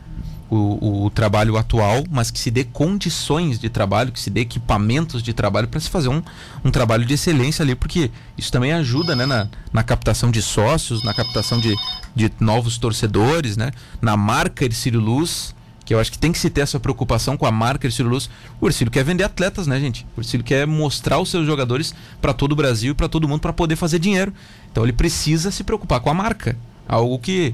o, 0.48 1.06
o 1.06 1.10
trabalho 1.10 1.58
atual, 1.58 2.04
mas 2.12 2.30
que 2.30 2.38
se 2.40 2.52
dê 2.52 2.64
condições 2.64 3.58
de 3.58 3.70
trabalho, 3.70 4.12
que 4.12 4.20
se 4.20 4.30
dê 4.30 4.42
equipamentos 4.42 5.24
de 5.24 5.34
trabalho 5.34 5.68
para 5.68 5.80
se 5.80 5.90
fazer 5.90 6.10
um, 6.10 6.22
um 6.64 6.70
trabalho 6.70 7.04
de 7.04 7.16
excelência 7.16 7.64
ali, 7.64 7.74
porque 7.74 8.12
isso 8.38 8.52
também 8.52 8.72
ajuda 8.74 9.16
né, 9.16 9.26
na, 9.26 9.48
na 9.72 9.82
captação 9.82 10.30
de 10.30 10.44
sócios, 10.44 11.04
na 11.04 11.12
captação 11.12 11.60
de, 11.60 11.74
de 12.16 12.32
novos 12.40 12.78
torcedores, 12.78 13.58
né, 13.58 13.72
na 14.00 14.16
marca 14.16 14.64
Ercílio 14.66 15.00
Luz, 15.00 15.56
que 15.86 15.94
eu 15.94 16.00
acho 16.00 16.12
que 16.12 16.18
tem 16.18 16.32
que 16.32 16.40
se 16.40 16.50
ter 16.50 16.62
essa 16.62 16.80
preocupação 16.80 17.36
com 17.36 17.46
a 17.46 17.52
marca 17.52 17.88
Ercílio 17.88 18.12
Luz. 18.12 18.30
O 18.60 18.68
Ercílio 18.68 18.92
quer 18.92 19.04
vender 19.04 19.24
atletas, 19.24 19.68
né, 19.68 19.80
gente? 19.80 20.06
O 20.16 20.22
Ercílio 20.22 20.44
quer 20.44 20.66
mostrar 20.66 21.20
os 21.20 21.30
seus 21.30 21.46
jogadores 21.46 21.94
para 22.22 22.34
todo 22.34 22.54
o 22.54 22.56
Brasil 22.56 22.92
e 22.92 22.96
para 22.96 23.10
todo 23.10 23.28
mundo 23.28 23.42
para 23.42 23.54
poder 23.54 23.76
fazer 23.76 24.00
dinheiro. 24.00 24.34
Então 24.72 24.84
ele 24.84 24.94
precisa 24.94 25.52
se 25.52 25.64
preocupar 25.64 26.00
com 26.00 26.10
a 26.10 26.14
marca. 26.14 26.58
Algo 26.88 27.20
que 27.20 27.54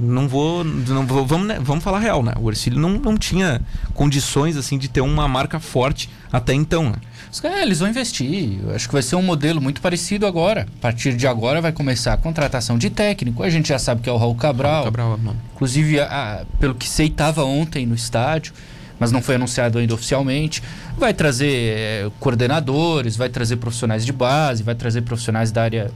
não 0.00 0.26
vou, 0.28 0.62
não 0.64 1.06
vou 1.06 1.26
vamos, 1.26 1.46
né, 1.48 1.58
vamos 1.60 1.82
falar 1.84 1.98
real, 1.98 2.22
né? 2.22 2.32
O 2.40 2.48
Ercílio 2.50 2.78
não, 2.78 2.90
não 2.90 3.16
tinha 3.16 3.60
condições 3.94 4.56
assim 4.56 4.78
de 4.78 4.88
ter 4.88 5.00
uma 5.00 5.26
marca 5.28 5.58
forte 5.60 6.08
até 6.32 6.54
então, 6.54 6.84
né? 6.90 6.96
Os 7.30 7.40
caras, 7.40 7.60
eles 7.60 7.78
vão 7.80 7.88
investir. 7.88 8.58
Eu 8.62 8.74
acho 8.74 8.86
que 8.88 8.92
vai 8.92 9.02
ser 9.02 9.16
um 9.16 9.22
modelo 9.22 9.60
muito 9.60 9.80
parecido 9.82 10.26
agora. 10.26 10.66
A 10.78 10.80
partir 10.80 11.14
de 11.14 11.26
agora 11.26 11.60
vai 11.60 11.72
começar 11.72 12.14
a 12.14 12.16
contratação 12.16 12.78
de 12.78 12.88
técnico. 12.88 13.42
A 13.42 13.50
gente 13.50 13.68
já 13.68 13.78
sabe 13.78 14.00
que 14.00 14.08
é 14.08 14.12
o 14.12 14.16
Raul 14.16 14.34
Cabral. 14.34 14.84
Cabral, 14.84 15.18
não. 15.22 15.36
Inclusive, 15.54 16.00
a- 16.00 16.06
a- 16.06 16.44
pelo 16.58 16.74
que 16.74 16.88
sei, 16.88 17.08
estava 17.08 17.44
ontem 17.44 17.84
no 17.84 17.94
estádio, 17.94 18.54
mas 18.98 19.12
não 19.12 19.20
foi 19.20 19.34
anunciado 19.34 19.78
ainda 19.78 19.92
oficialmente. 19.94 20.62
Vai 20.96 21.12
trazer 21.12 21.48
eh, 21.76 22.10
coordenadores, 22.18 23.14
vai 23.14 23.28
trazer 23.28 23.56
profissionais 23.56 24.06
de 24.06 24.12
base, 24.12 24.62
vai 24.62 24.74
trazer 24.74 25.02
profissionais 25.02 25.52
da 25.52 25.62
área 25.62 25.90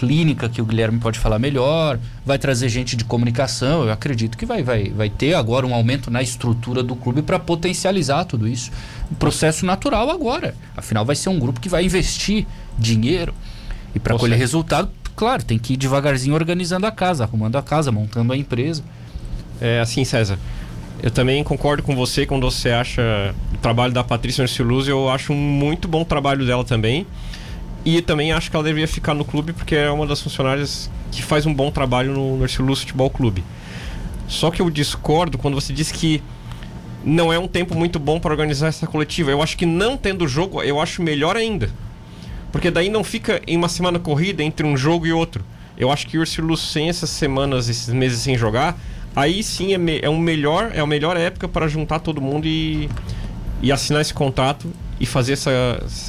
clínica, 0.00 0.48
que 0.48 0.62
o 0.62 0.64
Guilherme 0.64 0.98
pode 0.98 1.18
falar 1.18 1.38
melhor, 1.38 1.98
vai 2.24 2.38
trazer 2.38 2.70
gente 2.70 2.96
de 2.96 3.04
comunicação. 3.04 3.84
Eu 3.84 3.92
acredito 3.92 4.38
que 4.38 4.46
vai, 4.46 4.62
vai, 4.62 4.88
vai 4.88 5.10
ter 5.10 5.34
agora 5.34 5.66
um 5.66 5.74
aumento 5.74 6.10
na 6.10 6.22
estrutura 6.22 6.82
do 6.82 6.96
clube 6.96 7.20
para 7.20 7.38
potencializar 7.38 8.24
tudo 8.24 8.48
isso. 8.48 8.70
Um 9.12 9.14
processo 9.14 9.66
natural 9.66 10.08
agora. 10.08 10.54
Afinal, 10.74 11.04
vai 11.04 11.14
ser 11.14 11.28
um 11.28 11.38
grupo 11.38 11.60
que 11.60 11.68
vai 11.68 11.84
investir 11.84 12.46
dinheiro. 12.78 13.34
E 13.94 14.00
para 14.00 14.16
colher 14.16 14.38
resultado, 14.38 14.90
claro, 15.14 15.44
tem 15.44 15.58
que 15.58 15.74
ir 15.74 15.76
devagarzinho 15.76 16.34
organizando 16.34 16.86
a 16.86 16.90
casa, 16.90 17.24
arrumando 17.24 17.56
a 17.56 17.62
casa, 17.62 17.92
montando 17.92 18.32
a 18.32 18.36
empresa. 18.38 18.82
É 19.60 19.80
assim, 19.80 20.02
César. 20.02 20.38
Eu 21.02 21.10
também 21.10 21.44
concordo 21.44 21.82
com 21.82 21.94
você 21.94 22.24
quando 22.24 22.50
você 22.50 22.70
acha 22.70 23.34
o 23.52 23.58
trabalho 23.58 23.92
da 23.92 24.02
Patrícia 24.02 24.40
Nerciluz, 24.40 24.88
eu 24.88 25.10
acho 25.10 25.34
um 25.34 25.36
muito 25.36 25.86
bom 25.86 26.04
trabalho 26.04 26.46
dela 26.46 26.64
também. 26.64 27.06
E 27.84 28.02
também 28.02 28.32
acho 28.32 28.50
que 28.50 28.56
ela 28.56 28.64
deveria 28.64 28.86
ficar 28.88 29.14
no 29.14 29.24
clube 29.24 29.52
porque 29.52 29.74
é 29.74 29.90
uma 29.90 30.06
das 30.06 30.20
funcionárias 30.20 30.90
que 31.10 31.22
faz 31.22 31.46
um 31.46 31.54
bom 31.54 31.70
trabalho 31.70 32.12
no 32.12 32.36
Nerciluz 32.38 32.80
Futebol 32.80 33.08
Clube. 33.08 33.42
Só 34.28 34.50
que 34.50 34.60
eu 34.62 34.70
discordo 34.70 35.38
quando 35.38 35.54
você 35.54 35.72
diz 35.72 35.90
que 35.90 36.22
não 37.02 37.32
é 37.32 37.38
um 37.38 37.48
tempo 37.48 37.74
muito 37.74 37.98
bom 37.98 38.20
para 38.20 38.30
organizar 38.30 38.68
essa 38.68 38.86
coletiva. 38.86 39.30
Eu 39.30 39.42
acho 39.42 39.56
que 39.56 39.64
não 39.64 39.96
tendo 39.96 40.28
jogo, 40.28 40.62
eu 40.62 40.80
acho 40.80 41.02
melhor 41.02 41.36
ainda. 41.36 41.70
Porque 42.52 42.70
daí 42.70 42.90
não 42.90 43.02
fica 43.02 43.40
em 43.46 43.56
uma 43.56 43.68
semana 43.68 43.98
corrida 43.98 44.42
entre 44.42 44.66
um 44.66 44.76
jogo 44.76 45.06
e 45.06 45.12
outro. 45.12 45.42
Eu 45.76 45.90
acho 45.90 46.06
que 46.06 46.18
o 46.18 46.20
Ursilus 46.20 46.70
sem 46.72 46.90
essas 46.90 47.08
semanas, 47.08 47.68
esses 47.68 47.88
meses 47.94 48.20
sem 48.20 48.36
jogar, 48.36 48.78
aí 49.16 49.42
sim 49.42 49.72
é, 49.72 49.78
me- 49.78 50.00
é 50.02 50.10
um 50.10 50.18
melhor, 50.18 50.70
é 50.74 50.80
a 50.80 50.86
melhor 50.86 51.16
época 51.16 51.48
para 51.48 51.66
juntar 51.68 52.00
todo 52.00 52.20
mundo 52.20 52.46
e, 52.46 52.90
e 53.62 53.72
assinar 53.72 54.02
esse 54.02 54.12
contrato 54.12 54.70
e 55.00 55.06
fazer 55.06 55.32
essa, 55.32 55.50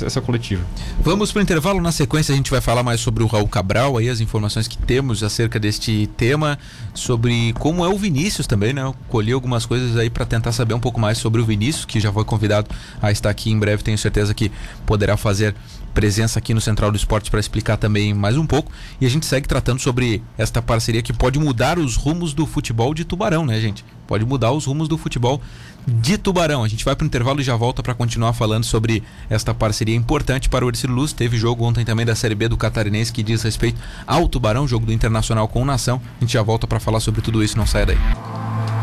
essa 0.02 0.20
coletiva. 0.20 0.64
Vamos 1.02 1.32
para 1.32 1.40
o 1.40 1.42
intervalo. 1.42 1.82
Na 1.82 1.94
sequência, 1.94 2.34
a 2.34 2.36
gente 2.36 2.52
vai 2.52 2.60
falar 2.60 2.84
mais 2.84 3.00
sobre 3.00 3.24
o 3.24 3.28
Raul 3.28 3.48
Cabral, 3.48 3.98
aí 3.98 4.10
as 4.10 4.20
informações 4.20 4.68
que 4.68 4.78
temos 4.78 5.24
acerca 5.24 5.58
deste 5.58 6.08
tema, 6.18 6.60
sobre 6.94 7.54
como 7.54 7.86
é 7.86 7.88
o 7.88 7.98
Vinícius 7.98 8.46
também, 8.46 8.74
né? 8.74 8.84
Eu 8.84 8.94
colhi 9.08 9.32
algumas 9.32 9.66
coisas 9.66 9.96
aí 9.96 10.10
para 10.10 10.26
tentar 10.26 10.52
saber 10.52 10.74
um 10.74 10.80
pouco 10.80 11.00
mais 11.00 11.18
sobre 11.18 11.42
o 11.42 11.46
Vinícius, 11.46 11.86
que 11.86 12.02
já 12.02 12.12
foi 12.12 12.26
convidado 12.26 12.70
a 13.02 13.10
estar 13.12 13.30
aqui 13.30 13.50
em 13.50 13.58
breve. 13.58 13.82
Tenho 13.82 13.98
certeza 13.98 14.34
que 14.34 14.52
poderá 14.86 15.16
fazer 15.16 15.56
presença 15.94 16.40
aqui 16.40 16.54
no 16.54 16.62
Central 16.62 16.92
do 16.92 16.98
Esporte 16.98 17.30
para 17.30 17.40
explicar 17.40 17.78
também 17.78 18.14
mais 18.14 18.38
um 18.38 18.46
pouco. 18.46 18.72
E 19.00 19.06
a 19.06 19.10
gente 19.10 19.26
segue 19.26 19.48
tratando 19.48 19.80
sobre 19.80 20.22
esta 20.38 20.62
parceria 20.62 21.02
que 21.02 21.14
pode 21.14 21.40
mudar 21.40 21.78
os 21.80 21.96
rumos 21.96 22.34
do 22.34 22.46
futebol 22.46 22.94
de 22.94 23.06
Tubarão, 23.06 23.46
né, 23.46 23.60
gente? 23.60 23.86
Pode 24.08 24.26
mudar 24.26 24.52
os 24.52 24.66
rumos 24.66 24.88
do 24.90 24.98
futebol 24.98 25.42
de 25.88 26.18
Tubarão. 26.18 26.64
A 26.64 26.68
gente 26.68 26.84
vai 26.84 26.96
para 26.96 27.04
o 27.04 27.08
intervalo 27.08 27.40
e 27.40 27.44
já 27.44 27.56
volta 27.56 27.82
para 27.82 27.94
continuar 27.94 28.34
falando 28.34 28.64
sobre 28.64 28.81
esta 29.30 29.54
parceria 29.54 29.96
importante 29.96 30.50
para 30.50 30.66
o 30.66 30.70
Ercílio 30.70 30.96
Luz. 30.96 31.14
Teve 31.14 31.38
jogo 31.38 31.66
ontem 31.66 31.86
também 31.86 32.06
da 32.06 32.16
Série 32.16 32.36
B 32.36 32.48
do 32.48 32.58
Catarinense 32.58 33.12
que 33.12 33.24
diz 33.24 33.44
respeito 33.44 33.80
ao 34.08 34.28
Tubarão, 34.28 34.68
jogo 34.68 34.86
do 34.86 34.94
Internacional 34.94 35.48
com 35.48 35.62
o 35.62 35.66
Nação. 35.66 36.02
A 36.18 36.22
gente 36.22 36.34
já 36.34 36.42
volta 36.42 36.66
para 36.68 36.80
falar 36.80 37.00
sobre 37.00 37.22
tudo 37.22 37.44
isso, 37.44 37.58
não 37.58 37.66
saia 37.66 37.86
daí. 37.86 37.98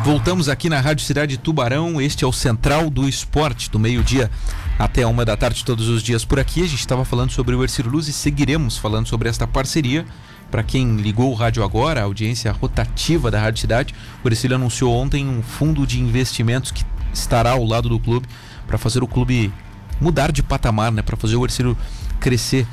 Voltamos 0.04 0.48
aqui 0.48 0.70
na 0.70 0.80
Rádio 0.80 1.04
Cidade 1.04 1.36
Tubarão. 1.36 2.00
Este 2.00 2.24
é 2.24 2.26
o 2.26 2.32
Central 2.32 2.88
do 2.88 3.08
Esporte, 3.08 3.70
do 3.70 3.78
meio-dia 3.78 4.30
até 4.78 5.02
a 5.02 5.08
uma 5.08 5.24
da 5.24 5.36
tarde, 5.36 5.64
todos 5.64 5.88
os 5.88 6.02
dias 6.02 6.24
por 6.24 6.38
aqui. 6.38 6.62
A 6.62 6.66
gente 6.66 6.80
estava 6.80 7.04
falando 7.04 7.30
sobre 7.30 7.54
o 7.54 7.62
Ercílio 7.62 7.90
Luz 7.90 8.08
e 8.08 8.12
seguiremos 8.12 8.78
falando 8.78 9.06
sobre 9.06 9.28
esta 9.28 9.46
parceria. 9.46 10.06
Para 10.50 10.62
quem 10.62 10.96
ligou 10.96 11.30
o 11.30 11.34
rádio 11.34 11.62
agora, 11.62 12.00
a 12.00 12.04
audiência 12.04 12.50
rotativa 12.52 13.30
da 13.30 13.38
Rádio 13.38 13.60
Cidade, 13.60 13.94
o 14.24 14.28
Ercílio 14.28 14.56
anunciou 14.56 14.94
ontem 14.94 15.28
um 15.28 15.42
fundo 15.42 15.86
de 15.86 16.00
investimentos 16.00 16.70
que 16.70 16.84
estará 17.12 17.50
ao 17.50 17.64
lado 17.64 17.88
do 17.88 17.98
clube 17.98 18.26
para 18.66 18.78
fazer 18.78 19.02
o 19.02 19.06
clube 19.06 19.52
mudar 20.00 20.32
de 20.32 20.42
patamar, 20.42 20.92
né? 20.92 21.02
Para 21.02 21.16
fazer 21.16 21.36
o 21.36 21.44
Ercílio 21.44 21.76
crescer, 22.20 22.66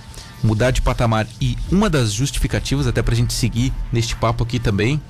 mudar 0.44 0.72
de 0.72 0.82
patamar. 0.82 1.28
E 1.40 1.58
uma 1.72 1.90
das 1.90 2.14
justificativas, 2.14 2.88
até 2.88 3.02
para 3.02 3.14
a 3.14 3.18
gente 3.18 3.34
seguir 3.34 3.74
neste 3.92 4.16
papo 4.16 4.44
aqui 4.44 4.60
também, 4.60 5.02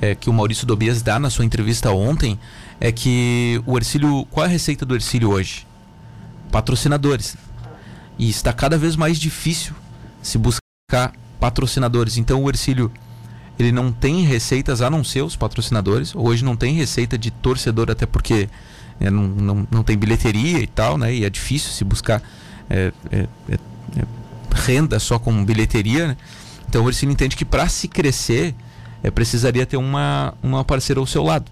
é, 0.00 0.14
que 0.14 0.28
o 0.28 0.32
Maurício 0.32 0.66
Dobias 0.66 1.02
dá 1.02 1.18
na 1.18 1.30
sua 1.30 1.44
entrevista 1.44 1.90
ontem, 1.90 2.38
é 2.80 2.92
que 2.92 3.60
o 3.66 3.76
Ercílio. 3.76 4.26
Qual 4.30 4.44
é 4.44 4.48
a 4.48 4.52
receita 4.52 4.84
do 4.84 4.94
Ercílio 4.94 5.30
hoje? 5.30 5.66
Patrocinadores. 6.50 7.36
E 8.18 8.28
está 8.28 8.52
cada 8.52 8.78
vez 8.78 8.96
mais 8.96 9.18
difícil 9.18 9.74
se 10.22 10.38
buscar 10.38 11.12
patrocinadores. 11.38 12.16
Então 12.16 12.42
o 12.42 12.48
Ercílio 12.48 12.90
ele 13.58 13.72
não 13.72 13.90
tem 13.90 14.22
receitas 14.22 14.82
a 14.82 14.90
não 14.90 15.02
ser 15.02 15.22
os 15.22 15.36
patrocinadores. 15.36 16.14
Hoje 16.14 16.44
não 16.44 16.56
tem 16.56 16.74
receita 16.74 17.16
de 17.16 17.30
torcedor, 17.30 17.90
até 17.90 18.04
porque 18.04 18.48
é, 19.00 19.10
não, 19.10 19.22
não, 19.26 19.68
não 19.70 19.82
tem 19.82 19.96
bilheteria 19.96 20.58
e 20.58 20.66
tal, 20.66 20.96
né? 20.96 21.14
E 21.14 21.24
é 21.24 21.30
difícil 21.30 21.70
se 21.70 21.84
buscar 21.84 22.22
é, 22.68 22.92
é, 23.10 23.26
é, 23.48 23.54
é, 23.54 24.04
renda 24.54 24.98
só 24.98 25.18
com 25.18 25.44
bilheteria. 25.44 26.08
Né? 26.08 26.16
Então 26.68 26.84
o 26.84 26.88
Ercílio 26.88 27.12
entende 27.12 27.36
que 27.36 27.44
para 27.44 27.68
se 27.68 27.88
crescer 27.88 28.54
precisaria 29.14 29.64
ter 29.64 29.76
uma, 29.76 30.34
uma 30.42 30.64
parceira 30.64 30.98
ao 30.98 31.06
seu 31.06 31.22
lado. 31.22 31.44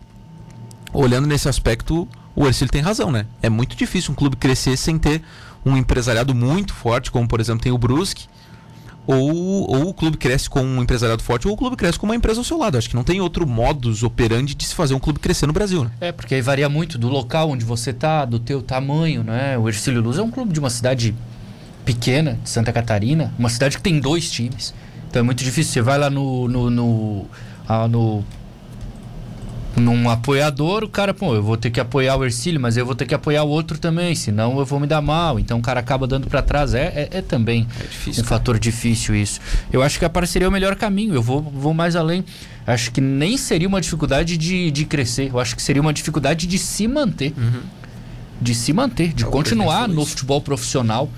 Olhando 0.92 1.28
nesse 1.28 1.48
aspecto, 1.48 2.08
o 2.34 2.46
Ercílio 2.46 2.72
tem 2.72 2.82
razão, 2.82 3.12
né? 3.12 3.26
É 3.40 3.48
muito 3.48 3.76
difícil 3.76 4.10
um 4.10 4.14
clube 4.14 4.34
crescer 4.34 4.76
sem 4.76 4.98
ter 4.98 5.22
um 5.64 5.76
empresariado 5.76 6.34
muito 6.34 6.74
forte, 6.74 7.12
como 7.12 7.28
por 7.28 7.40
exemplo 7.40 7.62
tem 7.62 7.70
o 7.70 7.78
Brusque, 7.78 8.26
ou, 9.06 9.70
ou 9.70 9.88
o 9.88 9.94
clube 9.94 10.16
cresce 10.16 10.48
com 10.48 10.62
um 10.62 10.82
empresariado 10.82 11.22
forte, 11.22 11.46
ou 11.46 11.54
o 11.54 11.56
clube 11.56 11.76
cresce 11.76 11.98
com 11.98 12.06
uma 12.06 12.16
empresa 12.16 12.40
ao 12.40 12.44
seu 12.44 12.58
lado. 12.58 12.78
Acho 12.78 12.88
que 12.88 12.96
não 12.96 13.04
tem 13.04 13.20
outro 13.20 13.46
modus 13.46 14.02
operandi 14.02 14.54
de 14.54 14.64
se 14.64 14.74
fazer 14.74 14.94
um 14.94 14.98
clube 14.98 15.18
crescer 15.18 15.46
no 15.46 15.52
Brasil, 15.52 15.84
né? 15.84 15.90
É, 16.00 16.12
porque 16.12 16.34
aí 16.34 16.40
varia 16.40 16.68
muito 16.68 16.96
do 16.98 17.08
local 17.08 17.50
onde 17.50 17.64
você 17.64 17.92
tá, 17.92 18.24
do 18.24 18.38
teu 18.38 18.62
tamanho, 18.62 19.22
né? 19.22 19.58
O 19.58 19.68
Ercílio 19.68 20.00
Luz 20.00 20.18
é 20.18 20.22
um 20.22 20.30
clube 20.30 20.52
de 20.52 20.60
uma 20.60 20.70
cidade 20.70 21.14
pequena, 21.84 22.38
de 22.42 22.48
Santa 22.48 22.72
Catarina, 22.72 23.32
uma 23.38 23.48
cidade 23.48 23.76
que 23.76 23.82
tem 23.82 24.00
dois 24.00 24.30
times. 24.30 24.74
Então 25.08 25.20
é 25.20 25.22
muito 25.22 25.44
difícil. 25.44 25.74
Você 25.74 25.82
vai 25.82 25.98
lá 25.98 26.10
no. 26.10 26.48
no, 26.48 26.70
no, 26.70 27.26
ah, 27.68 27.86
no 27.86 28.24
num 29.76 30.08
apoiador, 30.08 30.84
o 30.84 30.88
cara, 30.88 31.12
pô, 31.12 31.34
eu 31.34 31.42
vou 31.42 31.56
ter 31.56 31.70
que 31.70 31.80
apoiar 31.80 32.16
o 32.16 32.24
Ercílio, 32.24 32.60
mas 32.60 32.76
eu 32.76 32.86
vou 32.86 32.94
ter 32.94 33.06
que 33.06 33.14
apoiar 33.14 33.42
o 33.42 33.48
outro 33.48 33.76
também, 33.78 34.14
senão 34.14 34.58
eu 34.58 34.64
vou 34.64 34.78
me 34.78 34.86
dar 34.86 35.00
mal. 35.02 35.38
Então 35.38 35.58
o 35.58 35.62
cara 35.62 35.80
acaba 35.80 36.06
dando 36.06 36.28
para 36.28 36.40
trás. 36.42 36.74
É, 36.74 37.08
é, 37.12 37.18
é 37.18 37.22
também 37.22 37.66
É 37.80 37.82
difícil, 37.82 38.22
um 38.22 38.26
cara. 38.26 38.38
fator 38.38 38.58
difícil 38.58 39.14
isso. 39.14 39.40
Eu 39.72 39.82
acho 39.82 39.98
que 39.98 40.04
a 40.04 40.10
parceria 40.10 40.46
é 40.46 40.48
o 40.48 40.52
melhor 40.52 40.76
caminho. 40.76 41.14
Eu 41.14 41.22
vou, 41.22 41.42
vou 41.42 41.74
mais 41.74 41.96
além. 41.96 42.24
Acho 42.66 42.90
que 42.92 43.00
nem 43.00 43.36
seria 43.36 43.68
uma 43.68 43.80
dificuldade 43.80 44.36
de, 44.38 44.70
de 44.70 44.84
crescer. 44.84 45.30
Eu 45.32 45.38
acho 45.40 45.54
que 45.56 45.62
seria 45.62 45.82
uma 45.82 45.92
dificuldade 45.92 46.46
de 46.46 46.58
se 46.58 46.86
manter. 46.88 47.34
De 48.40 48.54
se 48.54 48.72
manter, 48.72 49.12
de 49.12 49.24
É, 49.24 49.26
o 49.26 49.30
continuar 49.30 49.88
no 49.88 50.04
futebol 50.06 50.40
profissional. 50.40 51.10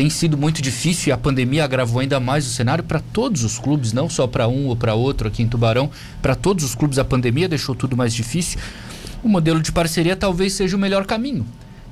Tem 0.00 0.08
sido 0.08 0.38
muito 0.38 0.62
difícil 0.62 1.10
e 1.10 1.12
a 1.12 1.18
pandemia 1.18 1.62
agravou 1.62 2.00
ainda 2.00 2.18
mais 2.18 2.46
o 2.46 2.50
cenário 2.50 2.82
para 2.82 3.00
todos 3.00 3.44
os 3.44 3.58
clubes, 3.58 3.92
não 3.92 4.08
só 4.08 4.26
para 4.26 4.48
um 4.48 4.68
ou 4.68 4.74
para 4.74 4.94
outro 4.94 5.28
aqui 5.28 5.42
em 5.42 5.46
Tubarão. 5.46 5.90
Para 6.22 6.34
todos 6.34 6.64
os 6.64 6.74
clubes, 6.74 6.98
a 6.98 7.04
pandemia 7.04 7.46
deixou 7.46 7.74
tudo 7.74 7.94
mais 7.94 8.14
difícil. 8.14 8.58
O 9.22 9.28
modelo 9.28 9.60
de 9.60 9.70
parceria 9.70 10.16
talvez 10.16 10.54
seja 10.54 10.74
o 10.74 10.80
melhor 10.80 11.04
caminho. 11.04 11.46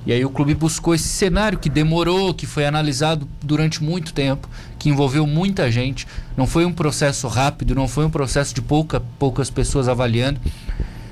E 0.07 0.13
aí 0.15 0.25
o 0.25 0.31
clube 0.31 0.55
buscou 0.55 0.95
esse 0.95 1.07
cenário 1.07 1.59
que 1.59 1.69
demorou, 1.69 2.33
que 2.33 2.47
foi 2.47 2.65
analisado 2.65 3.29
durante 3.43 3.85
muito 3.85 4.15
tempo, 4.15 4.49
que 4.79 4.89
envolveu 4.89 5.27
muita 5.27 5.71
gente. 5.71 6.07
Não 6.35 6.47
foi 6.47 6.65
um 6.65 6.73
processo 6.73 7.29
rápido, 7.29 7.75
não 7.75 7.87
foi 7.87 8.07
um 8.07 8.11
processo 8.11 8.55
de 8.55 8.63
pouca, 8.63 9.03
poucas 9.19 9.51
pessoas 9.51 9.87
avaliando. 9.87 10.41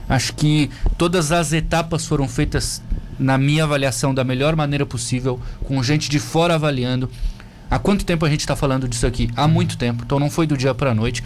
Acho 0.09 0.33
que 0.33 0.71
todas 0.97 1.31
as 1.31 1.53
etapas 1.53 2.07
foram 2.07 2.27
feitas, 2.27 2.81
na 3.19 3.39
minha 3.39 3.65
avaliação, 3.65 4.15
da 4.15 4.25
melhor 4.25 4.55
maneira 4.57 4.85
possível, 4.85 5.41
com 5.65 5.83
gente 5.83 6.09
de 6.09 6.19
fora 6.19 6.55
avaliando. 6.55 7.11
Há 7.71 7.79
quanto 7.79 8.05
tempo 8.05 8.25
a 8.25 8.31
gente 8.31 8.41
está 8.41 8.55
falando 8.55 8.89
disso 8.89 9.07
aqui? 9.07 9.29
Há 9.37 9.49
muito 9.49 9.77
tempo, 9.77 10.05
então 10.05 10.21
não 10.21 10.31
foi 10.31 10.47
do 10.47 10.57
dia 10.57 10.75
para 10.75 10.91
a 10.91 10.95
noite. 10.95 11.23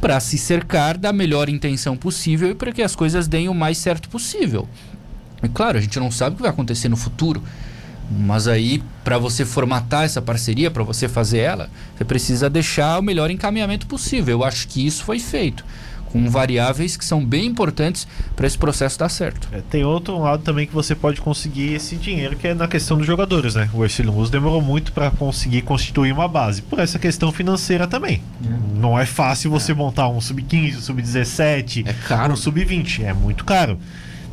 Para 0.00 0.18
se 0.20 0.38
cercar 0.38 0.96
da 0.96 1.12
melhor 1.12 1.48
intenção 1.48 1.96
possível 1.96 2.50
e 2.50 2.54
para 2.54 2.72
que 2.72 2.82
as 2.82 2.94
coisas 2.94 3.28
deem 3.28 3.48
o 3.48 3.54
mais 3.54 3.78
certo 3.78 4.08
possível. 4.08 4.68
E 5.42 5.48
claro, 5.48 5.78
a 5.78 5.80
gente 5.80 5.98
não 5.98 6.10
sabe 6.10 6.34
o 6.34 6.36
que 6.36 6.42
vai 6.42 6.50
acontecer 6.50 6.88
no 6.88 6.96
futuro. 6.96 7.42
Mas 8.10 8.48
aí, 8.48 8.82
para 9.04 9.18
você 9.18 9.44
formatar 9.44 10.04
essa 10.04 10.20
parceria, 10.20 10.70
para 10.70 10.82
você 10.82 11.08
fazer 11.08 11.38
ela, 11.38 11.70
você 11.96 12.04
precisa 12.04 12.50
deixar 12.50 12.98
o 12.98 13.02
melhor 13.02 13.30
encaminhamento 13.30 13.86
possível. 13.86 14.38
Eu 14.38 14.44
acho 14.44 14.66
que 14.66 14.84
isso 14.84 15.04
foi 15.04 15.20
feito, 15.20 15.64
com 16.12 16.28
variáveis 16.28 16.96
que 16.96 17.04
são 17.04 17.24
bem 17.24 17.46
importantes 17.46 18.06
para 18.34 18.46
esse 18.46 18.58
processo 18.58 18.98
dar 18.98 19.08
certo. 19.08 19.48
É, 19.52 19.60
tem 19.70 19.84
outro 19.84 20.18
lado 20.18 20.42
também 20.42 20.66
que 20.66 20.74
você 20.74 20.94
pode 20.94 21.20
conseguir 21.20 21.74
esse 21.74 21.96
dinheiro, 21.96 22.36
que 22.36 22.48
é 22.48 22.54
na 22.54 22.66
questão 22.68 22.96
dos 22.98 23.06
jogadores, 23.06 23.54
né? 23.54 23.70
O 23.72 23.84
Ercílio 23.84 24.12
Luz 24.12 24.28
demorou 24.30 24.60
muito 24.60 24.92
para 24.92 25.10
conseguir 25.10 25.62
constituir 25.62 26.12
uma 26.12 26.26
base, 26.28 26.62
por 26.62 26.78
essa 26.78 26.98
questão 26.98 27.30
financeira 27.32 27.86
também. 27.86 28.22
Não 28.74 28.98
é 28.98 29.06
fácil 29.06 29.50
você 29.50 29.72
montar 29.72 30.08
um 30.08 30.20
sub-15, 30.20 30.76
um 30.76 30.80
sub-17, 30.80 31.86
É 31.86 31.92
caro. 31.92 32.32
um 32.32 32.36
sub-20, 32.36 33.04
é 33.04 33.12
muito 33.12 33.44
caro. 33.44 33.78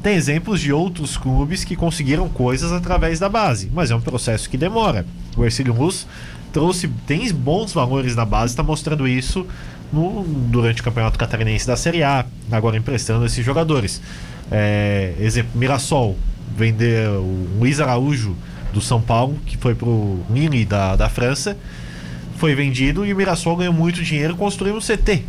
Tem 0.02 0.16
exemplos 0.16 0.62
de 0.62 0.72
outros 0.72 1.18
clubes 1.18 1.63
que 1.63 1.76
conseguiram 1.76 2.30
coisas 2.30 2.72
através 2.72 3.20
da 3.20 3.28
base, 3.28 3.70
mas 3.74 3.92
é 3.92 3.96
um 3.96 4.02
processo 4.02 4.50
que 4.50 4.58
demora. 4.58 5.06
O 5.36 5.44
Ercílio 5.44 5.74
Luz 5.74 6.08
trouxe, 6.54 6.88
tem 7.06 7.32
bons 7.34 7.74
valores 7.74 8.16
na 8.16 8.24
base, 8.24 8.54
está 8.54 8.63
mostrando 8.63 9.08
isso 9.08 9.46
no- 9.91 10.23
durante 10.23 10.82
o 10.82 10.84
Campeonato 10.84 11.17
Catarinense 11.17 11.65
da 11.67 11.76
Série 11.78 12.04
A, 12.04 12.26
agora 12.52 12.78
emprestando 12.78 13.26
esses 13.26 13.43
jogadores. 13.45 14.02
É, 14.52 15.13
exemplo, 15.19 15.52
Mirassol 15.56 16.17
vendeu 16.56 17.21
o 17.21 17.47
Luiz 17.60 17.80
Araújo 17.80 18.36
do 18.73 18.82
São 18.82 19.02
Paulo, 19.02 19.38
que 19.45 19.58
foi 19.58 19.76
pro 19.76 20.19
Lille 20.30 20.65
da, 20.65 20.95
da 20.95 21.10
França, 21.10 21.58
foi 22.38 22.54
vendido 22.56 23.06
e 23.06 23.13
o 23.13 23.15
Mirassol 23.15 23.56
ganhou 23.56 23.73
muito 23.73 24.04
dinheiro 24.04 24.36
construindo 24.36 24.78
um 24.78 24.82
CT. 24.82 25.23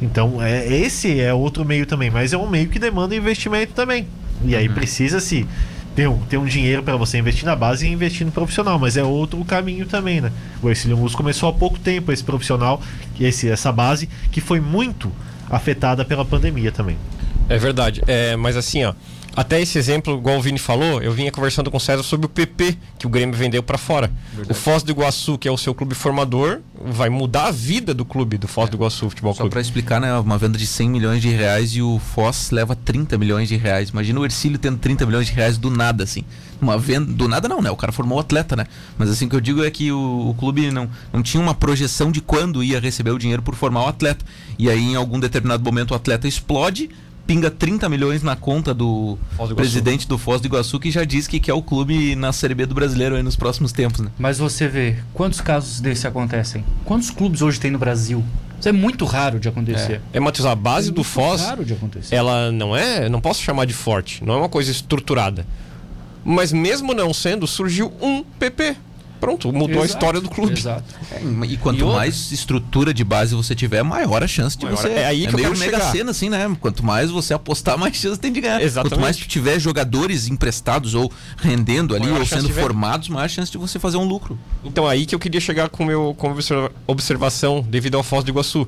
Então, 0.00 0.42
é, 0.42 0.66
esse 0.66 1.20
é 1.20 1.32
outro 1.32 1.64
meio 1.64 1.86
também, 1.86 2.10
mas 2.10 2.32
é 2.32 2.36
um 2.36 2.48
meio 2.48 2.68
que 2.68 2.78
demanda 2.78 3.14
investimento 3.14 3.72
também. 3.72 4.06
E 4.44 4.56
aí 4.56 4.68
precisa-se 4.68 5.46
ter 5.94 6.08
um, 6.08 6.18
ter 6.18 6.38
um 6.38 6.44
dinheiro 6.44 6.82
para 6.82 6.96
você 6.96 7.18
investir 7.18 7.44
na 7.44 7.54
base 7.54 7.86
e 7.86 7.90
investir 7.90 8.24
no 8.26 8.32
profissional, 8.32 8.78
mas 8.78 8.96
é 8.96 9.02
outro 9.02 9.42
caminho 9.44 9.86
também, 9.86 10.20
né? 10.20 10.32
O 10.62 10.68
Ercílio 10.68 10.96
Luz 10.96 11.14
começou 11.14 11.48
há 11.48 11.52
pouco 11.52 11.78
tempo 11.78 12.10
esse 12.12 12.24
profissional, 12.24 12.80
esse, 13.20 13.48
essa 13.48 13.70
base, 13.70 14.08
que 14.30 14.40
foi 14.40 14.60
muito 14.60 15.12
afetada 15.50 16.04
pela 16.04 16.24
pandemia 16.24 16.72
também. 16.72 16.96
É 17.48 17.58
verdade. 17.58 18.02
É, 18.06 18.36
mas 18.36 18.56
assim, 18.56 18.84
ó. 18.84 18.94
Até 19.34 19.60
esse 19.60 19.78
exemplo, 19.78 20.18
igual 20.18 20.38
o 20.38 20.42
Vini 20.42 20.58
falou, 20.58 21.02
eu 21.02 21.12
vinha 21.12 21.32
conversando 21.32 21.70
com 21.70 21.78
o 21.78 21.80
César 21.80 22.02
sobre 22.02 22.26
o 22.26 22.28
PP 22.28 22.76
que 22.98 23.06
o 23.06 23.10
Grêmio 23.10 23.34
vendeu 23.34 23.62
para 23.62 23.78
fora. 23.78 24.10
O 24.48 24.54
Foz 24.54 24.82
do 24.82 24.92
Iguaçu, 24.92 25.38
que 25.38 25.48
é 25.48 25.50
o 25.50 25.56
seu 25.56 25.74
clube 25.74 25.94
formador, 25.94 26.60
vai 26.84 27.08
mudar 27.08 27.46
a 27.46 27.50
vida 27.50 27.94
do 27.94 28.04
clube 28.04 28.36
do 28.36 28.46
Foz 28.46 28.68
do 28.68 28.76
Iguaçu 28.76 29.08
Futebol 29.08 29.32
Só 29.32 29.38
Clube. 29.38 29.52
pra 29.52 29.60
explicar, 29.60 30.00
né? 30.00 30.12
Uma 30.18 30.36
venda 30.36 30.58
de 30.58 30.66
100 30.66 30.90
milhões 30.90 31.22
de 31.22 31.30
reais 31.30 31.70
e 31.70 31.80
o 31.80 31.98
Foz 31.98 32.50
leva 32.50 32.76
30 32.76 33.16
milhões 33.16 33.48
de 33.48 33.56
reais. 33.56 33.88
Imagina 33.88 34.20
o 34.20 34.24
Ercílio 34.24 34.58
tendo 34.58 34.78
30 34.78 35.06
milhões 35.06 35.26
de 35.26 35.32
reais 35.32 35.56
do 35.56 35.70
nada, 35.70 36.04
assim. 36.04 36.24
Uma 36.60 36.76
venda. 36.76 37.10
Do 37.12 37.26
nada 37.26 37.48
não, 37.48 37.62
né? 37.62 37.70
O 37.70 37.76
cara 37.76 37.90
formou 37.90 38.18
o 38.18 38.20
atleta, 38.20 38.54
né? 38.54 38.66
Mas 38.98 39.08
assim 39.08 39.26
o 39.26 39.30
que 39.30 39.36
eu 39.36 39.40
digo 39.40 39.64
é 39.64 39.70
que 39.70 39.90
o, 39.90 40.30
o 40.30 40.34
clube 40.34 40.70
não, 40.70 40.88
não 41.12 41.22
tinha 41.22 41.42
uma 41.42 41.54
projeção 41.54 42.12
de 42.12 42.20
quando 42.20 42.62
ia 42.62 42.78
receber 42.78 43.10
o 43.10 43.18
dinheiro 43.18 43.42
por 43.42 43.54
formar 43.54 43.84
o 43.84 43.88
atleta. 43.88 44.24
E 44.58 44.68
aí, 44.68 44.92
em 44.92 44.94
algum 44.94 45.18
determinado 45.18 45.64
momento, 45.64 45.92
o 45.92 45.94
atleta 45.94 46.28
explode. 46.28 46.90
Pinga 47.32 47.50
30 47.50 47.88
milhões 47.88 48.22
na 48.22 48.36
conta 48.36 48.74
do 48.74 49.16
do 49.48 49.54
presidente 49.54 50.06
do 50.06 50.18
Foz 50.18 50.38
do 50.38 50.46
Iguaçu, 50.48 50.78
que 50.78 50.90
já 50.90 51.02
disse 51.02 51.30
que 51.30 51.40
quer 51.40 51.54
o 51.54 51.62
clube 51.62 52.14
na 52.14 52.30
Série 52.30 52.54
B 52.54 52.66
do 52.66 52.74
brasileiro 52.74 53.16
aí 53.16 53.22
nos 53.22 53.36
próximos 53.36 53.72
tempos, 53.72 54.00
né? 54.00 54.10
Mas 54.18 54.36
você 54.36 54.68
vê, 54.68 54.96
quantos 55.14 55.40
casos 55.40 55.80
desse 55.80 56.06
acontecem? 56.06 56.62
Quantos 56.84 57.08
clubes 57.08 57.40
hoje 57.40 57.58
tem 57.58 57.70
no 57.70 57.78
Brasil? 57.78 58.22
Isso 58.60 58.68
é 58.68 58.72
muito 58.72 59.06
raro 59.06 59.40
de 59.40 59.48
acontecer. 59.48 60.02
É, 60.12 60.20
Matheus, 60.20 60.44
a 60.44 60.54
base 60.54 60.88
É 60.88 60.92
do 60.92 60.96
muito 60.96 61.08
Foz, 61.08 61.40
raro 61.40 61.64
de 61.64 61.72
acontecer. 61.72 62.14
ela 62.14 62.52
não 62.52 62.76
é, 62.76 63.08
não 63.08 63.18
posso 63.18 63.42
chamar 63.42 63.64
de 63.64 63.72
forte, 63.72 64.22
não 64.22 64.34
é 64.34 64.36
uma 64.36 64.48
coisa 64.50 64.70
estruturada. 64.70 65.46
Mas 66.22 66.52
mesmo 66.52 66.92
não 66.92 67.14
sendo, 67.14 67.46
surgiu 67.46 67.90
um 68.02 68.22
PP. 68.22 68.76
Pronto, 69.22 69.52
mudou 69.52 69.80
a 69.82 69.84
Exato, 69.84 69.86
história 69.86 70.20
do 70.20 70.28
clube. 70.28 70.58
Exato. 70.58 70.82
E 71.48 71.56
quanto 71.56 71.78
E 71.78 71.82
outra? 71.84 71.98
mais 72.00 72.32
estrutura 72.32 72.92
de 72.92 73.04
base 73.04 73.36
você 73.36 73.54
tiver, 73.54 73.80
maior 73.84 74.20
a 74.20 74.26
chance 74.26 74.58
de 74.58 74.64
Maior- 74.64 74.76
você. 74.76 74.88
é 74.88 75.06
aí 75.06 75.28
que 75.28 75.32
eu 75.34 75.38
meio 75.38 75.50
mega 75.56 75.78
chegar. 75.78 75.92
cena, 75.92 76.10
assim, 76.10 76.28
né? 76.28 76.56
Quanto 76.60 76.84
mais 76.84 77.08
você 77.08 77.32
apostar, 77.32 77.78
mais 77.78 77.94
chance 77.96 78.18
tem 78.18 78.32
de 78.32 78.40
ganhar. 78.40 78.60
Exatamente. 78.60 78.94
Quanto 78.94 79.00
mais 79.00 79.16
tu 79.16 79.28
tiver 79.28 79.60
jogadores 79.60 80.26
emprestados 80.26 80.94
ou 80.96 81.08
rendendo 81.36 81.94
ali, 81.94 82.06
Maior 82.06 82.18
ou 82.18 82.26
sendo 82.26 82.50
formados, 82.50 83.08
maior 83.08 83.28
chance 83.30 83.52
de 83.52 83.58
você 83.58 83.78
fazer 83.78 83.96
um 83.96 84.04
lucro. 84.04 84.36
Então 84.64 84.88
aí 84.88 85.06
que 85.06 85.14
eu 85.14 85.20
queria 85.20 85.40
chegar 85.40 85.68
com 85.68 85.84
meu 85.84 86.14
com 86.18 86.32
observa- 86.32 86.72
observação 86.84 87.64
devido 87.68 87.94
ao 87.96 88.02
Foz 88.02 88.24
do 88.24 88.30
Iguaçu. 88.32 88.66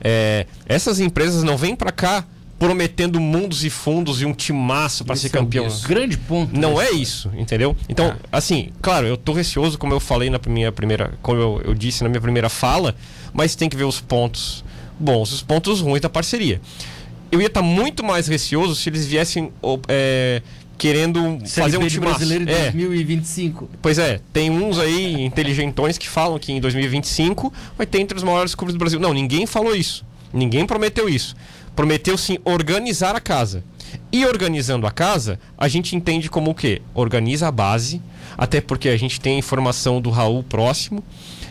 É, 0.00 0.46
essas 0.66 1.00
empresas 1.00 1.42
não 1.42 1.56
vêm 1.56 1.74
para 1.74 1.90
cá 1.90 2.24
prometendo 2.58 3.20
mundos 3.20 3.64
e 3.64 3.70
fundos 3.70 4.22
e 4.22 4.24
um 4.24 4.32
timaço 4.32 5.04
para 5.04 5.14
ser 5.16 5.26
é 5.26 5.30
campeão. 5.30 5.66
Grande 5.86 6.16
ponto. 6.16 6.58
Não 6.58 6.80
é 6.80 6.90
isso, 6.90 7.30
entendeu? 7.36 7.76
Então, 7.88 8.14
assim, 8.32 8.70
claro, 8.80 9.06
eu 9.06 9.16
tô 9.16 9.32
receoso, 9.32 9.76
como 9.78 9.92
eu 9.92 10.00
falei 10.00 10.30
na 10.30 10.40
minha 10.46 10.72
primeira. 10.72 11.12
Como 11.20 11.40
eu, 11.40 11.62
eu 11.64 11.74
disse 11.74 12.02
na 12.02 12.08
minha 12.08 12.20
primeira 12.20 12.48
fala, 12.48 12.94
mas 13.32 13.54
tem 13.54 13.68
que 13.68 13.76
ver 13.76 13.84
os 13.84 14.00
pontos 14.00 14.64
bons 14.98 15.32
os 15.32 15.42
pontos 15.42 15.80
ruins 15.80 16.00
da 16.00 16.08
parceria. 16.08 16.60
Eu 17.30 17.40
ia 17.40 17.48
estar 17.48 17.62
muito 17.62 18.04
mais 18.04 18.28
receoso 18.28 18.74
se 18.74 18.88
eles 18.88 19.06
viessem 19.06 19.52
é, 19.88 20.40
querendo 20.78 21.38
fazer 21.46 21.76
um 21.76 21.86
timaço. 21.86 22.18
brasileiro 22.18 22.48
É, 22.48 22.70
2025. 22.70 23.68
Pois 23.82 23.98
é, 23.98 24.20
tem 24.32 24.50
uns 24.50 24.78
aí 24.78 25.22
inteligentões 25.22 25.98
que 25.98 26.08
falam 26.08 26.38
que 26.38 26.52
em 26.52 26.60
2025 26.60 27.52
vai 27.76 27.86
ter 27.86 28.00
entre 28.00 28.16
os 28.16 28.22
maiores 28.22 28.54
clubes 28.54 28.74
do 28.74 28.78
Brasil. 28.78 29.00
Não, 29.00 29.12
ninguém 29.12 29.44
falou 29.44 29.74
isso. 29.74 30.04
Ninguém 30.32 30.66
prometeu 30.66 31.08
isso. 31.08 31.34
Prometeu 31.76 32.16
sim 32.16 32.38
organizar 32.44 33.14
a 33.14 33.20
casa. 33.20 33.62
E 34.10 34.24
organizando 34.24 34.86
a 34.86 34.90
casa, 34.90 35.38
a 35.56 35.68
gente 35.68 35.94
entende 35.94 36.30
como 36.30 36.50
o 36.50 36.54
quê? 36.54 36.82
Organiza 36.94 37.48
a 37.48 37.52
base, 37.52 38.00
até 38.36 38.60
porque 38.60 38.88
a 38.88 38.96
gente 38.96 39.20
tem 39.20 39.36
a 39.36 39.38
informação 39.38 40.00
do 40.00 40.10
Raul 40.10 40.42
próximo. 40.42 41.04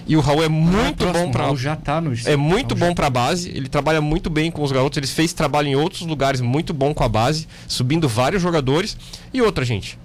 E 0.07 0.17
o 0.17 0.19
Raul 0.19 0.43
é 0.43 0.49
muito 0.49 1.05
bom 1.11 1.31
para 1.31 1.45
Raul 1.45 1.57
já 1.57 1.75
tá 1.75 1.99
no 1.99 2.13
é 2.25 2.35
muito 2.35 2.75
Raul 2.75 2.89
bom 2.89 2.95
pra 2.95 3.09
base, 3.09 3.49
ele 3.49 3.67
trabalha 3.67 4.01
muito 4.01 4.29
bem 4.29 4.51
com 4.51 4.61
os 4.61 4.71
garotos, 4.71 4.97
ele 4.97 5.07
fez 5.07 5.33
trabalho 5.33 5.67
em 5.67 5.75
outros 5.75 6.01
lugares 6.01 6.41
muito 6.41 6.73
bom 6.73 6.93
com 6.93 7.03
a 7.03 7.09
base, 7.09 7.47
subindo 7.67 8.07
vários 8.07 8.41
jogadores. 8.41 8.97
E 9.33 9.41
outra, 9.41 9.65
gente, 9.65 9.97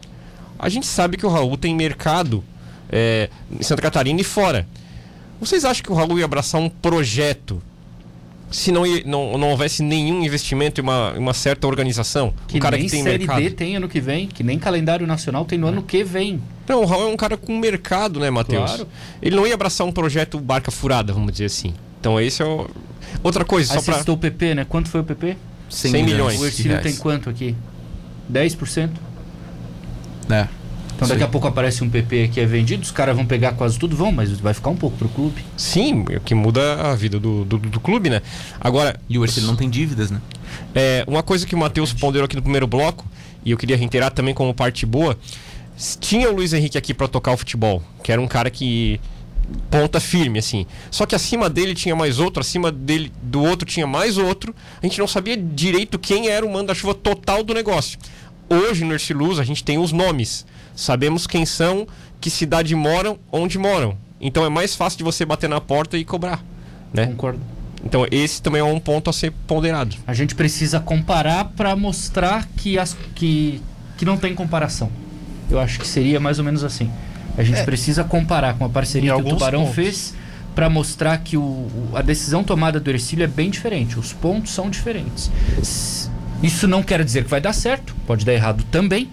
a 0.58 0.68
gente 0.68 0.86
sabe 0.86 1.16
que 1.16 1.26
o 1.26 1.28
Raul 1.28 1.56
tem 1.56 1.74
mercado 1.74 2.44
é, 2.90 3.28
em 3.50 3.62
Santa 3.62 3.82
Catarina 3.82 4.20
e 4.20 4.24
fora. 4.24 4.66
Vocês 5.40 5.64
acham 5.64 5.82
que 5.82 5.92
o 5.92 5.94
Raul 5.94 6.18
ia 6.18 6.24
abraçar 6.24 6.60
um 6.60 6.68
projeto 6.68 7.62
se 8.50 8.72
não, 8.72 8.86
ia- 8.86 9.02
não, 9.06 9.38
não 9.38 9.50
houvesse 9.50 9.82
nenhum 9.82 10.22
investimento 10.24 10.80
e 10.80 10.82
uma, 10.82 11.12
uma 11.12 11.32
certa 11.34 11.66
organização? 11.66 12.34
Que 12.48 12.56
um 12.56 12.60
cara 12.60 12.76
nem 12.76 12.86
que 12.86 12.90
tem 12.92 13.02
Série 13.02 13.18
mercado. 13.18 13.42
D 13.42 13.50
tem 13.50 13.76
ano 13.76 13.88
que 13.88 14.00
vem, 14.00 14.26
que 14.26 14.42
nem 14.42 14.58
calendário 14.58 15.06
nacional 15.06 15.44
tem 15.44 15.58
no 15.58 15.68
ano 15.68 15.82
que 15.82 16.02
vem. 16.02 16.42
Não, 16.68 16.82
o 16.82 16.84
Raul 16.86 17.04
é 17.04 17.06
um 17.12 17.16
cara 17.16 17.36
com 17.36 17.56
mercado, 17.58 18.18
né, 18.20 18.30
Matheus? 18.30 18.64
Claro. 18.64 18.88
Ele 19.22 19.36
não 19.36 19.46
ia 19.46 19.54
abraçar 19.54 19.86
um 19.86 19.92
projeto 19.92 20.38
barca 20.38 20.70
furada, 20.70 21.12
vamos 21.12 21.32
dizer 21.32 21.46
assim. 21.46 21.74
Então 22.00 22.20
esse 22.20 22.42
é 22.42 22.44
o... 22.44 22.68
Outra 23.22 23.44
coisa, 23.44 23.74
Aí 23.74 23.82
só 23.82 23.92
citou 23.92 24.14
o 24.14 24.18
PP, 24.18 24.54
né? 24.54 24.66
Quanto 24.68 24.88
foi 24.88 25.00
o 25.00 25.04
PP? 25.04 25.36
100, 25.68 25.90
100 25.92 26.04
milhões. 26.04 26.36
O 26.36 26.40
de 26.40 26.46
Ercílio 26.46 26.80
tem 26.82 26.96
quanto 26.96 27.28
aqui? 27.30 27.54
10%? 28.32 28.90
É. 30.30 30.48
Então 31.00 31.08
daqui 31.08 31.22
a 31.22 31.28
pouco 31.28 31.48
aparece 31.48 31.82
um 31.82 31.88
PP 31.88 32.28
que 32.28 32.40
é 32.40 32.44
vendido, 32.44 32.82
os 32.82 32.90
caras 32.90 33.16
vão 33.16 33.24
pegar 33.24 33.52
quase 33.52 33.78
tudo, 33.78 33.96
vão, 33.96 34.12
mas 34.12 34.38
vai 34.38 34.52
ficar 34.52 34.68
um 34.68 34.76
pouco 34.76 34.98
pro 34.98 35.08
clube. 35.08 35.42
Sim, 35.56 36.04
é 36.10 36.18
o 36.18 36.20
que 36.20 36.34
muda 36.34 36.74
a 36.74 36.94
vida 36.94 37.18
do, 37.18 37.42
do, 37.42 37.56
do 37.56 37.80
clube, 37.80 38.10
né? 38.10 38.20
Agora, 38.60 39.00
E 39.08 39.18
o 39.18 39.24
Ercílio 39.24 39.46
não 39.46 39.56
tem 39.56 39.70
dívidas, 39.70 40.10
né? 40.10 40.20
É, 40.74 41.02
uma 41.06 41.22
coisa 41.22 41.46
que 41.46 41.54
o 41.54 41.58
Matheus 41.58 41.94
ponderou 41.94 42.26
aqui 42.26 42.36
no 42.36 42.42
primeiro 42.42 42.66
bloco, 42.66 43.06
e 43.42 43.50
eu 43.50 43.56
queria 43.56 43.78
reiterar 43.78 44.10
também 44.10 44.34
como 44.34 44.52
parte 44.52 44.84
boa, 44.84 45.16
tinha 45.98 46.30
o 46.30 46.34
Luiz 46.34 46.52
Henrique 46.52 46.76
aqui 46.76 46.92
para 46.92 47.08
tocar 47.08 47.32
o 47.32 47.36
futebol, 47.38 47.82
que 48.04 48.12
era 48.12 48.20
um 48.20 48.28
cara 48.28 48.50
que 48.50 49.00
ponta 49.70 49.98
firme 50.00 50.38
assim. 50.38 50.66
Só 50.90 51.06
que 51.06 51.14
acima 51.14 51.48
dele 51.48 51.74
tinha 51.74 51.96
mais 51.96 52.18
outro, 52.18 52.42
acima 52.42 52.70
dele 52.70 53.10
do 53.22 53.42
outro 53.42 53.66
tinha 53.66 53.86
mais 53.86 54.18
outro. 54.18 54.54
A 54.82 54.86
gente 54.86 54.98
não 54.98 55.08
sabia 55.08 55.34
direito 55.34 55.98
quem 55.98 56.28
era 56.28 56.44
o 56.44 56.52
manda-chuva 56.52 56.94
total 56.94 57.42
do 57.42 57.54
negócio. 57.54 57.98
Hoje 58.50 58.84
no 58.84 58.92
Erciluz 58.92 59.38
a 59.38 59.44
gente 59.44 59.64
tem 59.64 59.78
os 59.78 59.92
nomes. 59.92 60.44
Sabemos 60.80 61.26
quem 61.26 61.44
são, 61.44 61.86
que 62.20 62.30
cidade 62.30 62.74
moram, 62.74 63.18
onde 63.30 63.58
moram. 63.58 63.96
Então 64.20 64.44
é 64.44 64.48
mais 64.48 64.74
fácil 64.74 64.96
de 64.98 65.04
você 65.04 65.24
bater 65.26 65.48
na 65.48 65.60
porta 65.60 65.98
e 65.98 66.04
cobrar, 66.04 66.42
né? 66.92 67.06
Concordo. 67.08 67.38
Então 67.84 68.06
esse 68.10 68.40
também 68.40 68.60
é 68.60 68.64
um 68.64 68.80
ponto 68.80 69.10
a 69.10 69.12
ser 69.12 69.30
ponderado. 69.46 69.94
A 70.06 70.14
gente 70.14 70.34
precisa 70.34 70.80
comparar 70.80 71.44
para 71.56 71.76
mostrar 71.76 72.46
que, 72.56 72.78
as, 72.78 72.96
que, 73.14 73.60
que 73.98 74.04
não 74.06 74.16
tem 74.16 74.34
comparação. 74.34 74.90
Eu 75.50 75.58
acho 75.60 75.78
que 75.80 75.86
seria 75.86 76.18
mais 76.18 76.38
ou 76.38 76.44
menos 76.44 76.64
assim. 76.64 76.90
A 77.36 77.42
gente 77.42 77.62
precisa 77.64 78.02
comparar 78.04 78.54
com 78.54 78.64
a 78.64 78.68
Em 78.68 78.70
parceria 78.70 79.14
que 79.14 79.20
o 79.20 79.24
Tubarão 79.24 79.60
pontos. 79.60 79.74
fez 79.74 80.14
para 80.54 80.68
mostrar 80.70 81.18
que 81.18 81.36
o, 81.36 81.40
o- 81.42 81.90
a 81.94 82.02
decisão 82.02 82.42
tomada 82.42 82.80
do 82.80 82.90
Ercílio 82.90 83.24
é 83.24 83.26
bem 83.28 83.50
diferente. 83.50 83.98
Os 83.98 84.12
pontos 84.12 84.52
são 84.52 84.68
diferentes. 84.70 85.30
Isso 86.42 86.66
não 86.66 86.82
quer 86.82 87.04
dizer 87.04 87.24
que 87.24 87.30
vai 87.30 87.40
dar 87.40 87.52
certo, 87.52 87.94
pode 88.06 88.24
dar 88.24 88.32
errado 88.32 88.64
também, 88.70 89.10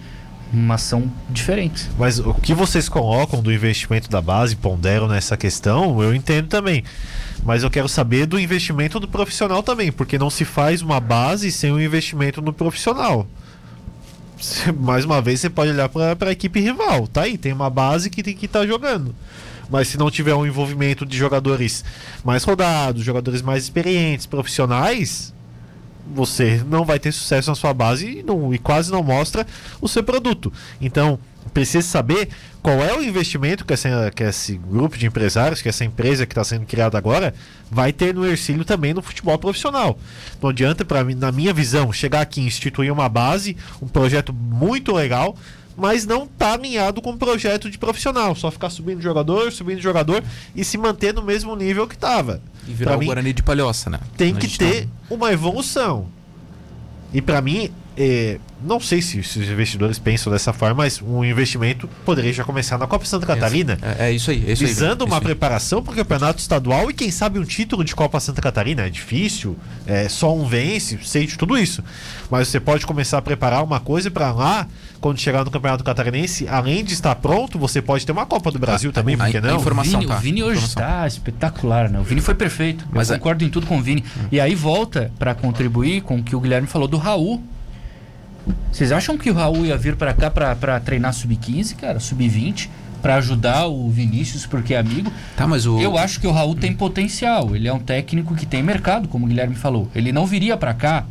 mas 0.51 0.81
são 0.81 1.11
diferentes. 1.29 1.89
Mas 1.97 2.19
o 2.19 2.33
que 2.33 2.53
vocês 2.53 2.87
colocam 2.87 3.41
do 3.41 3.51
investimento 3.51 4.09
da 4.09 4.21
base, 4.21 4.55
ponderam 4.55 5.07
nessa 5.07 5.35
questão, 5.35 6.01
eu 6.01 6.13
entendo 6.13 6.47
também. 6.47 6.83
Mas 7.43 7.63
eu 7.63 7.69
quero 7.69 7.87
saber 7.87 8.25
do 8.25 8.39
investimento 8.39 8.99
do 8.99 9.07
profissional 9.07 9.61
também, 9.61 9.91
porque 9.91 10.17
não 10.17 10.29
se 10.29 10.45
faz 10.45 10.81
uma 10.81 10.99
base 10.99 11.51
sem 11.51 11.71
um 11.71 11.79
investimento 11.79 12.41
no 12.41 12.53
profissional. 12.53 13.27
Mais 14.79 15.05
uma 15.05 15.21
vez, 15.21 15.39
você 15.41 15.49
pode 15.49 15.71
olhar 15.71 15.89
para 15.89 16.29
a 16.29 16.31
equipe 16.31 16.59
rival. 16.59 17.07
Tá 17.07 17.23
aí, 17.23 17.37
tem 17.37 17.53
uma 17.53 17.69
base 17.69 18.09
que 18.09 18.23
tem 18.23 18.35
que 18.35 18.45
estar 18.45 18.65
jogando. 18.65 19.15
Mas 19.69 19.89
se 19.89 19.97
não 19.97 20.09
tiver 20.09 20.33
um 20.33 20.45
envolvimento 20.45 21.05
de 21.05 21.17
jogadores 21.17 21.83
mais 22.23 22.43
rodados, 22.43 23.03
jogadores 23.03 23.41
mais 23.41 23.63
experientes, 23.63 24.25
profissionais, 24.25 25.33
você 26.13 26.61
não 26.69 26.83
vai 26.85 26.99
ter 26.99 27.11
sucesso 27.11 27.49
na 27.49 27.55
sua 27.55 27.73
base 27.73 28.19
e, 28.19 28.23
não- 28.23 28.53
e 28.53 28.57
quase 28.57 28.91
não 28.91 29.03
mostra 29.03 29.45
o 29.81 29.87
seu 29.87 30.03
produto. 30.03 30.51
Então, 30.81 31.19
precisa 31.53 31.87
saber 31.87 32.29
qual 32.61 32.81
é 32.83 32.93
o 32.97 33.01
investimento 33.03 33.63
que, 33.65 33.73
essa- 33.73 34.11
que 34.13 34.23
esse 34.23 34.57
grupo 34.57 34.97
de 34.97 35.05
empresários, 35.05 35.61
que 35.61 35.69
essa 35.69 35.85
empresa 35.85 36.25
que 36.25 36.33
está 36.33 36.43
sendo 36.43 36.65
criada 36.65 36.97
agora, 36.97 37.33
vai 37.71 37.93
ter 37.93 38.13
no 38.13 38.25
Ercílio 38.25 38.65
também 38.65 38.93
no 38.93 39.01
futebol 39.01 39.37
profissional. 39.37 39.97
Não 40.41 40.49
adianta, 40.49 40.83
pra 40.83 41.03
mim, 41.03 41.15
na 41.15 41.31
minha 41.31 41.53
visão, 41.53 41.91
chegar 41.93 42.21
aqui 42.21 42.41
e 42.41 42.45
instituir 42.47 42.91
uma 42.91 43.07
base, 43.07 43.55
um 43.81 43.87
projeto 43.87 44.33
muito 44.33 44.91
legal, 44.93 45.35
mas 45.77 46.05
não 46.05 46.25
tá 46.27 46.53
alinhado 46.53 47.01
com 47.01 47.11
o 47.11 47.17
projeto 47.17 47.69
de 47.69 47.77
profissional. 47.77 48.35
Só 48.35 48.49
ficar 48.51 48.69
subindo 48.69 49.01
jogador, 49.01 49.51
subindo 49.51 49.79
jogador 49.79 50.23
e 50.55 50.63
se 50.65 50.77
manter 50.77 51.13
no 51.13 51.21
mesmo 51.23 51.55
nível 51.55 51.87
que 51.87 51.93
estava. 51.95 52.41
E 52.67 52.73
virar 52.73 52.91
Pra 52.91 52.97
o 52.97 52.99
mim, 52.99 53.05
Guarani 53.07 53.33
de 53.33 53.43
Palhoça, 53.43 53.89
né? 53.89 53.99
tem 54.17 54.33
que 54.35 54.47
gente 54.47 54.59
ter 54.59 54.83
tá- 54.85 54.89
uma 55.09 55.31
evolução. 55.31 56.07
E 57.13 57.21
pra 57.21 57.41
mim, 57.41 57.71
é, 57.95 58.37
não 58.61 58.79
sei 58.81 59.01
se, 59.01 59.23
se 59.23 59.39
os 59.39 59.47
investidores 59.49 59.97
pensam 59.97 60.31
dessa 60.31 60.51
forma, 60.51 60.75
mas 60.83 61.01
um 61.01 61.23
investimento 61.23 61.87
poderia 62.05 62.33
já 62.33 62.43
começar 62.43 62.77
na 62.77 62.85
Copa 62.85 63.05
Santa 63.05 63.25
Catarina, 63.25 63.77
É, 63.81 64.07
é 64.09 64.11
isso 64.11 64.29
aí, 64.29 64.43
é 64.45 64.51
isso 64.51 64.63
aí. 64.63 64.67
visando 64.69 65.03
é 65.03 65.07
uma 65.07 65.15
isso 65.15 65.21
aí. 65.27 65.33
preparação 65.33 65.81
para 65.81 65.93
o 65.93 65.95
campeonato 65.95 66.39
estadual 66.41 66.91
e 66.91 66.93
quem 66.93 67.09
sabe 67.09 67.39
um 67.39 67.45
título 67.45 67.83
de 67.83 67.95
Copa 67.95 68.19
Santa 68.19 68.41
Catarina. 68.41 68.83
É 68.85 68.89
difícil, 68.89 69.57
é, 69.85 70.09
só 70.09 70.35
um 70.35 70.45
vence, 70.45 70.99
sei 71.03 71.25
de 71.25 71.37
tudo 71.37 71.57
isso. 71.57 71.81
Mas 72.29 72.49
você 72.49 72.59
pode 72.59 72.85
começar 72.85 73.19
a 73.19 73.21
preparar 73.21 73.63
uma 73.63 73.79
coisa 73.79 74.11
para 74.11 74.31
lá, 74.33 74.67
quando 75.07 75.19
chegar 75.19 75.45
no 75.45 75.49
campeonato 75.51 75.83
catarinense, 75.85 76.47
além 76.49 76.83
de 76.83 76.93
estar 76.93 77.15
pronto, 77.15 77.57
você 77.57 77.81
pode 77.81 78.05
ter 78.05 78.11
uma 78.11 78.25
Copa 78.25 78.51
do 78.51 78.59
Brasil 78.59 78.89
Ah, 78.89 78.93
também, 78.93 79.15
a- 79.15 79.19
por 79.19 79.31
que 79.31 79.37
a 79.37 79.41
não? 79.41 79.55
informação- 79.55 79.99
Vini, 80.01 80.11
tá, 80.11 80.17
o 80.17 80.19
Vini 80.19 80.43
hoje 80.43 80.65
está 80.65 81.07
espetacular, 81.07 81.89
né? 81.89 81.97
O 81.99 82.03
Vini 82.03 82.19
foi 82.19 82.35
perfeito. 82.35 82.85
Mas 82.91 83.09
eu 83.09 83.15
é- 83.15 83.17
concordo 83.17 83.43
em 83.45 83.49
tudo 83.49 83.65
com 83.67 83.77
o 83.77 83.81
Vini. 83.81 84.03
E 84.31 84.39
aí 84.39 84.53
volta 84.53 85.11
para 85.17 85.33
contribuir 85.33 86.01
com 86.01 86.17
o 86.17 86.23
que 86.23 86.35
o 86.35 86.41
Guilherme 86.41 86.67
falou 86.67 86.87
do 86.89 86.97
Raul. 86.97 87.41
Vocês 88.71 88.91
acham 88.91 89.17
que 89.17 89.29
o 89.29 89.33
Raul 89.33 89.65
ia 89.65 89.77
vir 89.77 89.95
para 89.95 90.13
cá 90.13 90.29
para 90.29 90.79
treinar 90.79 91.13
sub-15, 91.13 91.75
cara, 91.75 91.99
sub-20, 91.99 92.69
para 93.01 93.15
ajudar 93.15 93.67
o 93.67 93.89
Vinícius 93.89 94.45
porque 94.45 94.73
é 94.73 94.77
amigo? 94.79 95.11
Tá, 95.35 95.47
mas 95.47 95.65
o. 95.65 95.79
Eu 95.79 95.97
acho 95.97 96.19
que 96.19 96.27
o 96.27 96.31
Raul 96.31 96.55
tem 96.55 96.73
potencial. 96.73 97.55
Ele 97.55 97.67
é 97.67 97.73
um 97.73 97.79
técnico 97.79 98.35
que 98.35 98.45
tem 98.45 98.61
mercado, 98.63 99.07
como 99.07 99.25
o 99.25 99.29
Guilherme 99.29 99.55
falou. 99.55 99.89
Ele 99.95 100.11
não 100.11 100.25
viria 100.25 100.55
para 100.57 100.73
cá 100.73 101.05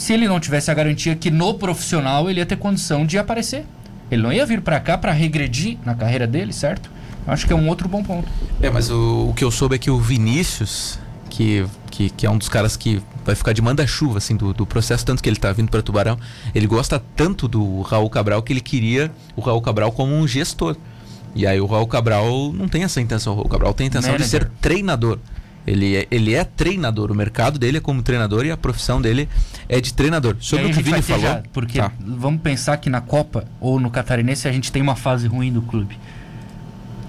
se 0.00 0.14
ele 0.14 0.26
não 0.26 0.40
tivesse 0.40 0.70
a 0.70 0.74
garantia 0.74 1.14
que 1.14 1.30
no 1.30 1.52
profissional 1.52 2.30
ele 2.30 2.40
ia 2.40 2.46
ter 2.46 2.56
condição 2.56 3.04
de 3.04 3.18
aparecer. 3.18 3.66
Ele 4.10 4.22
não 4.22 4.32
ia 4.32 4.46
vir 4.46 4.62
para 4.62 4.80
cá 4.80 4.96
para 4.96 5.12
regredir 5.12 5.76
na 5.84 5.94
carreira 5.94 6.26
dele, 6.26 6.54
certo? 6.54 6.90
Eu 7.26 7.30
acho 7.34 7.46
que 7.46 7.52
é 7.52 7.56
um 7.56 7.68
outro 7.68 7.86
bom 7.86 8.02
ponto. 8.02 8.26
É, 8.62 8.70
mas 8.70 8.90
o, 8.90 9.28
o 9.28 9.34
que 9.34 9.44
eu 9.44 9.50
soube 9.50 9.74
é 9.74 9.78
que 9.78 9.90
o 9.90 10.00
Vinícius, 10.00 10.98
que, 11.28 11.66
que, 11.90 12.08
que 12.08 12.24
é 12.24 12.30
um 12.30 12.38
dos 12.38 12.48
caras 12.48 12.78
que 12.78 13.02
vai 13.26 13.34
ficar 13.34 13.52
de 13.52 13.60
manda-chuva, 13.60 14.16
assim, 14.16 14.34
do, 14.34 14.54
do 14.54 14.64
processo, 14.64 15.04
tanto 15.04 15.22
que 15.22 15.28
ele 15.28 15.36
tá 15.36 15.52
vindo 15.52 15.70
para 15.70 15.82
Tubarão, 15.82 16.18
ele 16.54 16.66
gosta 16.66 16.98
tanto 17.14 17.46
do 17.46 17.82
Raul 17.82 18.08
Cabral 18.08 18.42
que 18.42 18.54
ele 18.54 18.62
queria 18.62 19.12
o 19.36 19.42
Raul 19.42 19.60
Cabral 19.60 19.92
como 19.92 20.14
um 20.14 20.26
gestor. 20.26 20.78
E 21.34 21.46
aí 21.46 21.60
o 21.60 21.66
Raul 21.66 21.86
Cabral 21.86 22.50
não 22.54 22.68
tem 22.68 22.84
essa 22.84 23.02
intenção, 23.02 23.34
o 23.34 23.36
Raul 23.36 23.50
Cabral 23.50 23.74
tem 23.74 23.84
a 23.84 23.88
intenção 23.88 24.12
de 24.12 24.20
Manager. 24.20 24.40
ser 24.40 24.50
treinador. 24.62 25.18
Ele 25.70 25.94
é, 25.96 26.06
ele 26.10 26.34
é 26.34 26.42
treinador, 26.42 27.12
o 27.12 27.14
mercado 27.14 27.56
dele 27.56 27.78
é 27.78 27.80
como 27.80 28.02
treinador 28.02 28.44
e 28.44 28.50
a 28.50 28.56
profissão 28.56 29.00
dele 29.00 29.28
é 29.68 29.80
de 29.80 29.94
treinador. 29.94 30.34
Sobre 30.40 30.66
o 30.66 30.70
que 30.72 30.80
o 30.80 30.82
Vini 30.82 31.00
falou. 31.00 31.22
já, 31.22 31.42
porque 31.52 31.78
Tá. 31.78 31.92
vamos 32.00 32.40
pensar 32.42 32.76
que 32.78 32.90
na 32.90 33.00
Copa 33.00 33.44
ou 33.60 33.78
no 33.78 33.88
Catarinense 33.88 34.48
a 34.48 34.52
gente 34.52 34.72
tem 34.72 34.82
uma 34.82 34.96
fase 34.96 35.28
ruim 35.28 35.52
do 35.52 35.62
clube. 35.62 35.96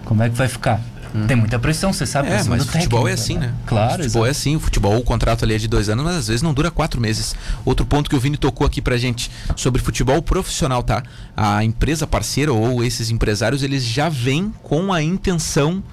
Como 0.05 0.21
é 0.21 0.29
que 0.29 0.35
vai 0.35 0.47
ficar? 0.47 0.79
Tem 1.27 1.35
muita 1.35 1.59
pressão, 1.59 1.91
você 1.91 2.05
sabe. 2.05 2.29
É, 2.29 2.41
mas 2.43 2.63
o 2.63 2.67
futebol 2.67 3.05
é 3.07 3.15
técnico, 3.15 3.21
assim, 3.21 3.37
né? 3.37 3.53
Claro, 3.65 3.99
O 4.01 4.03
futebol 4.03 4.25
é 4.25 4.29
assim, 4.29 4.55
o 4.55 4.59
futebol, 4.61 4.97
o 4.97 5.01
contrato 5.03 5.43
ali 5.43 5.55
é 5.55 5.57
de 5.57 5.67
dois 5.67 5.89
anos, 5.89 6.05
mas 6.05 6.15
às 6.15 6.27
vezes 6.27 6.41
não 6.41 6.53
dura 6.53 6.69
quatro 6.71 7.01
meses. 7.01 7.35
Outro 7.65 7.85
ponto 7.85 8.09
que 8.09 8.15
o 8.15 8.19
Vini 8.19 8.37
tocou 8.37 8.65
aqui 8.65 8.81
pra 8.81 8.95
gente 8.97 9.29
sobre 9.57 9.81
futebol 9.81 10.21
profissional, 10.21 10.81
tá? 10.83 11.03
A 11.35 11.63
empresa 11.65 12.07
parceira 12.07 12.53
ou 12.53 12.81
esses 12.83 13.09
empresários, 13.09 13.61
eles 13.63 13.83
já 13.83 14.07
vêm 14.07 14.53
com 14.63 14.93
a 14.93 15.01
intenção 15.03 15.83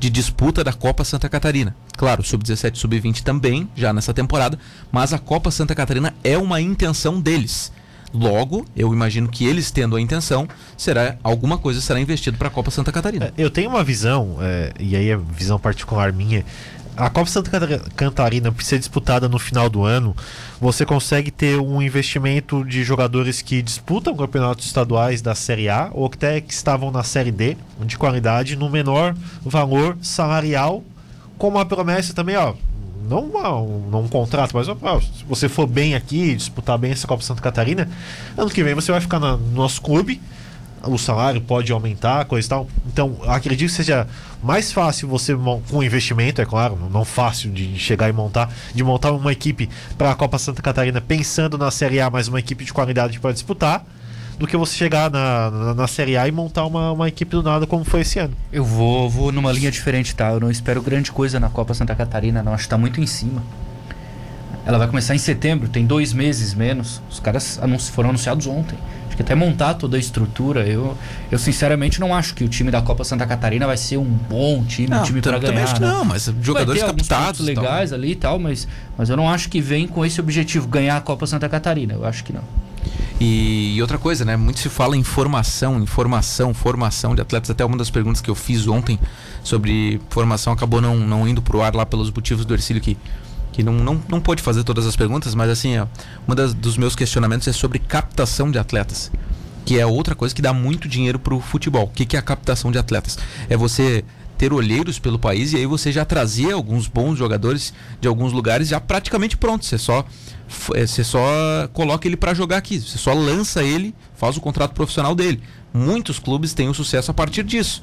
de 0.00 0.10
disputa 0.10 0.64
da 0.64 0.72
Copa 0.72 1.04
Santa 1.04 1.28
Catarina. 1.28 1.76
Claro, 1.96 2.22
sub-17 2.22 2.76
sub-20 2.76 3.22
também, 3.22 3.68
já 3.76 3.92
nessa 3.92 4.12
temporada, 4.12 4.58
mas 4.90 5.12
a 5.12 5.18
Copa 5.18 5.50
Santa 5.50 5.74
Catarina 5.74 6.14
é 6.24 6.36
uma 6.36 6.60
intenção 6.60 7.20
deles. 7.20 7.72
Logo, 8.12 8.64
eu 8.76 8.92
imagino 8.92 9.28
que 9.28 9.44
eles 9.44 9.70
tendo 9.72 9.96
a 9.96 10.00
intenção, 10.00 10.46
será 10.76 11.16
alguma 11.22 11.58
coisa 11.58 11.80
será 11.80 12.00
investido 12.00 12.38
para 12.38 12.46
a 12.48 12.50
Copa 12.50 12.70
Santa 12.70 12.92
Catarina. 12.92 13.26
É, 13.26 13.32
Eu 13.36 13.50
tenho 13.50 13.68
uma 13.70 13.82
visão, 13.82 14.36
é, 14.40 14.72
e 14.78 14.94
aí 14.94 15.08
é 15.10 15.16
visão 15.16 15.58
particular 15.58 16.12
minha. 16.12 16.44
A 16.96 17.10
Copa 17.10 17.28
Santa 17.28 17.50
Cata- 17.50 17.90
Catarina 17.96 18.52
precisa 18.52 18.76
ser 18.76 18.78
disputada 18.78 19.28
no 19.28 19.36
final 19.36 19.68
do 19.68 19.82
ano. 19.84 20.14
Você 20.60 20.86
consegue 20.86 21.32
ter 21.32 21.58
um 21.58 21.82
investimento 21.82 22.64
de 22.64 22.84
jogadores 22.84 23.42
que 23.42 23.60
disputam 23.62 24.16
campeonatos 24.16 24.64
estaduais 24.66 25.20
da 25.20 25.34
Série 25.34 25.68
A 25.68 25.90
ou 25.92 26.06
até 26.06 26.40
que 26.40 26.52
estavam 26.54 26.92
na 26.92 27.02
Série 27.02 27.32
D, 27.32 27.56
de 27.80 27.98
qualidade, 27.98 28.54
no 28.54 28.70
menor 28.70 29.12
valor 29.44 29.98
salarial, 30.00 30.84
com 31.38 31.48
uma 31.48 31.64
promessa 31.64 32.12
também, 32.14 32.36
ó. 32.36 32.54
Não, 33.08 33.24
um, 33.24 33.98
um 33.98 34.08
contrato, 34.08 34.52
mas 34.54 34.66
ó, 34.68 34.74
se 35.00 35.24
você 35.28 35.48
for 35.48 35.66
bem 35.66 35.94
aqui, 35.94 36.34
disputar 36.34 36.78
bem 36.78 36.90
essa 36.92 37.06
Copa 37.06 37.22
Santa 37.22 37.42
Catarina, 37.42 37.88
ano 38.36 38.48
que 38.50 38.64
vem 38.64 38.74
você 38.74 38.90
vai 38.90 39.00
ficar 39.00 39.20
na- 39.20 39.36
no 39.36 39.50
nosso 39.52 39.82
clube 39.82 40.20
o 40.86 40.98
salário 40.98 41.40
pode 41.40 41.72
aumentar, 41.72 42.24
coisa 42.26 42.46
e 42.46 42.48
tal. 42.50 42.68
Então, 42.86 43.16
acredito 43.26 43.70
que 43.70 43.74
seja 43.76 44.06
mais 44.42 44.70
fácil 44.72 45.08
você, 45.08 45.34
com 45.70 45.82
investimento, 45.82 46.42
é 46.42 46.44
claro, 46.44 46.78
não 46.92 47.04
fácil 47.06 47.50
de 47.50 47.78
chegar 47.78 48.08
e 48.08 48.12
montar, 48.12 48.52
de 48.74 48.84
montar 48.84 49.12
uma 49.12 49.32
equipe 49.32 49.68
para 49.96 50.10
a 50.10 50.14
Copa 50.14 50.38
Santa 50.38 50.60
Catarina 50.60 51.00
pensando 51.00 51.56
na 51.56 51.70
Série 51.70 52.00
A, 52.00 52.10
mas 52.10 52.28
uma 52.28 52.38
equipe 52.38 52.64
de 52.64 52.72
qualidade 52.72 53.18
para 53.18 53.32
disputar, 53.32 53.84
do 54.38 54.46
que 54.46 54.56
você 54.56 54.76
chegar 54.76 55.10
na, 55.10 55.50
na, 55.50 55.74
na 55.74 55.86
Série 55.86 56.16
A 56.16 56.26
e 56.26 56.32
montar 56.32 56.64
uma, 56.66 56.92
uma 56.92 57.08
equipe 57.08 57.30
do 57.30 57.42
nada 57.42 57.66
como 57.66 57.84
foi 57.84 58.00
esse 58.00 58.18
ano. 58.18 58.34
Eu 58.52 58.64
vou, 58.64 59.08
vou 59.08 59.30
numa 59.32 59.52
linha 59.52 59.70
diferente, 59.70 60.14
tá? 60.14 60.30
Eu 60.32 60.40
não 60.40 60.50
espero 60.50 60.82
grande 60.82 61.12
coisa 61.12 61.38
na 61.38 61.48
Copa 61.48 61.72
Santa 61.74 61.94
Catarina, 61.94 62.42
não. 62.42 62.52
Acho 62.52 62.64
que 62.64 62.68
tá 62.70 62.78
muito 62.78 63.00
em 63.00 63.06
cima. 63.06 63.42
Ela 64.66 64.78
vai 64.78 64.88
começar 64.88 65.14
em 65.14 65.18
setembro, 65.18 65.68
tem 65.68 65.84
dois 65.86 66.12
meses 66.12 66.54
menos. 66.54 67.00
Os 67.10 67.20
caras 67.20 67.58
anunci- 67.62 67.92
foram 67.92 68.08
anunciados 68.08 68.46
ontem. 68.46 68.78
Acho 69.06 69.16
que 69.16 69.22
até 69.22 69.34
montar 69.34 69.74
toda 69.74 69.96
a 69.96 70.00
estrutura, 70.00 70.66
eu, 70.66 70.96
eu 71.30 71.38
sinceramente 71.38 72.00
não 72.00 72.14
acho 72.14 72.34
que 72.34 72.42
o 72.42 72.48
time 72.48 72.70
da 72.70 72.80
Copa 72.82 73.04
Santa 73.04 73.24
Catarina 73.26 73.66
vai 73.66 73.76
ser 73.76 73.98
um 73.98 74.04
bom 74.04 74.64
time, 74.64 74.88
Não, 74.88 75.00
um 75.00 75.04
time 75.04 75.20
para 75.20 75.32
tam- 75.32 75.40
também 75.40 75.54
ganhar. 75.56 75.64
acho 75.64 75.74
que 75.74 75.80
né? 75.82 75.86
não, 75.86 76.04
mas 76.04 76.32
jogadores 76.40 76.82
captados. 76.82 77.38
tal. 77.38 77.46
legais 77.46 77.92
ali 77.92 78.12
e 78.12 78.16
tal, 78.16 78.38
mas, 78.38 78.66
mas 78.98 79.10
eu 79.10 79.16
não 79.16 79.28
acho 79.30 79.48
que 79.50 79.60
vem 79.60 79.86
com 79.86 80.04
esse 80.04 80.18
objetivo, 80.18 80.66
ganhar 80.66 80.96
a 80.96 81.00
Copa 81.00 81.26
Santa 81.26 81.48
Catarina. 81.48 81.92
Eu 81.94 82.04
acho 82.04 82.24
que 82.24 82.32
não. 82.32 82.42
E, 83.20 83.76
e 83.76 83.82
outra 83.82 83.98
coisa, 83.98 84.24
né? 84.24 84.36
Muito 84.36 84.58
se 84.58 84.68
fala 84.68 84.96
em 84.96 85.04
formação, 85.04 85.86
formação, 85.86 86.52
formação 86.52 87.14
de 87.14 87.20
atletas. 87.20 87.50
Até 87.50 87.64
uma 87.64 87.76
das 87.76 87.90
perguntas 87.90 88.20
que 88.20 88.30
eu 88.30 88.34
fiz 88.34 88.66
ontem 88.66 88.98
sobre 89.42 90.00
formação 90.10 90.52
acabou 90.52 90.80
não, 90.80 90.96
não 90.96 91.26
indo 91.28 91.40
pro 91.40 91.62
ar 91.62 91.74
lá 91.74 91.86
pelos 91.86 92.10
motivos 92.10 92.44
do 92.44 92.54
Ercílio 92.54 92.82
que, 92.82 92.96
que 93.52 93.62
não, 93.62 93.72
não, 93.74 94.02
não 94.08 94.20
pôde 94.20 94.42
fazer 94.42 94.64
todas 94.64 94.86
as 94.86 94.96
perguntas, 94.96 95.34
mas 95.34 95.48
assim, 95.48 95.74
das, 96.28 96.52
dos 96.52 96.76
meus 96.76 96.96
questionamentos 96.96 97.46
é 97.46 97.52
sobre 97.52 97.78
captação 97.78 98.50
de 98.50 98.58
atletas. 98.58 99.12
Que 99.64 99.78
é 99.78 99.86
outra 99.86 100.14
coisa 100.14 100.34
que 100.34 100.42
dá 100.42 100.52
muito 100.52 100.88
dinheiro 100.88 101.18
pro 101.18 101.40
futebol. 101.40 101.84
O 101.84 101.88
que, 101.88 102.04
que 102.04 102.16
é 102.16 102.18
a 102.18 102.22
captação 102.22 102.70
de 102.70 102.78
atletas? 102.78 103.18
É 103.48 103.56
você 103.56 104.04
ter 104.36 104.52
olheiros 104.52 104.98
pelo 104.98 105.18
país 105.18 105.52
e 105.52 105.56
aí 105.56 105.66
você 105.66 105.92
já 105.92 106.04
trazer 106.04 106.52
alguns 106.52 106.88
bons 106.88 107.16
jogadores 107.16 107.72
de 108.00 108.08
alguns 108.08 108.32
lugares 108.32 108.68
já 108.68 108.80
praticamente 108.80 109.36
prontos. 109.36 109.68
Você 109.68 109.78
só 109.78 110.04
eh, 110.74 110.86
você 110.86 111.04
só 111.04 111.68
coloca 111.72 112.06
ele 112.06 112.16
para 112.16 112.34
jogar 112.34 112.56
aqui, 112.58 112.78
você 112.80 112.98
só 112.98 113.12
lança 113.12 113.62
ele, 113.62 113.94
faz 114.14 114.36
o 114.36 114.40
contrato 114.40 114.72
profissional 114.72 115.14
dele. 115.14 115.40
Muitos 115.72 116.18
clubes 116.18 116.52
têm 116.52 116.68
o 116.68 116.74
sucesso 116.74 117.10
a 117.10 117.14
partir 117.14 117.42
disso. 117.42 117.82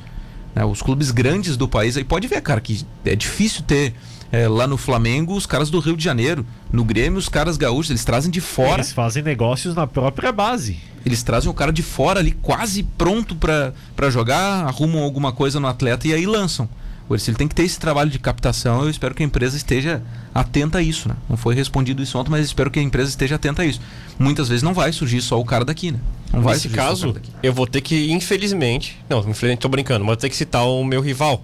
né? 0.56 0.64
Os 0.66 0.82
clubes 0.82 1.12
grandes 1.12 1.58
do 1.58 1.68
país 1.68 1.98
aí 1.98 2.04
pode 2.04 2.28
ver, 2.28 2.42
cara, 2.42 2.62
que 2.62 2.86
é 3.06 3.16
difícil 3.16 3.64
ter 3.64 3.94
eh, 4.32 4.48
lá 4.48 4.68
no 4.68 4.78
Flamengo 4.78 5.36
os 5.36 5.46
caras 5.46 5.70
do 5.70 5.80
Rio 5.80 5.98
de 5.98 6.04
Janeiro, 6.04 6.46
no 6.72 6.84
Grêmio 6.84 7.20
os 7.20 7.28
caras 7.28 7.58
gaúchos, 7.58 7.90
eles 7.90 8.06
trazem 8.06 8.32
de 8.32 8.42
fora. 8.42 8.82
Eles 8.82 8.92
fazem 8.92 9.22
negócios 9.22 9.76
na 9.76 9.86
própria 9.86 10.32
base. 10.32 10.80
Eles 11.06 11.24
trazem 11.24 11.50
o 11.50 11.54
cara 11.54 11.74
de 11.74 11.82
fora 11.82 12.20
ali, 12.20 12.32
quase 12.32 12.84
pronto 12.84 13.36
pra 13.36 13.74
pra 13.96 14.10
jogar, 14.10 14.66
arrumam 14.66 15.04
alguma 15.04 15.32
coisa 15.32 15.60
no 15.60 15.68
atleta 15.68 16.08
e 16.08 16.14
aí 16.14 16.26
lançam. 16.26 16.70
O 17.12 17.16
Ercílio 17.16 17.38
tem 17.38 17.48
que 17.48 17.54
ter 17.54 17.64
esse 17.64 17.78
trabalho 17.78 18.10
de 18.10 18.18
captação. 18.18 18.84
Eu 18.84 18.90
espero 18.90 19.14
que 19.14 19.22
a 19.22 19.26
empresa 19.26 19.58
esteja 19.58 20.02
atenta 20.34 20.78
a 20.78 20.82
isso, 20.82 21.10
né? 21.10 21.16
Não 21.28 21.36
foi 21.36 21.54
respondido 21.54 22.02
isso 22.02 22.18
ontem, 22.18 22.32
mas 22.32 22.46
espero 22.46 22.72
que 22.72 22.80
a 22.80 22.82
empresa 22.82 23.10
esteja 23.10 23.36
atenta 23.36 23.64
a 23.64 23.66
isso. 23.66 23.82
Muitas 24.18 24.48
vezes 24.48 24.64
não 24.64 24.74
vai 24.74 24.94
surgir 24.94 25.22
só 25.22 25.38
o 25.38 25.44
cara 25.44 25.66
daqui, 25.66 25.92
né? 25.92 26.00
Não 26.32 26.42
vai 26.42 26.54
Nesse 26.54 26.70
caso, 26.70 27.14
eu 27.44 27.54
vou 27.54 27.68
ter 27.68 27.82
que, 27.82 28.10
infelizmente. 28.14 28.98
Não, 29.10 29.20
infelizmente 29.20 29.60
tô 29.60 29.68
brincando, 29.68 30.06
mas 30.06 30.14
vou 30.14 30.16
ter 30.16 30.30
que 30.30 30.36
citar 30.38 30.66
o 30.66 30.86
meu 30.86 31.02
rival. 31.02 31.44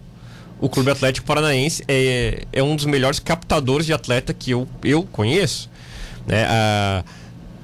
O 0.60 0.68
Clube 0.68 0.90
Atlético 0.90 1.28
Paranaense 1.28 1.84
é, 1.88 2.46
é 2.52 2.64
um 2.64 2.76
dos 2.76 2.86
melhores 2.86 3.20
captadores 3.20 3.86
de 3.86 3.94
atleta 3.94 4.34
que 4.34 4.52
eu, 4.52 4.68
eu 4.84 5.04
conheço. 5.04 5.70
Né? 6.26 6.46
Ah, 6.50 7.04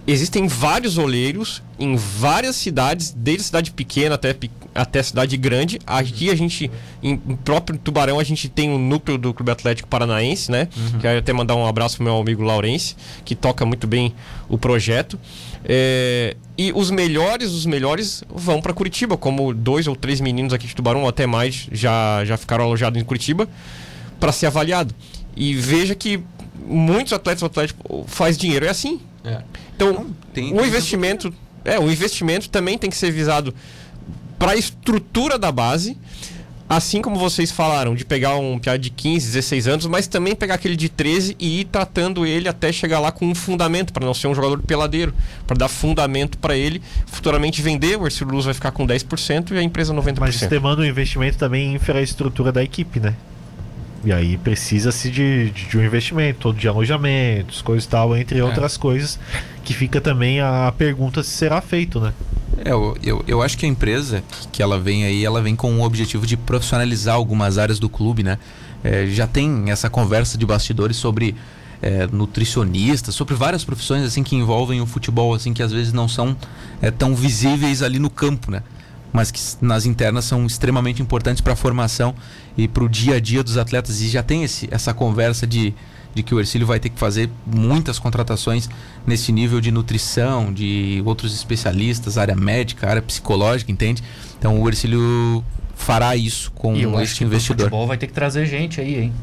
existem 0.05 0.47
vários 0.47 0.97
olheiros 0.97 1.63
em 1.79 1.95
várias 1.95 2.55
cidades, 2.55 3.11
desde 3.15 3.43
cidade 3.45 3.71
pequena 3.71 4.15
até, 4.15 4.35
até 4.73 5.01
cidade 5.03 5.37
grande. 5.37 5.79
Aqui 5.85 6.29
a 6.29 6.35
gente, 6.35 6.69
em, 7.01 7.11
em 7.27 7.35
próprio 7.35 7.77
Tubarão, 7.77 8.19
a 8.19 8.23
gente 8.23 8.49
tem 8.49 8.73
o 8.73 8.77
núcleo 8.77 9.17
do 9.17 9.33
Clube 9.33 9.51
Atlético 9.51 9.87
Paranaense, 9.87 10.51
né? 10.51 10.67
Quero 10.99 11.19
até 11.19 11.31
mandar 11.33 11.55
um 11.55 11.65
abraço 11.65 11.97
pro 11.97 12.05
meu 12.05 12.17
amigo 12.17 12.41
Laurence, 12.43 12.95
que 13.23 13.35
toca 13.35 13.65
muito 13.65 13.85
bem 13.87 14.13
o 14.49 14.57
projeto. 14.57 15.19
É, 15.65 16.35
e 16.57 16.71
os 16.73 16.91
melhores, 16.91 17.51
os 17.51 17.65
melhores 17.65 18.23
vão 18.29 18.61
para 18.61 18.73
Curitiba, 18.73 19.15
como 19.15 19.53
dois 19.53 19.87
ou 19.87 19.95
três 19.95 20.19
meninos 20.19 20.53
aqui 20.53 20.67
de 20.67 20.75
Tubarão, 20.75 21.03
ou 21.03 21.07
até 21.07 21.25
mais, 21.25 21.67
já, 21.71 22.23
já 22.25 22.35
ficaram 22.37 22.65
alojados 22.65 23.01
em 23.01 23.05
Curitiba, 23.05 23.47
para 24.19 24.31
ser 24.31 24.47
avaliado. 24.47 24.93
E 25.35 25.53
veja 25.55 25.95
que 25.95 26.19
muitos 26.65 27.13
atletas 27.13 27.41
do 27.41 27.45
Atlético 27.45 28.05
faz 28.07 28.37
dinheiro, 28.37 28.65
é 28.65 28.69
assim. 28.69 28.99
É. 29.23 29.41
Então, 29.75 30.07
tem- 30.33 30.53
o 30.53 30.57
tem 30.57 30.67
investimento, 30.67 31.33
é, 31.65 31.79
o 31.79 31.89
investimento 31.91 32.49
também 32.49 32.77
tem 32.77 32.89
que 32.89 32.95
ser 32.97 33.11
visado 33.11 33.53
para 34.43 34.51
a 34.51 34.55
estrutura 34.57 35.39
da 35.39 35.53
base, 35.53 35.97
assim 36.67 37.01
como 37.01 37.15
vocês 37.15 37.49
falaram, 37.49 37.95
de 37.95 38.03
pegar 38.03 38.35
um 38.35 38.59
piada 38.59 38.77
de 38.77 38.89
15, 38.89 39.27
16 39.27 39.67
anos, 39.69 39.85
mas 39.85 40.05
também 40.05 40.35
pegar 40.35 40.55
aquele 40.55 40.75
de 40.75 40.89
13 40.89 41.37
e 41.39 41.61
ir 41.61 41.65
tratando 41.65 42.25
ele 42.25 42.49
até 42.49 42.69
chegar 42.69 42.99
lá 42.99 43.09
com 43.09 43.25
um 43.25 43.33
fundamento, 43.33 43.93
para 43.93 44.05
não 44.05 44.13
ser 44.13 44.27
um 44.27 44.35
jogador 44.35 44.61
peladeiro, 44.61 45.13
para 45.47 45.55
dar 45.55 45.69
fundamento 45.69 46.37
para 46.37 46.57
ele, 46.57 46.81
futuramente 47.05 47.61
vender, 47.61 47.97
o 47.97 48.05
Ercílio 48.05 48.33
Luz 48.33 48.43
vai 48.43 48.53
ficar 48.53 48.71
com 48.71 48.85
10% 48.85 49.51
e 49.51 49.57
a 49.57 49.63
empresa 49.63 49.93
90%. 49.93 50.19
Mas 50.19 50.35
demanda 50.41 50.81
um 50.81 50.85
investimento 50.85 51.37
também 51.37 51.69
em 51.69 51.75
infraestrutura 51.75 52.51
da 52.51 52.61
equipe, 52.61 52.99
né? 52.99 53.15
E 54.05 54.11
aí 54.11 54.37
precisa-se 54.37 55.09
de, 55.09 55.49
de, 55.51 55.65
de 55.69 55.77
um 55.77 55.83
investimento, 55.83 56.39
todo 56.39 56.57
de 56.57 56.67
alojamentos, 56.67 57.61
coisas 57.61 57.85
e 57.85 57.87
tal, 57.89 58.15
entre 58.17 58.41
outras 58.41 58.75
coisas, 58.75 59.17
que 59.63 59.73
fica 59.73 60.01
também 60.01 60.41
a 60.41 60.73
pergunta 60.77 61.23
se 61.23 61.29
será 61.29 61.61
feito, 61.61 61.99
né? 62.01 62.13
É, 62.65 62.71
eu, 62.71 62.97
eu, 63.01 63.23
eu 63.27 63.41
acho 63.41 63.57
que 63.57 63.65
a 63.65 63.69
empresa 63.69 64.21
que- 64.51 64.61
ela 64.61 64.77
vem 64.79 65.05
aí, 65.05 65.23
ela 65.23 65.41
vem 65.41 65.55
com 65.55 65.73
o 65.79 65.83
objetivo 65.83 66.25
de 66.27 66.35
profissionalizar 66.35 67.15
algumas 67.15 67.57
áreas 67.57 67.79
do 67.79 67.87
clube, 67.89 68.23
né? 68.23 68.37
É, 68.83 69.07
já 69.07 69.25
tem 69.25 69.71
essa 69.71 69.89
conversa 69.89 70.37
de 70.37 70.45
bastidores 70.45 70.97
sobre 70.97 71.33
é, 71.81 72.05
nutricionistas, 72.11 73.15
sobre 73.15 73.33
várias 73.33 73.63
profissões 73.63 74.03
assim 74.03 74.23
que 74.23 74.35
envolvem 74.35 74.81
o 74.81 74.85
futebol, 74.85 75.33
assim 75.33 75.53
que 75.53 75.63
às 75.63 75.71
vezes 75.71 75.93
não 75.93 76.07
são 76.07 76.35
é, 76.81 76.91
tão 76.91 77.15
visíveis 77.15 77.81
ali 77.81 77.99
no 77.99 78.09
campo, 78.09 78.51
né? 78.51 78.61
Mas 79.11 79.31
que 79.31 79.39
nas 79.61 79.85
internas 79.85 80.25
são 80.25 80.45
extremamente 80.45 81.01
importantes 81.01 81.39
para 81.41 81.53
a 81.53 81.55
formação 81.55 82.15
e 82.57 82.67
para 82.67 82.83
o 82.83 82.89
dia 82.89 83.15
a 83.15 83.19
dia 83.19 83.43
dos 83.43 83.57
atletas. 83.57 84.01
E 84.01 84.09
já 84.09 84.23
tem 84.23 84.43
esse, 84.43 84.67
essa 84.71 84.93
conversa 84.93 85.45
de, 85.47 85.73
de 86.13 86.23
que 86.23 86.33
o 86.33 86.39
Ercílio 86.39 86.67
vai 86.67 86.79
ter 86.79 86.89
que 86.89 86.99
fazer 86.99 87.29
muitas 87.45 87.99
contratações 87.99 88.69
nesse 89.05 89.31
nível 89.31 89.59
de 89.59 89.71
nutrição, 89.71 90.53
de 90.53 91.01
outros 91.05 91.33
especialistas, 91.33 92.17
área 92.17 92.35
médica, 92.35 92.89
área 92.89 93.01
psicológica, 93.01 93.71
entende? 93.71 94.03
Então 94.37 94.61
o 94.61 94.67
Ercílio 94.67 95.43
fará 95.75 96.15
isso 96.15 96.51
com 96.51 96.75
E 96.75 96.83
eu 96.83 96.91
acho 96.93 97.03
este 97.03 97.17
que 97.19 97.23
o 97.23 97.27
investidor. 97.27 97.65
futebol 97.65 97.87
vai 97.87 97.97
ter 97.97 98.07
que 98.07 98.13
trazer 98.13 98.45
gente 98.45 98.79
aí, 98.79 98.99
hein? 98.99 99.13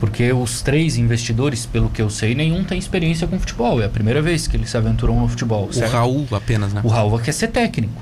Porque 0.00 0.32
os 0.32 0.62
três 0.62 0.96
investidores, 0.96 1.64
pelo 1.64 1.88
que 1.88 2.02
eu 2.02 2.10
sei, 2.10 2.34
nenhum 2.34 2.64
tem 2.64 2.76
experiência 2.76 3.24
com 3.28 3.38
futebol. 3.38 3.80
É 3.80 3.84
a 3.84 3.88
primeira 3.88 4.20
vez 4.20 4.48
que 4.48 4.56
eles 4.56 4.68
se 4.68 4.76
aventuram 4.76 5.20
no 5.20 5.28
futebol. 5.28 5.68
O 5.68 5.72
certo? 5.72 5.92
Raul 5.92 6.26
apenas, 6.32 6.72
né? 6.72 6.80
O 6.82 6.88
Raul 6.88 7.20
quer 7.20 7.30
ser 7.30 7.46
técnico. 7.48 7.94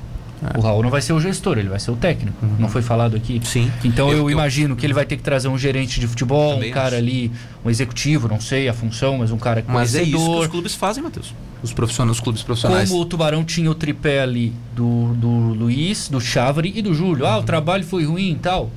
É. 0.43 0.57
O 0.57 0.61
Raul 0.61 0.81
não 0.81 0.89
vai 0.89 1.01
ser 1.01 1.13
o 1.13 1.19
gestor, 1.21 1.57
ele 1.59 1.69
vai 1.69 1.79
ser 1.79 1.91
o 1.91 1.95
técnico. 1.95 2.37
Não 2.57 2.67
foi 2.67 2.81
falado 2.81 3.15
aqui? 3.15 3.39
Sim. 3.43 3.71
Então 3.83 4.09
eu, 4.09 4.17
Eu- 4.17 4.23
eu- 4.23 4.29
imagino 4.31 4.75
que 4.75 4.85
ele 4.85 4.93
vai 4.93 5.05
ter 5.05 5.15
que 5.17 5.21
trazer 5.23 5.47
um 5.47 5.57
gerente 5.57 5.99
de 5.99 6.07
futebol, 6.07 6.57
um 6.57 6.71
cara 6.71 6.87
acho. 6.87 6.95
ali, 6.95 7.31
um 7.63 7.69
executivo, 7.69 8.27
não 8.27 8.41
sei 8.41 8.67
a 8.67 8.73
função, 8.73 9.19
mas 9.19 9.31
um 9.31 9.37
cara 9.37 9.63
Mas 9.67 9.93
é 9.93 10.01
isso 10.01 10.17
que 10.17 10.39
os 10.39 10.47
clubes 10.47 10.73
fazem, 10.75 11.03
Matheus. 11.03 11.33
Os 11.61 11.71
profissionais, 11.71 12.17
os 12.17 12.23
clubes 12.23 12.41
profissionais. 12.41 12.89
Como 12.89 13.01
o 13.01 13.05
Tubarão 13.05 13.43
tinha 13.43 13.69
o 13.69 13.75
tripé 13.75 14.21
ali 14.21 14.51
do, 14.75 15.13
do 15.13 15.29
Luiz, 15.29 16.09
do 16.09 16.19
Chávari 16.19 16.73
e 16.75 16.81
do 16.81 16.91
Júlio. 16.93 17.25
Ah, 17.27 17.37
o 17.37 17.43
trabalho 17.43 17.83
foi 17.83 18.03
ruim 18.03 18.31
e 18.31 18.35
tal. 18.35 18.71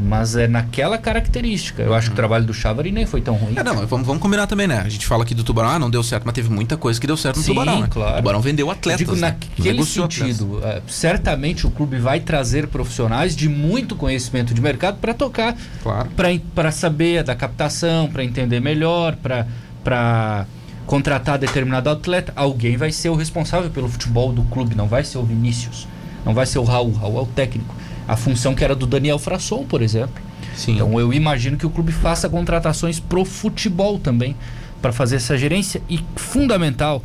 Mas 0.00 0.36
é 0.36 0.46
naquela 0.46 0.96
característica. 0.96 1.82
Eu 1.82 1.92
acho 1.92 2.06
que 2.08 2.12
o 2.12 2.16
trabalho 2.16 2.44
do 2.44 2.54
Chávari 2.54 2.92
nem 2.92 3.04
foi 3.04 3.20
tão 3.20 3.34
ruim. 3.34 3.54
É, 3.56 3.64
não, 3.64 3.84
vamos, 3.86 4.06
vamos 4.06 4.22
combinar 4.22 4.46
também, 4.46 4.68
né? 4.68 4.80
A 4.84 4.88
gente 4.88 5.04
fala 5.04 5.24
aqui 5.24 5.34
do 5.34 5.42
Tubarão, 5.42 5.70
ah, 5.70 5.78
não 5.78 5.90
deu 5.90 6.04
certo, 6.04 6.22
mas 6.24 6.34
teve 6.34 6.48
muita 6.48 6.76
coisa 6.76 7.00
que 7.00 7.06
deu 7.06 7.16
certo 7.16 7.38
no 7.38 7.42
Sim, 7.42 7.50
Tubarão, 7.52 7.80
né? 7.80 7.88
claro. 7.90 8.12
O 8.12 8.16
Tubarão 8.18 8.40
vendeu 8.40 8.66
Eu 8.68 8.70
atletas. 8.70 8.98
digo 9.00 9.14
né? 9.16 9.20
naquele 9.22 9.70
Negociou 9.72 10.04
atletas. 10.06 10.36
sentido. 10.36 10.60
é, 10.64 10.80
certamente 10.86 11.66
o 11.66 11.70
clube 11.70 11.98
vai 11.98 12.20
trazer 12.20 12.68
profissionais 12.68 13.34
de 13.34 13.48
muito 13.48 13.96
conhecimento 13.96 14.54
de 14.54 14.60
mercado 14.60 14.98
para 15.00 15.12
tocar 15.12 15.56
Claro. 15.82 16.08
para 16.54 16.70
saber 16.70 17.24
da 17.24 17.34
captação, 17.34 18.08
para 18.08 18.22
entender 18.22 18.60
melhor, 18.60 19.16
para 19.16 20.46
contratar 20.86 21.38
determinado 21.38 21.90
atleta. 21.90 22.32
Alguém 22.36 22.76
vai 22.76 22.92
ser 22.92 23.08
o 23.08 23.14
responsável 23.16 23.68
pelo 23.70 23.88
futebol 23.88 24.32
do 24.32 24.42
clube, 24.44 24.74
não 24.74 24.86
vai 24.86 25.04
ser 25.04 25.18
o 25.18 25.22
Vinícius, 25.24 25.86
não 26.24 26.34
vai 26.34 26.46
ser 26.46 26.58
o 26.58 26.64
Raul. 26.64 26.92
Raul 26.92 27.18
é 27.18 27.22
o 27.22 27.26
técnico. 27.26 27.74
A 28.08 28.16
função 28.16 28.54
que 28.54 28.64
era 28.64 28.74
do 28.74 28.86
Daniel 28.86 29.18
Frasson, 29.18 29.64
por 29.64 29.82
exemplo. 29.82 30.22
Sim. 30.56 30.76
Então 30.76 30.98
eu 30.98 31.12
imagino 31.12 31.58
que 31.58 31.66
o 31.66 31.70
clube 31.70 31.92
faça 31.92 32.28
contratações 32.28 32.98
pro 32.98 33.24
futebol 33.24 33.98
também, 33.98 34.34
para 34.80 34.92
fazer 34.92 35.16
essa 35.16 35.36
gerência. 35.36 35.82
E 35.90 36.00
fundamental 36.16 37.02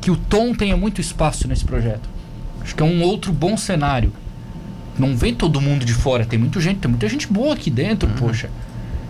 que 0.00 0.10
o 0.10 0.16
Tom 0.16 0.54
tenha 0.54 0.76
muito 0.76 1.00
espaço 1.00 1.46
nesse 1.46 1.64
projeto. 1.64 2.08
Acho 2.62 2.74
que 2.74 2.82
é 2.82 2.86
um 2.86 3.02
outro 3.02 3.32
bom 3.32 3.56
cenário. 3.56 4.12
Não 4.98 5.14
vem 5.14 5.34
todo 5.34 5.60
mundo 5.60 5.84
de 5.84 5.92
fora, 5.92 6.24
tem 6.24 6.38
muita 6.38 6.58
gente, 6.58 6.78
tem 6.78 6.90
muita 6.90 7.08
gente 7.08 7.26
boa 7.26 7.54
aqui 7.54 7.70
dentro, 7.70 8.08
poxa. 8.18 8.48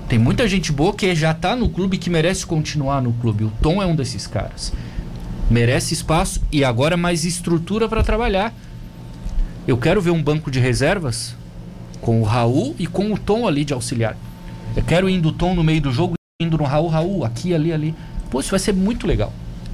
Tem 0.09 0.19
muita 0.19 0.47
gente 0.49 0.73
boa 0.73 0.93
que 0.93 1.15
já 1.15 1.33
tá 1.33 1.57
no 1.57 1.69
clube 1.69 1.97
e 1.97 1.99
que 1.99 2.11
merece 2.11 2.45
continuar 2.45 3.01
no 3.01 3.13
clube. 3.13 3.45
O 3.45 3.53
Tom 3.63 3.83
é 3.83 3.87
um 3.87 3.95
desses 3.95 4.27
caras. 4.27 4.73
Merece 5.51 5.95
espaço 5.95 6.43
e 6.51 6.65
agora 6.65 6.97
mais 6.97 7.25
estrutura 7.25 7.89
para 7.89 8.03
trabalhar. 8.03 8.53
Eu 9.67 9.77
quero 9.77 10.01
ver 10.01 10.11
um 10.11 10.23
banco 10.23 10.49
de 10.49 10.61
reservas 10.61 11.35
com 12.01 12.21
o 12.21 12.25
Raul 12.25 12.77
e 12.79 12.87
com 12.87 13.13
o 13.13 13.19
Tom 13.19 13.49
ali 13.49 13.65
de 13.65 13.75
auxiliar. 13.75 14.17
Eu 14.77 14.85
quero 14.85 15.09
indo 15.09 15.31
o 15.31 15.33
Tom 15.33 15.57
no 15.57 15.65
meio 15.65 15.81
do 15.81 15.91
jogo, 15.91 16.15
indo 16.41 16.57
no 16.57 16.63
Raul, 16.63 16.89
Raul, 16.89 17.25
aqui, 17.25 17.53
ali, 17.53 17.73
ali. 17.73 17.95
Pô, 18.31 18.39
isso 18.39 18.51
vai 18.51 18.61
ser 18.61 18.73
muito 18.73 19.09
legal. 19.09 19.33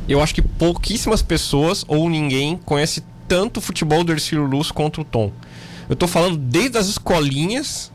Eu 0.08 0.22
acho 0.22 0.34
que 0.34 0.40
pouquíssimas 0.40 1.20
pessoas 1.20 1.84
ou 1.86 2.08
ninguém 2.08 2.56
conhece 2.64 3.04
tanto 3.28 3.58
o 3.58 3.60
futebol 3.60 4.02
do 4.02 4.12
Ercílio 4.12 4.46
Luz 4.46 4.70
quanto 4.70 5.02
o 5.02 5.04
Tom. 5.04 5.30
Eu 5.90 5.96
tô 5.96 6.06
falando 6.06 6.38
desde 6.38 6.78
as 6.78 6.88
escolinhas 6.88 7.92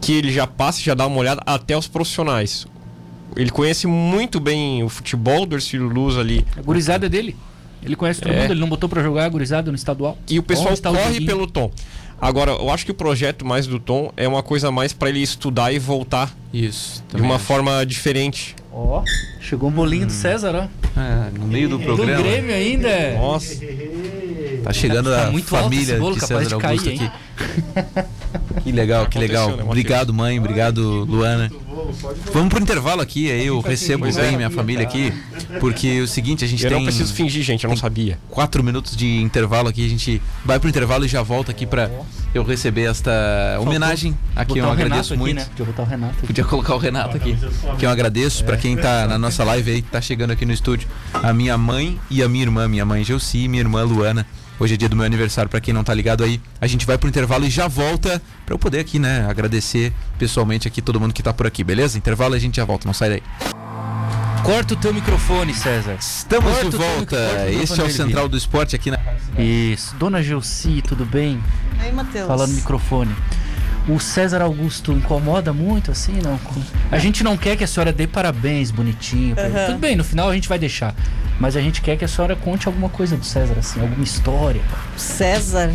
que 0.00 0.12
ele 0.12 0.32
já 0.32 0.46
passa 0.46 0.80
e 0.80 0.84
já 0.84 0.94
dá 0.94 1.06
uma 1.06 1.18
olhada 1.18 1.42
até 1.44 1.76
os 1.76 1.86
profissionais. 1.86 2.66
Ele 3.36 3.50
conhece 3.50 3.86
muito 3.86 4.40
bem 4.40 4.82
o 4.82 4.88
futebol 4.88 5.44
do 5.44 5.56
Ercílio 5.56 5.88
Luz 5.88 6.16
ali. 6.16 6.46
A 6.56 6.62
gurizada 6.62 7.04
é 7.04 7.08
dele. 7.08 7.36
Ele 7.86 7.96
conhece 7.96 8.20
todo 8.20 8.32
É. 8.32 8.40
mundo, 8.42 8.50
ele 8.52 8.60
não 8.60 8.68
botou 8.68 8.88
pra 8.88 9.02
jogar 9.02 9.24
a 9.24 9.28
gurizada 9.28 9.70
no 9.70 9.76
estadual. 9.76 10.18
E 10.28 10.38
o 10.38 10.42
pessoal 10.42 10.70
Onde 10.72 10.82
tá 10.82 10.90
o 10.90 10.94
corre 10.96 11.24
pelo 11.24 11.46
Tom. 11.46 11.70
Agora, 12.20 12.52
eu 12.52 12.70
acho 12.70 12.84
que 12.84 12.90
o 12.90 12.94
projeto 12.94 13.44
mais 13.44 13.66
do 13.66 13.78
Tom 13.78 14.10
é 14.16 14.26
uma 14.26 14.42
coisa 14.42 14.70
mais 14.70 14.92
pra 14.92 15.08
ele 15.10 15.20
estudar 15.22 15.70
e 15.72 15.78
voltar 15.78 16.34
Isso. 16.52 17.04
de 17.14 17.20
uma 17.20 17.36
acho. 17.36 17.44
forma 17.44 17.84
diferente. 17.84 18.56
Ó, 18.72 19.02
chegou 19.40 19.68
um 19.68 19.72
bolinho 19.72 20.06
do 20.06 20.12
César, 20.12 20.54
ó. 20.54 21.00
É, 21.00 21.30
no 21.38 21.46
meio 21.46 21.68
do 21.68 21.78
Do 21.78 21.84
programa. 21.84 22.22
Grêmio 22.22 22.54
ainda. 22.54 23.12
Nossa. 23.18 23.54
Tá 24.66 24.72
chegando 24.72 25.10
Tá 25.10 25.28
a 25.28 25.30
muito 25.30 25.54
alto 25.54 25.64
família 25.64 25.96
bolo, 25.96 26.14
de 26.14 26.20
capaz 26.20 26.44
César 26.44 26.58
de 26.58 26.66
Augusto 26.66 26.84
cair, 26.90 27.02
aqui. 27.04 28.06
Que 28.64 28.72
legal, 28.72 29.06
que 29.06 29.16
legal. 29.16 29.56
Né, 29.56 29.62
Obrigado, 29.62 30.12
mãe. 30.12 30.40
Obrigado, 30.40 31.04
Luana. 31.04 31.52
Vamos 32.32 32.48
pro 32.48 32.60
intervalo 32.60 33.00
aqui, 33.00 33.30
aí 33.30 33.46
eu 33.46 33.60
recebo 33.60 34.00
Pois 34.04 34.16
bem 34.16 34.34
é. 34.34 34.36
minha 34.36 34.50
família 34.50 34.82
aqui. 34.82 35.12
Porque 35.60 35.86
é 35.86 36.00
o 36.00 36.08
seguinte, 36.08 36.44
a 36.44 36.48
gente 36.48 36.64
Eu 36.64 36.70
tem 36.70 36.78
não 36.78 36.84
preciso 36.84 37.14
fingir, 37.14 37.44
gente, 37.44 37.62
eu 37.62 37.70
não 37.70 37.76
sabia. 37.76 38.18
quatro 38.28 38.64
minutos 38.64 38.96
de 38.96 39.20
intervalo 39.20 39.68
aqui. 39.68 39.86
A 39.86 39.88
gente 39.88 40.20
vai 40.44 40.58
pro 40.58 40.68
intervalo 40.68 41.04
e 41.04 41.08
já 41.08 41.22
volta 41.22 41.52
aqui 41.52 41.64
pra 41.64 41.88
eu 42.34 42.42
receber 42.42 42.90
esta 42.90 43.12
homenagem. 43.60 44.16
Aqui 44.34 44.58
eu 44.58 44.68
agradeço 44.68 45.14
aqui, 45.14 45.20
muito. 45.22 45.36
né? 45.36 45.44
Podia 45.44 45.64
botar 45.66 45.82
o 45.82 45.86
Renato 45.86 46.14
aqui. 46.18 46.26
Podia 46.26 46.44
colocar 46.44 46.74
o 46.74 46.78
Renato 46.78 47.16
aqui. 47.16 47.36
Que 47.78 47.86
eu 47.86 47.90
agradeço 47.90 48.44
pra 48.44 48.56
quem 48.56 48.76
tá 48.76 49.06
na 49.06 49.16
nossa 49.16 49.44
live 49.44 49.70
aí, 49.70 49.82
que 49.82 49.90
tá 49.90 50.00
chegando 50.00 50.32
aqui 50.32 50.44
no 50.44 50.52
estúdio. 50.52 50.88
A 51.14 51.32
minha 51.32 51.56
mãe 51.56 52.00
e 52.10 52.20
a 52.22 52.28
minha 52.28 52.42
irmã, 52.44 52.66
minha 52.66 52.84
mãe 52.84 53.04
Gelsi 53.04 53.38
e 53.44 53.48
minha 53.48 53.62
irmã 53.62 53.84
Luana. 53.84 54.26
Hoje 54.58 54.74
é 54.74 54.76
dia 54.76 54.88
do 54.88 54.96
meu 54.96 55.04
aniversário, 55.04 55.50
pra 55.50 55.60
quem 55.60 55.74
não 55.74 55.84
tá 55.84 55.92
ligado 55.92 56.24
aí. 56.24 56.40
A 56.60 56.66
gente 56.66 56.86
vai 56.86 56.96
pro 56.96 57.08
intervalo 57.08 57.44
e 57.44 57.50
já 57.50 57.68
volta 57.68 58.22
pra 58.44 58.54
eu 58.54 58.58
poder 58.58 58.80
aqui, 58.80 58.98
né, 58.98 59.26
agradecer 59.28 59.92
pessoalmente 60.18 60.66
aqui 60.66 60.80
todo 60.80 60.98
mundo 60.98 61.12
que 61.12 61.22
tá 61.22 61.32
por 61.32 61.46
aqui, 61.46 61.62
beleza? 61.62 61.98
Intervalo 61.98 62.34
e 62.34 62.38
a 62.38 62.40
gente 62.40 62.56
já 62.56 62.64
volta, 62.64 62.86
não 62.86 62.94
sai 62.94 63.10
daí. 63.10 63.22
Corta 64.42 64.74
o 64.74 64.76
teu 64.76 64.94
microfone, 64.94 65.52
César. 65.52 65.96
Estamos 65.98 66.52
Corta 66.52 66.70
de 66.70 66.76
volta. 66.76 67.50
Este 67.50 67.80
é 67.80 67.84
o 67.84 67.90
Central 67.90 68.28
do 68.28 68.36
Esporte 68.36 68.76
aqui 68.76 68.92
na. 68.92 68.98
Isso. 69.36 69.94
Dona 69.96 70.22
Gelsi, 70.22 70.82
tudo 70.86 71.04
bem? 71.04 71.42
Aí, 71.80 71.92
Matheus. 71.92 72.28
Falando 72.28 72.50
no 72.50 72.54
microfone. 72.54 73.12
O 73.88 74.00
César 74.00 74.42
Augusto 74.42 74.90
incomoda 74.92 75.52
muito, 75.52 75.92
assim, 75.92 76.14
não? 76.22 76.38
A 76.90 76.98
gente 76.98 77.22
não 77.22 77.36
quer 77.36 77.56
que 77.56 77.62
a 77.62 77.66
senhora 77.68 77.92
dê 77.92 78.06
parabéns 78.06 78.70
bonitinho. 78.72 79.36
Aham. 79.38 79.66
Tudo 79.66 79.78
bem, 79.78 79.94
no 79.94 80.02
final 80.02 80.28
a 80.28 80.34
gente 80.34 80.48
vai 80.48 80.58
deixar. 80.58 80.92
Mas 81.38 81.54
a 81.56 81.60
gente 81.60 81.80
quer 81.80 81.96
que 81.96 82.04
a 82.04 82.08
senhora 82.08 82.34
conte 82.34 82.66
alguma 82.66 82.88
coisa 82.88 83.16
do 83.16 83.24
César, 83.24 83.54
assim, 83.58 83.80
alguma 83.80 84.02
história. 84.02 84.60
César. 84.96 85.70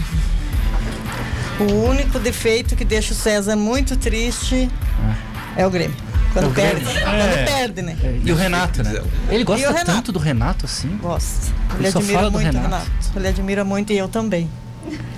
O 1.60 1.74
único 1.90 2.20
defeito 2.20 2.76
que 2.76 2.84
deixa 2.84 3.14
o 3.14 3.16
César 3.16 3.56
muito 3.56 3.96
triste 3.96 4.70
é 5.56 5.66
o 5.66 5.70
Grêmio. 5.70 5.96
Quando 6.34 6.46
É 6.46 6.48
o 6.48 6.52
perde. 6.54 6.84
Grêmio? 6.84 7.02
Quando 7.02 7.16
É. 7.16 7.46
perde, 7.46 7.82
né? 7.82 7.98
É, 8.04 8.20
E 8.24 8.32
o 8.32 8.36
Renato, 8.36 8.84
né? 8.84 9.02
Ele 9.30 9.44
gosta 9.44 9.68
Renato? 9.68 9.86
tanto 9.86 10.12
do 10.12 10.20
Renato, 10.20 10.66
assim. 10.66 10.98
Gosta. 11.02 11.48
Ele, 11.76 11.84
Ele 11.84 11.92
só 11.92 12.00
admira 12.00 12.18
fala 12.20 12.32
do 12.32 12.34
muito 12.34 12.48
o 12.50 12.52
Renato. 12.52 12.68
Renato. 12.76 12.92
Ele 13.16 13.28
admira 13.28 13.64
muito 13.64 13.94
e 13.94 13.98
eu 13.98 14.08
também. 14.08 14.50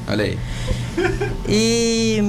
Olha 0.08 0.26
aí. 0.26 0.38
E 1.48 2.22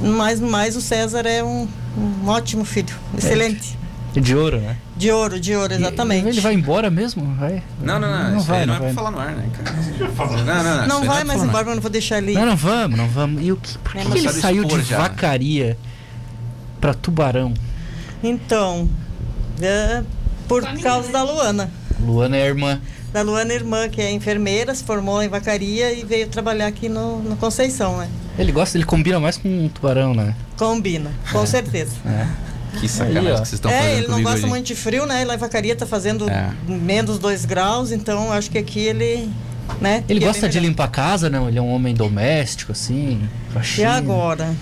hum, 0.00 0.12
mais 0.12 0.40
mais 0.40 0.76
o 0.76 0.80
César 0.80 1.26
é 1.26 1.42
um, 1.42 1.68
um 1.96 2.28
ótimo 2.28 2.64
filho. 2.64 2.94
Excelente. 3.16 3.76
De 4.14 4.34
ouro, 4.34 4.58
né? 4.58 4.76
De 4.96 5.10
ouro, 5.12 5.38
de 5.38 5.54
ouro, 5.54 5.74
exatamente. 5.74 6.26
Ele 6.28 6.40
vai 6.40 6.54
embora 6.54 6.90
mesmo? 6.90 7.34
Vai? 7.34 7.62
Não, 7.82 8.00
não, 8.00 8.10
não. 8.30 8.38
isso 8.38 8.46
vai, 8.46 8.64
não, 8.64 8.66
não 8.68 8.74
é 8.74 8.78
vai. 8.78 8.86
pra 8.86 8.94
falar 8.94 9.10
no 9.10 9.20
ar, 9.20 9.32
né, 9.32 9.50
cara? 9.52 9.76
Não, 10.42 10.44
não, 10.44 10.76
não. 10.76 10.86
Não 10.86 11.04
vai 11.04 11.20
é 11.20 11.24
mais 11.24 11.42
embora, 11.42 11.64
mas 11.64 11.68
eu 11.68 11.74
não 11.74 11.82
vou 11.82 11.90
deixar 11.90 12.18
ele. 12.18 12.32
Não, 12.32 12.46
não 12.46 12.56
vamos, 12.56 12.96
não 12.96 13.08
vamos. 13.08 13.44
E 13.44 13.52
o 13.52 13.56
que, 13.56 13.76
por 13.78 13.92
que, 13.92 13.98
É, 13.98 14.02
que 14.02 14.08
mas 14.08 14.24
ele 14.24 14.32
saiu 14.32 14.64
de 14.64 14.80
já, 14.82 14.96
né? 14.96 15.02
vacaria 15.02 15.76
pra 16.80 16.94
Tubarão? 16.94 17.52
Então, 18.22 18.88
é 19.60 20.02
por 20.48 20.62
causa 20.80 21.12
da 21.12 21.22
Luana. 21.22 21.70
Luana 22.00 22.36
é 22.38 22.44
a 22.44 22.46
irmã. 22.46 22.80
Da 23.12 23.20
Luana 23.20 23.52
irmã, 23.52 23.88
que 23.88 24.00
é 24.00 24.10
enfermeira, 24.10 24.74
se 24.74 24.82
formou 24.82 25.22
em 25.22 25.28
vacaria 25.28 25.92
e 25.92 26.04
veio 26.04 26.26
trabalhar 26.28 26.66
aqui 26.68 26.88
no, 26.88 27.18
no 27.20 27.36
Conceição, 27.36 27.98
né? 27.98 28.08
Ele 28.38 28.52
gosta, 28.52 28.76
ele 28.76 28.84
combina 28.84 29.18
mais 29.18 29.36
com 29.36 29.48
um 29.48 29.68
tubarão, 29.68 30.14
né? 30.14 30.34
Combina, 30.56 31.10
com 31.32 31.44
certeza. 31.46 31.92
É. 32.06 32.26
Que 32.78 32.86
sacanagem 32.88 33.30
que 33.32 33.38
vocês 33.38 33.52
estão 33.54 33.70
fazendo 33.70 33.86
É, 33.88 33.96
ele 33.98 34.08
não 34.08 34.22
gosta 34.22 34.38
hoje. 34.40 34.46
muito 34.46 34.66
de 34.66 34.74
frio, 34.74 35.06
né? 35.06 35.22
E 35.22 35.24
lá 35.24 35.34
em 35.34 35.38
vacaria 35.38 35.74
tá 35.74 35.86
fazendo 35.86 36.28
É. 36.28 36.50
menos 36.68 37.18
2 37.18 37.44
graus, 37.46 37.90
então 37.92 38.30
acho 38.32 38.50
que 38.50 38.58
aqui 38.58 38.80
ele. 38.80 39.30
Né? 39.80 40.04
Ele 40.08 40.20
que 40.20 40.24
é 40.24 40.28
gosta 40.28 40.48
de 40.48 40.56
melhor. 40.58 40.68
limpar 40.70 40.84
a 40.84 40.88
casa, 40.88 41.28
não? 41.30 41.48
Ele 41.48 41.58
é 41.58 41.62
um 41.62 41.72
homem 41.72 41.92
doméstico, 41.94 42.70
assim, 42.72 43.26
E 43.48 43.52
faxina. 43.52 43.96
agora? 43.96 44.54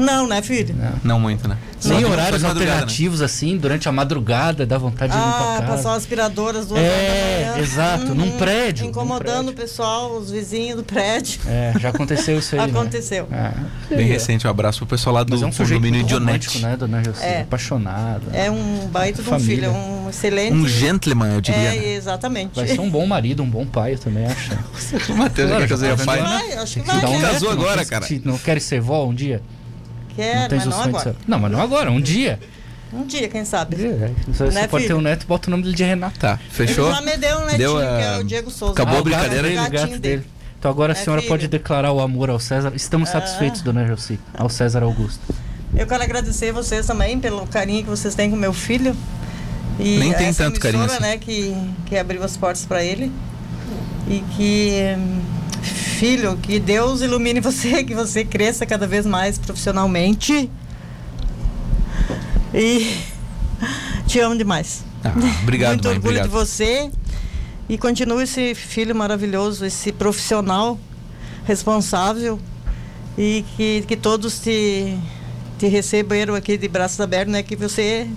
Não, 0.00 0.26
né, 0.26 0.42
filho? 0.42 0.74
Não. 0.76 0.92
Não 1.04 1.20
muito, 1.20 1.46
né? 1.48 1.56
Só 1.78 1.94
Nem 1.94 2.04
horários 2.04 2.42
né? 2.42 2.48
alternativos, 2.48 3.22
assim, 3.22 3.56
durante 3.56 3.88
a 3.88 3.92
madrugada, 3.92 4.66
dá 4.66 4.76
vontade 4.76 5.12
de 5.12 5.18
limpar 5.18 5.30
Ah, 5.40 5.56
a 5.56 5.60
casa. 5.62 5.72
passar 5.76 5.94
aspiradoras 5.94 6.66
duas 6.66 6.80
É, 6.80 7.54
exato, 7.58 8.14
num 8.14 8.32
prédio, 8.32 8.84
num 8.84 8.90
Incomodando 8.90 9.24
prédio. 9.24 9.50
o 9.50 9.54
pessoal, 9.54 10.12
os 10.16 10.30
vizinhos 10.30 10.76
do 10.76 10.84
prédio. 10.84 11.40
É, 11.46 11.72
já 11.80 11.88
aconteceu 11.88 12.38
isso 12.38 12.54
aí, 12.54 12.60
Aconteceu. 12.70 13.26
né? 13.30 13.54
Ah, 13.56 13.94
Bem 13.94 14.06
recente, 14.06 14.46
um 14.46 14.50
abraço 14.50 14.78
pro 14.80 14.88
pessoal 14.88 15.14
lá 15.16 15.22
do 15.24 15.30
Mas 15.32 15.42
é 15.42 15.46
um 15.46 15.50
condomínio 15.52 16.04
Dionete. 16.04 16.58
né, 16.60 16.76
dona 16.76 17.02
José? 17.02 17.26
É. 17.38 17.40
Apaixonado. 17.42 18.22
É 18.32 18.50
um 18.50 18.86
baita 18.88 19.22
de 19.22 19.30
um 19.30 19.40
filho, 19.40 19.64
é 19.66 19.70
um 19.70 20.08
excelente. 20.10 20.52
Um 20.52 20.68
gentleman, 20.68 21.34
eu 21.34 21.40
diria. 21.40 21.60
É, 21.60 21.76
né? 21.76 21.92
exatamente. 21.94 22.54
Vai 22.56 22.66
ser 22.66 22.80
um 22.80 22.90
bom 22.90 23.06
marido, 23.06 23.42
um 23.42 23.48
bom 23.48 23.64
pai, 23.66 23.94
eu 23.94 23.98
também 23.98 24.26
acho. 24.26 24.50
O 25.10 25.16
Matheus 25.16 25.48
Claro, 25.50 25.66
já 25.66 25.96
tá 25.96 26.04
pai. 26.04 26.20
né? 26.20 26.28
Vai, 26.28 26.52
acho 26.54 26.80
que 26.80 26.86
vai. 26.86 27.00
né? 27.00 27.20
Casou 27.20 27.50
agora, 27.50 27.84
cara. 27.84 28.06
Não 28.24 28.36
quer 28.38 28.60
ser 28.60 28.80
vó 28.80 29.06
um 29.06 29.14
dia? 29.14 29.40
Quer, 30.20 30.48
tem 30.48 30.58
mas 30.58 30.66
não 30.68 30.80
agora. 30.80 31.04
ser- 31.04 31.16
Não, 31.26 31.38
mas 31.38 31.52
não 31.52 31.60
agora, 31.60 31.90
um 31.90 32.00
dia. 32.00 32.38
Um 32.92 33.04
dia, 33.06 33.28
quem 33.28 33.44
sabe. 33.44 33.76
É, 33.76 34.10
Você, 34.26 34.46
você 34.46 34.54
Né, 34.54 34.66
pode 34.66 34.86
ter 34.86 34.94
um 34.94 35.00
neto, 35.00 35.24
bota 35.26 35.48
o 35.48 35.50
nome 35.52 35.62
dele 35.62 35.76
de 35.76 35.84
Renato. 35.84 36.18
Tá, 36.18 36.38
fechou? 36.50 36.86
Ele 36.86 36.94
já 36.96 37.00
me 37.02 37.16
deu 37.16 37.36
um 37.38 37.40
netinho, 37.46 37.58
Deu, 37.58 37.76
que 37.76 37.82
é 38.02 38.18
o 38.18 38.24
Diego 38.24 38.50
Souza. 38.50 38.72
acabou 38.72 38.96
a 38.96 38.98
Ah, 38.98 39.02
gato 39.02 39.04
brincadeira? 39.04 39.42
dele, 39.42 39.54
Dele, 39.54 39.58
o 39.60 39.70
gatinho 39.70 39.90
gato 39.92 40.00
dele. 40.00 40.16
dele. 40.18 40.30
Então 40.58 40.70
agora 40.70 40.92
a 40.92 40.96
É, 40.96 41.02
senhora 41.02 41.22
filho. 41.22 41.30
pode 41.32 41.48
declarar 41.48 41.92
o 41.92 42.00
amor 42.00 42.28
ao 42.30 42.38
César. 42.40 42.72
Estamos 42.74 43.08
Ah. 43.08 43.12
satisfeitos, 43.12 43.62
dona 43.62 43.86
Josi, 43.86 44.18
ao 44.36 44.48
César 44.48 44.82
Augusto. 44.82 45.20
Eu 45.74 45.86
quero 45.86 46.02
agradecer 46.02 46.52
vocês 46.52 46.84
também 46.84 47.18
pelo 47.20 47.46
carinho 47.46 47.84
que 47.84 47.88
vocês 47.88 48.14
têm 48.16 48.28
com 48.28 48.36
meu 48.36 48.52
filho. 48.52 48.94
E 49.78 49.98
Nem 49.98 50.12
tem 50.12 50.34
tanto 50.34 50.58
carinho 50.60 50.82
emissora, 50.82 51.00
assim. 51.00 51.10
né, 51.12 51.16
que, 51.16 51.56
que 51.86 51.96
abriu 51.96 52.22
as 52.24 52.36
portas 52.36 52.66
para 52.66 52.82
ele. 52.84 53.10
E 54.08 54.20
que, 54.36 54.94
hum, 54.98 55.20
filho, 56.00 56.34
que 56.38 56.58
Deus 56.58 57.02
ilumine 57.02 57.40
você, 57.40 57.84
que 57.84 57.94
você 57.94 58.24
cresça 58.24 58.64
cada 58.64 58.86
vez 58.86 59.04
mais 59.04 59.36
profissionalmente. 59.36 60.50
E 62.54 62.96
te 64.08 64.18
amo 64.18 64.34
demais. 64.36 64.82
Ah, 65.04 65.12
obrigado, 65.42 65.72
Muito 65.84 65.84
mãe. 65.84 65.94
orgulho 65.96 66.20
Obrigado. 66.20 66.28
de 66.28 66.30
você. 66.30 66.90
E 67.68 67.76
continue 67.76 68.24
esse 68.24 68.54
filho 68.54 68.96
maravilhoso, 68.96 69.64
esse 69.66 69.92
profissional 69.92 70.78
responsável. 71.44 72.40
E 73.18 73.44
que, 73.54 73.84
que 73.86 73.96
todos 73.96 74.40
te, 74.40 74.96
te 75.58 75.68
recebam 75.68 76.34
aqui 76.34 76.56
de 76.56 76.66
braços 76.66 76.98
abertos, 76.98 77.30
né? 77.30 77.42
Que 77.42 77.54
você 77.54 78.08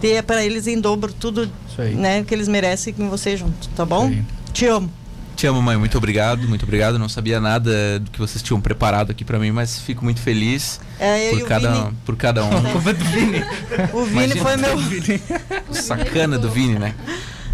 dê 0.00 0.22
para 0.22 0.42
eles 0.42 0.66
em 0.66 0.80
dobro 0.80 1.12
tudo 1.12 1.50
né, 1.96 2.24
que 2.24 2.34
eles 2.34 2.48
merecem 2.48 2.94
com 2.94 3.08
você 3.10 3.36
junto, 3.36 3.68
tá 3.70 3.84
bom? 3.84 4.10
Te 4.52 4.66
amo. 4.66 4.90
Te 5.36 5.46
amo, 5.46 5.60
mãe. 5.60 5.76
Muito 5.76 5.98
obrigado, 5.98 6.46
muito 6.48 6.62
obrigado. 6.62 6.98
Não 6.98 7.08
sabia 7.08 7.40
nada 7.40 7.98
do 8.00 8.10
que 8.10 8.18
vocês 8.18 8.42
tinham 8.42 8.60
preparado 8.60 9.10
aqui 9.10 9.24
pra 9.24 9.38
mim, 9.38 9.50
mas 9.50 9.78
fico 9.80 10.04
muito 10.04 10.20
feliz 10.20 10.80
É, 10.98 11.30
por 11.30 11.42
o 11.42 11.44
cada, 11.46 11.72
Vini. 11.72 11.96
por 12.04 12.16
cada 12.16 12.44
um. 12.44 12.50
O 13.92 14.04
Vini 14.04 14.34
Imagina. 14.36 14.42
foi 14.42 14.56
meu. 14.56 14.78
Sacana 15.74 16.38
do 16.38 16.48
Vini, 16.50 16.78
né? 16.78 16.94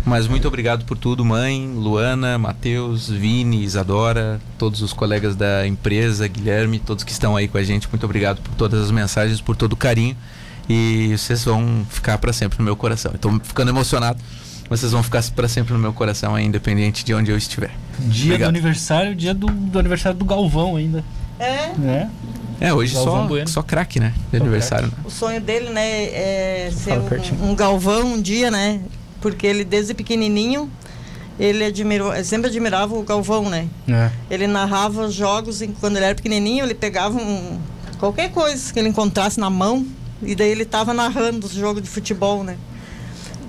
Mas 0.04 0.26
muito 0.26 0.48
obrigado 0.48 0.84
por 0.86 0.96
tudo, 0.96 1.24
mãe, 1.24 1.70
Luana, 1.74 2.38
Matheus, 2.38 3.08
Vini, 3.10 3.62
Isadora, 3.62 4.40
todos 4.58 4.80
os 4.80 4.92
colegas 4.94 5.36
da 5.36 5.66
empresa, 5.66 6.26
Guilherme, 6.26 6.78
todos 6.78 7.04
que 7.04 7.12
estão 7.12 7.36
aí 7.36 7.48
com 7.48 7.58
a 7.58 7.62
gente. 7.62 7.86
Muito 7.90 8.04
obrigado 8.04 8.40
por 8.40 8.54
todas 8.54 8.82
as 8.82 8.90
mensagens, 8.90 9.40
por 9.42 9.56
todo 9.56 9.74
o 9.74 9.76
carinho. 9.76 10.16
E 10.68 11.14
vocês 11.18 11.44
vão 11.44 11.84
ficar 11.90 12.16
pra 12.18 12.32
sempre 12.32 12.58
no 12.58 12.64
meu 12.64 12.76
coração. 12.76 13.12
Estou 13.14 13.38
ficando 13.42 13.70
emocionado. 13.70 14.18
Vocês 14.70 14.92
vão 14.92 15.02
ficar 15.02 15.22
pra 15.34 15.48
sempre 15.48 15.72
no 15.72 15.80
meu 15.80 15.92
coração, 15.92 16.36
aí, 16.36 16.44
independente 16.44 17.04
de 17.04 17.12
onde 17.12 17.30
eu 17.30 17.36
estiver. 17.36 17.72
Dia 17.98 18.34
Obrigado. 18.34 18.52
do 18.52 18.56
aniversário, 18.56 19.14
dia 19.16 19.34
do, 19.34 19.48
do 19.48 19.78
aniversário 19.78 20.16
do 20.16 20.24
Galvão 20.24 20.76
ainda. 20.76 21.04
É, 21.40 21.72
Né? 21.76 22.08
É, 22.60 22.72
hoje 22.72 22.94
Galvão 22.94 23.22
só, 23.22 23.26
Bueno. 23.26 23.48
só 23.48 23.62
craque, 23.62 23.98
né? 23.98 24.14
De 24.30 24.36
Só 24.38 24.44
aniversário, 24.44 24.86
né? 24.88 24.92
o 25.04 25.10
sonho 25.10 25.40
dele, 25.40 25.70
né, 25.70 26.04
é 26.04 26.70
ser 26.72 26.98
um, 26.98 27.50
um 27.50 27.54
galvão 27.54 28.12
um 28.12 28.20
dia, 28.20 28.50
né? 28.50 28.80
Porque 29.20 29.46
ele 29.46 29.64
desde 29.64 29.94
pequenininho 29.94 30.70
ele 31.38 31.64
admirou, 31.64 32.14
ele 32.14 32.22
sempre 32.22 32.48
admirava 32.48 32.94
o 32.94 33.02
Galvão, 33.02 33.48
né? 33.48 33.66
É. 33.88 34.10
Ele 34.30 34.46
narrava 34.46 35.06
os 35.06 35.14
jogos 35.14 35.62
quando 35.80 35.96
ele 35.96 36.04
era 36.04 36.14
pequenininho, 36.14 36.66
ele 36.66 36.74
pegava 36.74 37.16
um, 37.16 37.58
qualquer 37.98 38.30
coisa 38.30 38.70
que 38.70 38.78
ele 38.78 38.90
encontrasse 38.90 39.40
na 39.40 39.48
mão 39.48 39.86
e 40.22 40.34
daí 40.34 40.50
ele 40.50 40.64
estava 40.64 40.92
narrando 40.92 41.46
os 41.46 41.52
jogos 41.54 41.82
de 41.82 41.88
futebol, 41.88 42.44
né? 42.44 42.58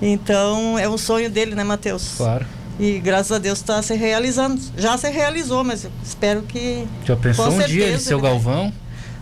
Então 0.02 0.78
é 0.78 0.88
um 0.88 0.98
sonho 0.98 1.30
dele, 1.30 1.54
né, 1.54 1.62
Matheus? 1.64 2.14
Claro. 2.16 2.44
E 2.80 2.98
graças 2.98 3.30
a 3.32 3.38
Deus 3.38 3.58
está 3.58 3.80
se 3.82 3.94
realizando. 3.94 4.60
Já 4.76 4.98
se 4.98 5.08
realizou, 5.08 5.62
mas 5.62 5.84
eu 5.84 5.90
espero 6.04 6.42
que. 6.42 6.84
Já 7.04 7.14
pensou 7.16 7.46
Com 7.46 7.52
um 7.52 7.58
dia 7.58 7.66
ele 7.66 7.82
certeza, 7.82 8.04
ser 8.08 8.14
o 8.16 8.20
vai. 8.20 8.30
Galvão? 8.32 8.72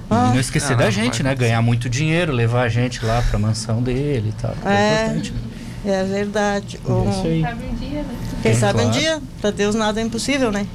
Ah. 0.09 0.29
e 0.31 0.35
não 0.35 0.41
esquecer 0.41 0.71
Não, 0.71 0.79
da 0.79 0.85
não 0.87 0.91
gente, 0.91 1.23
né? 1.23 1.35
Ganhar 1.37 1.63
muito 1.63 1.89
dinheiro, 1.89 2.33
levar 2.33 2.63
a 2.63 2.69
gente 2.69 3.05
lá 3.05 3.23
pra 3.31 3.39
mansão 3.39 3.81
dele 3.83 4.31
e 4.37 4.43
tal. 4.43 4.57
É, 4.65 4.73
É. 4.73 5.05
importante. 5.07 5.33
né? 5.33 5.41
É 6.01 6.05
verdade. 6.05 6.81
É 6.85 7.11
isso 7.11 7.27
aí. 7.27 7.41
Sabe 7.43 7.65
um 7.65 7.75
dia, 7.75 8.03
né? 8.03 8.15
Quem 8.43 8.51
É, 8.51 8.55
sabe 8.55 8.79
um 8.81 8.83
claro. 8.85 8.99
dia, 8.99 9.21
pra 9.41 9.51
Deus 9.51 9.75
nada 9.75 10.01
é 10.01 10.05
impossível, 10.05 10.51
né? 10.51 10.67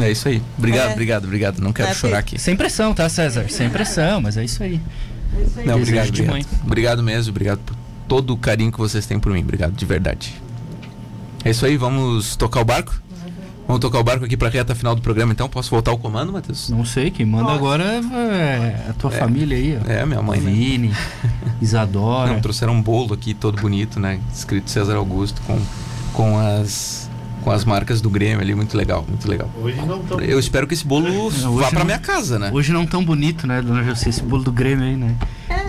É 0.00 0.10
isso 0.10 0.26
aí. 0.28 0.42
Obrigado, 0.58 0.88
É. 0.88 0.92
obrigado, 0.92 1.24
obrigado. 1.24 1.60
Não 1.60 1.72
quero 1.72 1.90
É, 1.90 1.94
chorar 1.94 2.18
aqui. 2.18 2.36
Sem 2.38 2.56
pressão, 2.56 2.92
tá, 2.92 3.08
César? 3.08 3.46
Sem 3.48 3.70
pressão, 3.70 4.20
mas 4.20 4.36
é 4.36 4.44
isso 4.44 4.60
aí. 4.62 4.80
Não, 5.32 5.44
Desejo 5.44 5.74
obrigado, 5.76 6.04
de 6.06 6.10
obrigado. 6.22 6.30
mãe. 6.32 6.44
Obrigado 6.64 7.02
mesmo, 7.02 7.30
obrigado 7.30 7.58
por 7.60 7.76
todo 8.08 8.32
o 8.32 8.36
carinho 8.36 8.72
que 8.72 8.78
vocês 8.78 9.06
têm 9.06 9.18
por 9.18 9.32
mim. 9.32 9.40
Obrigado, 9.40 9.72
de 9.72 9.84
verdade. 9.84 10.34
É 11.44 11.50
isso 11.50 11.66
aí, 11.66 11.76
vamos 11.76 12.36
tocar 12.36 12.60
o 12.60 12.64
barco? 12.64 13.02
Vamos 13.66 13.80
tocar 13.80 13.98
o 13.98 14.04
barco 14.04 14.24
aqui 14.24 14.36
pra 14.36 14.48
reta 14.48 14.74
final 14.74 14.94
do 14.94 15.00
programa, 15.00 15.32
então? 15.32 15.48
Posso 15.48 15.70
voltar 15.70 15.90
ao 15.90 15.98
comando, 15.98 16.32
Matheus? 16.32 16.68
Não 16.68 16.84
sei, 16.84 17.10
quem 17.10 17.24
manda 17.24 17.50
agora 17.50 17.82
é 17.82 18.86
a 18.90 18.92
tua 18.92 19.10
família 19.10 19.56
aí, 19.56 19.78
ó. 19.82 19.90
É, 19.90 20.04
minha 20.04 20.20
mãe, 20.20 20.38
né? 20.38 20.50
Vini, 20.50 20.92
Isadora. 21.62 22.32
Não, 22.32 22.40
trouxeram 22.40 22.74
um 22.74 22.82
bolo 22.82 23.14
aqui 23.14 23.32
todo 23.32 23.60
bonito, 23.60 23.98
né? 23.98 24.20
Escrito 24.32 24.70
César 24.70 24.96
Augusto 24.96 25.40
com, 25.46 25.58
com 26.12 26.38
as 26.38 27.08
com 27.44 27.50
as 27.50 27.62
marcas 27.62 28.00
do 28.00 28.08
Grêmio 28.08 28.40
ali, 28.40 28.54
muito 28.54 28.74
legal, 28.74 29.04
muito 29.06 29.28
legal. 29.28 29.50
Hoje 29.62 29.76
não 29.86 30.00
estão. 30.00 30.18
Eu 30.18 30.38
espero 30.38 30.66
que 30.66 30.72
esse 30.72 30.86
bolo 30.86 31.06
hoje 31.26 31.42
vá 31.42 31.68
pra 31.68 31.80
não. 31.80 31.86
minha 31.86 31.98
casa, 31.98 32.38
né? 32.38 32.50
Hoje 32.52 32.72
não 32.72 32.86
tão 32.86 33.04
bonito, 33.04 33.46
né, 33.46 33.60
dona 33.60 33.84
José, 33.84 34.08
esse 34.08 34.22
bolo 34.22 34.42
do 34.42 34.50
Grêmio 34.50 34.84
aí, 34.84 34.96
né? 34.96 35.14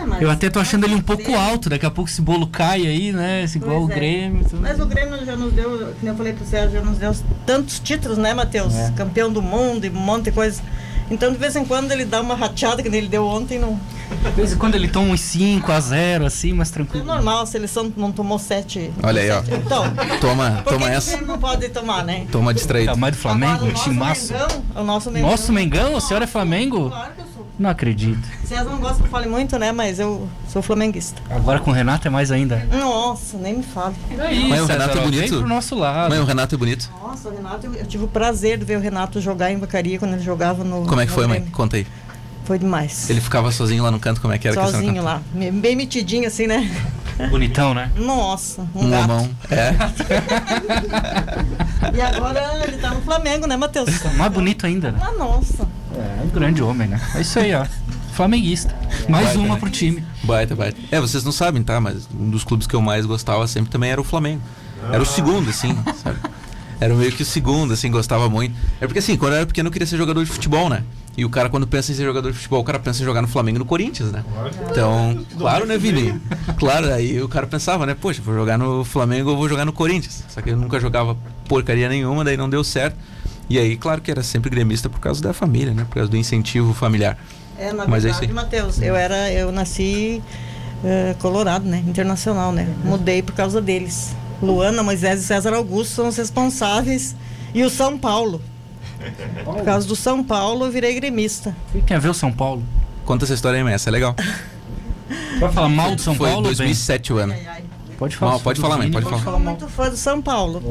É, 0.06 0.10
mas. 0.10 0.22
Eu 0.22 0.30
até 0.30 0.50
tô 0.50 0.60
achando 0.60 0.86
ele 0.86 0.96
um 0.96 1.02
pouco 1.02 1.36
alto, 1.36 1.70
daqui 1.70 1.86
a 1.86 1.92
pouco 1.92 2.10
esse 2.10 2.22
bolo 2.22 2.48
cai 2.48 2.86
aí, 2.86 3.12
né? 3.12 3.44
Esse 3.44 3.58
igual 3.58 3.84
o 3.84 3.92
é. 3.92 3.96
Grêmio. 3.96 4.44
tudo. 4.44 4.62
Mas 4.62 4.80
o 4.80 4.86
Grêmio 4.86 5.26
já 5.26 5.36
nos 5.36 5.52
deu, 5.54 5.94
como 6.00 6.12
eu 6.12 6.16
falei 6.16 6.34
pro 6.34 6.46
Sérgio, 6.46 6.80
já 6.80 6.82
nos 6.82 6.98
deu 6.98 7.16
tantos 7.46 7.80
títulos, 7.80 8.18
né, 8.18 8.34
Matheus? 8.34 8.74
É. 8.76 8.92
Campeão 8.96 9.32
do 9.32 9.42
mundo 9.42 9.86
e 9.86 9.90
um 9.90 9.94
monte 9.94 10.26
de 10.26 10.32
coisa. 10.32 10.62
Então, 11.10 11.32
de 11.32 11.38
vez 11.38 11.56
em 11.56 11.64
quando, 11.64 11.92
ele 11.92 12.04
dá 12.04 12.20
uma 12.20 12.34
rateada 12.36 12.82
que 12.82 12.90
nem 12.90 13.00
ele 13.00 13.08
deu 13.08 13.28
ontem. 13.28 13.60
Não... 13.60 13.80
De 14.24 14.32
vez 14.32 14.54
em 14.54 14.58
quando 14.58 14.74
ele 14.74 14.88
toma 14.88 15.10
uns 15.14 15.22
5 15.22 15.72
a 15.72 15.80
0 15.80 16.26
assim, 16.26 16.52
mas 16.54 16.70
É 16.70 16.74
tranquilo. 16.74 17.06
normal, 17.06 17.44
a 17.44 17.46
seleção 17.46 17.92
não 17.96 18.12
tomou 18.12 18.40
sete. 18.40 18.92
Olha 19.04 19.22
aí, 19.22 19.30
ó. 19.30 19.40
Então, 19.56 19.84
Toma, 20.20 20.64
toma 20.68 20.86
o 20.88 20.90
essa. 20.90 21.22
Não 21.22 21.38
pode 21.38 21.70
tomar, 21.70 22.04
né? 22.04 22.26
Toma 22.32 22.54
distraído. 22.56 22.92
Tamanho 22.92 23.14
do 23.14 23.18
Flamengo, 23.20 23.52
Agora, 23.54 23.66
um 23.66 23.70
o 23.70 23.74
nosso 23.74 23.84
time 23.84 23.96
massa. 24.00 24.34
Mengão, 24.34 24.64
o 24.76 24.84
nosso 24.84 25.12
Mengão. 25.12 25.30
Nosso 25.30 25.54
Mengão? 25.54 25.98
A 25.98 26.02
senhora 26.02 26.24
é 26.24 26.28
Flamengo? 26.28 26.90
Claro 26.90 27.14
que 27.14 27.22
eu 27.22 27.26
sou. 27.28 27.35
Não 27.58 27.70
acredito. 27.70 28.28
Vocês 28.44 28.66
não 28.66 28.80
gostam 28.80 29.00
que 29.00 29.06
eu 29.06 29.12
fale 29.12 29.28
muito, 29.28 29.58
né? 29.58 29.72
Mas 29.72 30.00
eu 30.00 30.28
sou 30.50 30.62
flamenguista. 30.62 31.22
Agora 31.30 31.60
com 31.60 31.72
o 31.72 31.74
Renato 31.74 32.08
é 32.08 32.12
mais 32.12 32.30
ainda. 32.32 32.68
Nossa, 32.72 33.38
nem 33.38 33.58
me 33.58 33.64
fale. 33.64 33.96
Aí, 34.20 34.50
Mas 34.50 34.62
o 34.62 34.68
César, 34.68 34.80
Renato 34.80 34.98
é 34.98 35.02
bonito. 35.02 35.30
Vem 35.30 35.40
pro 35.40 35.48
nosso 35.48 35.76
lado. 35.76 36.10
Mãe, 36.10 36.20
o 36.20 36.26
Renato 36.26 36.56
é 36.56 36.58
bonito. 36.58 36.92
Nossa, 37.02 37.30
o 37.30 37.36
Renato, 37.36 37.68
eu, 37.68 37.86
tive 37.86 38.04
o 38.04 38.08
prazer 38.08 38.58
de 38.58 38.66
ver 38.66 38.78
o 38.78 38.82
Renato 38.82 39.22
jogar 39.22 39.52
em 39.52 39.58
Vacaria 39.58 39.98
quando 39.98 40.14
ele 40.14 40.24
jogava 40.24 40.64
no. 40.64 40.86
Como 40.86 41.00
é 41.00 41.06
que 41.06 41.12
foi, 41.12 41.28
mãe? 41.28 41.46
Conta 41.52 41.78
aí. 41.78 41.88
Foi 42.44 42.60
demais. 42.60 43.10
Ele 43.10 43.22
ficava 43.22 43.52
sozinho 43.52 43.84
lá 43.84 43.90
no 43.90 44.00
canto, 44.00 44.22
como 44.22 44.34
é 44.34 44.38
que 44.38 44.48
era 44.48 44.56
que 44.56 44.72
Sozinho 44.72 44.96
conta? 44.96 45.04
lá. 45.04 45.22
Bem 45.52 45.76
metidinho 45.76 46.28
assim, 46.28 46.46
né? 46.46 46.70
Bonitão, 47.30 47.74
né? 47.74 47.92
Nossa, 47.98 48.62
um, 48.76 48.86
Um 48.86 48.90
gato. 48.90 49.04
homão. 49.06 49.30
É. 49.50 49.74
E 51.96 52.02
agora 52.02 52.64
ele 52.68 52.78
tá 52.78 52.90
no 52.92 53.02
Flamengo, 53.02 53.48
né, 53.48 53.56
Matheus? 53.56 53.90
Mais 54.16 54.32
bonito 54.32 54.66
ainda, 54.66 54.92
né? 54.92 55.00
Ah, 55.02 55.12
nossa. 55.14 55.68
É 55.96 56.24
um 56.24 56.28
grande 56.30 56.62
homem, 56.62 56.88
né? 56.88 57.00
É 57.16 57.22
isso 57.22 57.40
aí, 57.40 57.54
ó. 57.54 57.66
Flamenguista. 58.14 58.76
Mais 59.10 59.26
Baita, 59.28 59.40
uma 59.40 59.54
né? 59.56 59.60
pro 59.60 59.70
time. 59.70 60.04
Baita, 60.24 60.56
baita. 60.56 60.78
É, 60.92 61.00
vocês 61.00 61.24
não 61.24 61.32
sabem, 61.32 61.64
tá? 61.64 61.80
Mas 61.80 62.08
um 62.14 62.30
dos 62.30 62.44
clubes 62.44 62.68
que 62.68 62.76
eu 62.76 62.82
mais 62.82 63.06
gostava 63.06 63.46
sempre 63.48 63.70
também 63.72 63.92
era 63.92 64.00
o 64.02 64.04
Flamengo. 64.04 64.42
Era 64.92 65.02
o 65.02 65.06
segundo, 65.06 65.50
assim, 65.50 65.76
sabe? 66.04 66.20
Era 66.80 66.94
meio 66.94 67.12
que 67.12 67.24
o 67.24 67.26
segundo, 67.26 67.74
assim, 67.74 67.90
gostava 67.90 68.30
muito. 68.30 68.56
É 68.82 68.86
porque, 68.86 69.00
assim, 69.00 69.16
quando 69.18 69.34
eu 69.34 69.38
era 69.38 69.46
pequeno 69.46 69.68
eu 69.68 69.72
queria 69.72 69.88
ser 69.88 69.98
jogador 69.98 70.24
de 70.24 70.30
futebol, 70.30 70.70
né? 70.70 70.84
E 71.18 71.24
o 71.24 71.30
cara, 71.30 71.50
quando 71.50 71.66
pensa 71.66 71.92
em 71.92 71.96
ser 71.96 72.04
jogador 72.04 72.30
de 72.30 72.38
futebol, 72.38 72.60
o 72.60 72.64
cara 72.64 72.78
pensa 72.78 73.02
em 73.02 73.06
jogar 73.06 73.22
no 73.22 73.28
Flamengo 73.28 73.58
e 73.58 73.60
no 73.60 73.66
Corinthians, 73.66 74.12
né? 74.12 74.24
Então, 74.70 75.26
claro, 75.38 75.66
né, 75.66 75.78
Vini? 75.78 76.20
Claro, 76.58 76.92
aí 76.94 77.22
o 77.22 77.30
cara 77.30 77.48
pensava, 77.48 77.86
né? 77.86 77.96
Poxa, 77.96 78.22
vou 78.22 78.36
jogar 78.36 78.58
no 78.58 78.84
Flamengo 78.84 79.30
ou 79.30 79.38
vou 79.38 79.48
jogar 79.48 79.64
no 79.64 79.72
Corinthians. 79.72 80.26
Só 80.28 80.42
que 80.42 80.50
eu 80.50 80.58
nunca 80.58 80.80
jogava 80.80 81.16
porcaria 81.48 81.88
nenhuma, 81.88 82.24
daí 82.24 82.36
não 82.36 82.50
deu 82.50 82.64
certo. 82.64 82.98
E 83.50 83.58
aí, 83.58 83.78
claro 83.78 84.02
que 84.02 84.12
era 84.12 84.24
sempre 84.24 84.50
gremista 84.50 84.90
por 84.90 85.00
causa 85.00 85.22
da 85.22 85.32
família, 85.32 85.74
né? 85.74 85.86
Por 85.86 85.96
causa 85.96 86.10
do 86.10 86.18
incentivo 86.18 86.74
familiar. 86.74 87.18
É, 87.58 87.72
na 87.72 87.88
Mas 87.88 88.04
é 88.04 88.10
verdade, 88.10 88.28
aí. 88.28 88.34
Matheus, 88.34 88.82
eu 88.82 88.96
era, 88.96 89.32
eu 89.32 89.52
nasci 89.52 90.22
eh, 90.84 91.16
colorado, 91.20 91.66
né? 91.66 91.82
Internacional, 91.88 92.52
né? 92.52 92.68
Mudei 92.84 93.22
por 93.22 93.34
causa 93.34 93.62
deles. 93.62 94.16
Luana, 94.42 94.84
Moisés 94.84 95.22
e 95.22 95.24
César 95.24 95.54
Augusto 95.54 95.94
são 95.94 96.08
os 96.10 96.18
responsáveis. 96.18 97.16
E 97.54 97.64
o 97.64 97.70
São 97.70 97.98
Paulo. 97.98 98.42
Por 99.44 99.64
causa 99.64 99.88
do 99.88 99.96
São 99.96 100.24
Paulo, 100.24 100.66
eu 100.66 100.72
virei 100.72 100.94
gremista. 100.96 101.56
O 101.70 101.78
que 101.80 101.84
tem 101.84 101.98
a 101.98 102.00
ver 102.00 102.10
o 102.10 102.14
São 102.14 102.32
Paulo? 102.32 102.64
Conta 103.06 103.26
essa 103.26 103.34
história 103.34 103.58
aí, 103.58 103.64
mas 103.64 103.74
essa 103.76 103.90
é 103.90 103.92
legal. 103.92 104.16
Vai 105.40 105.52
falar 105.52 105.70
mal 105.70 105.96
do 105.96 106.02
São 106.02 106.16
Foi 106.16 106.28
Paulo? 106.30 106.44
bem? 106.48 106.56
2007 106.56 107.14
o 107.14 107.18
ano. 107.18 107.36
Pode 107.98 108.18
falar. 108.18 108.32
Não, 108.34 108.40
pode 108.42 108.60
falar, 108.60 108.78
mãe, 108.78 108.92
pode 108.92 109.06
Eu 109.06 109.10
falar. 109.12 109.24
sou 109.24 109.40
muito 109.40 109.68
fã 109.70 109.90
do 109.90 109.96
São 109.96 110.22
Paulo. 110.22 110.62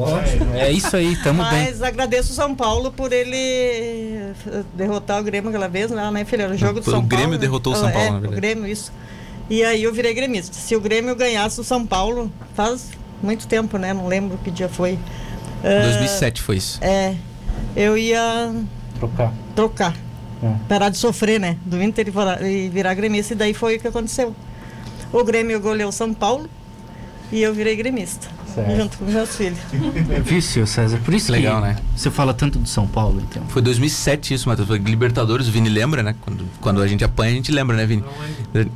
É 0.54 0.70
isso 0.70 0.94
aí, 0.94 1.16
tamo 1.22 1.42
bem. 1.44 1.64
Mas 1.64 1.80
agradeço 1.82 2.32
o 2.32 2.34
São 2.34 2.54
Paulo 2.54 2.92
por 2.92 3.12
ele 3.14 3.34
eh, 3.36 4.62
derrotar 4.74 5.20
o 5.20 5.24
Grêmio 5.24 5.48
aquela 5.48 5.68
vez 5.68 5.90
lá, 5.90 6.10
né, 6.10 6.24
filha? 6.26 6.50
O 6.50 6.56
jogo 6.56 6.80
do 6.80 6.82
Foi 6.84 6.92
o 6.92 6.96
São 6.98 7.06
Grêmio 7.06 7.28
Paulo. 7.28 7.38
derrotou 7.40 7.72
o 7.72 7.76
São 7.76 7.88
É, 7.88 7.92
Paulo, 7.92 8.10
na 8.10 8.18
o 8.18 8.20
verdade. 8.20 8.40
Grêmio, 8.40 8.66
isso. 8.66 8.92
E 9.48 9.64
aí 9.64 9.82
eu 9.82 9.92
virei 9.92 10.12
gremista. 10.12 10.52
Se 10.54 10.76
o 10.76 10.80
Grêmio 10.80 11.14
ganhasse 11.16 11.58
o 11.60 11.64
São 11.64 11.86
Paulo, 11.86 12.30
faz 12.54 12.90
muito 13.22 13.46
tempo, 13.46 13.78
né? 13.78 13.94
Não 13.94 14.06
lembro 14.06 14.36
que 14.44 14.50
dia 14.50 14.68
foi. 14.68 14.98
Ah, 15.62 15.82
2007 15.84 16.42
foi 16.42 16.56
isso. 16.56 16.78
É. 16.82 17.14
Eu 17.76 17.96
ia 17.98 18.52
Trocar. 18.98 19.32
trocar. 19.54 19.96
É. 20.42 20.52
Parar 20.68 20.88
de 20.90 20.98
sofrer, 20.98 21.40
né? 21.40 21.56
Do 21.64 21.82
Inter 21.82 22.06
e 22.06 22.10
virar- 22.10 22.94
gremista. 22.94 23.32
E 23.34 23.36
daí 23.36 23.54
foi 23.54 23.76
o 23.76 23.80
que 23.80 23.88
aconteceu. 23.88 24.34
O 25.12 25.24
Grêmio 25.24 25.60
goleou 25.60 25.90
São 25.92 26.12
Paulo 26.12 26.48
e 27.32 27.40
eu 27.42 27.54
virei 27.54 27.76
gremista. 27.76 28.28
Certo. 28.54 28.76
Junto 28.76 28.98
com 28.98 29.04
meus 29.06 29.36
filhos. 29.36 29.58
É 30.10 30.20
vício, 30.20 30.66
César. 30.66 30.98
Por 31.04 31.12
isso 31.12 31.32
Legal, 31.32 31.60
que 31.60 31.68
né? 31.68 31.76
você 31.96 32.10
fala 32.10 32.32
tanto 32.32 32.58
do 32.58 32.68
São 32.68 32.86
Paulo, 32.86 33.20
então. 33.28 33.42
Foi 33.48 33.60
2007 33.60 34.34
isso, 34.34 34.48
Matheus. 34.48 34.68
Foi 34.68 34.78
Libertadores, 34.78 35.48
o 35.48 35.50
Vini 35.50 35.68
lembra, 35.68 36.02
né? 36.02 36.14
Quando, 36.20 36.44
quando 36.60 36.80
a 36.80 36.86
gente 36.86 37.02
apanha, 37.02 37.32
a 37.32 37.34
gente 37.34 37.50
lembra, 37.50 37.76
né, 37.76 37.84
Vini? 37.84 38.04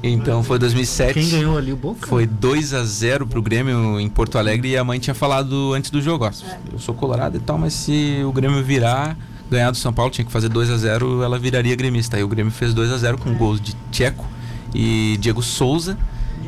Então 0.02 0.42
foi 0.42 0.58
2007. 0.58 1.14
Quem 1.14 1.28
ganhou 1.30 1.56
ali 1.56 1.72
o 1.72 1.76
Boca? 1.76 2.06
Foi 2.06 2.26
2 2.26 2.74
a 2.74 2.84
0 2.84 3.26
pro 3.26 3.40
Grêmio 3.40 4.00
em 4.00 4.08
Porto 4.08 4.36
Alegre 4.36 4.70
e 4.70 4.76
a 4.76 4.82
mãe 4.82 4.98
tinha 4.98 5.14
falado 5.14 5.72
antes 5.74 5.90
do 5.90 6.02
jogo, 6.02 6.24
ó, 6.24 6.30
eu 6.72 6.78
sou 6.78 6.94
colorado 6.94 7.36
e 7.36 7.40
tal, 7.40 7.56
mas 7.56 7.72
se 7.72 8.20
o 8.24 8.32
Grêmio 8.32 8.62
virar, 8.64 9.16
ganhar 9.50 9.70
do 9.70 9.76
São 9.76 9.92
Paulo, 9.92 10.10
tinha 10.10 10.24
que 10.24 10.32
fazer 10.32 10.48
2 10.48 10.70
a 10.70 10.76
0 10.76 11.22
ela 11.22 11.38
viraria 11.38 11.74
gremista. 11.76 12.16
Aí 12.16 12.24
o 12.24 12.28
Grêmio 12.28 12.52
fez 12.52 12.74
2 12.74 12.92
a 12.92 12.98
0 12.98 13.18
com 13.18 13.32
gols 13.34 13.60
de 13.60 13.74
Tcheco 13.90 14.26
e 14.74 15.16
Diego 15.20 15.42
Souza. 15.42 15.96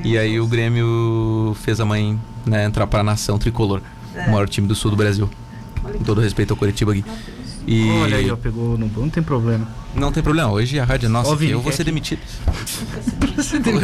E 0.05 0.17
aí 0.19 0.41
o 0.41 0.47
Grêmio 0.47 1.57
fez 1.63 1.81
a 1.81 1.85
mãe 1.85 2.19
né, 2.47 2.65
entrar 2.65 2.87
para 2.87 3.01
a 3.01 3.05
nação 3.05 3.39
tricolor, 3.39 3.81
o 4.15 4.31
maior 4.31 4.49
time 4.49 4.67
do 4.67 4.75
sul 4.75 4.91
do 4.91 4.97
Brasil. 4.97 5.29
Com 5.83 6.05
todo 6.05 6.21
respeito 6.21 6.53
ao 6.53 6.57
Curitiba 6.57 6.93
aqui. 6.93 7.05
E 7.67 7.89
Olha 7.91 8.17
aí, 8.17 8.31
ó, 8.31 8.37
pegou 8.37 8.77
no 8.77 8.89
não 8.89 9.11
tem 9.11 9.23
problema. 9.23 9.69
não 9.95 10.11
tem 10.11 10.23
problema, 10.23 10.51
hoje 10.51 10.81
a 10.81 10.85
rádio 10.85 11.07
é 11.07 11.09
nossa, 11.09 11.37
Vini, 11.37 11.53
eu 11.53 11.61
vou 11.63 11.71
ser 11.73 11.85
demitido. 11.85 12.21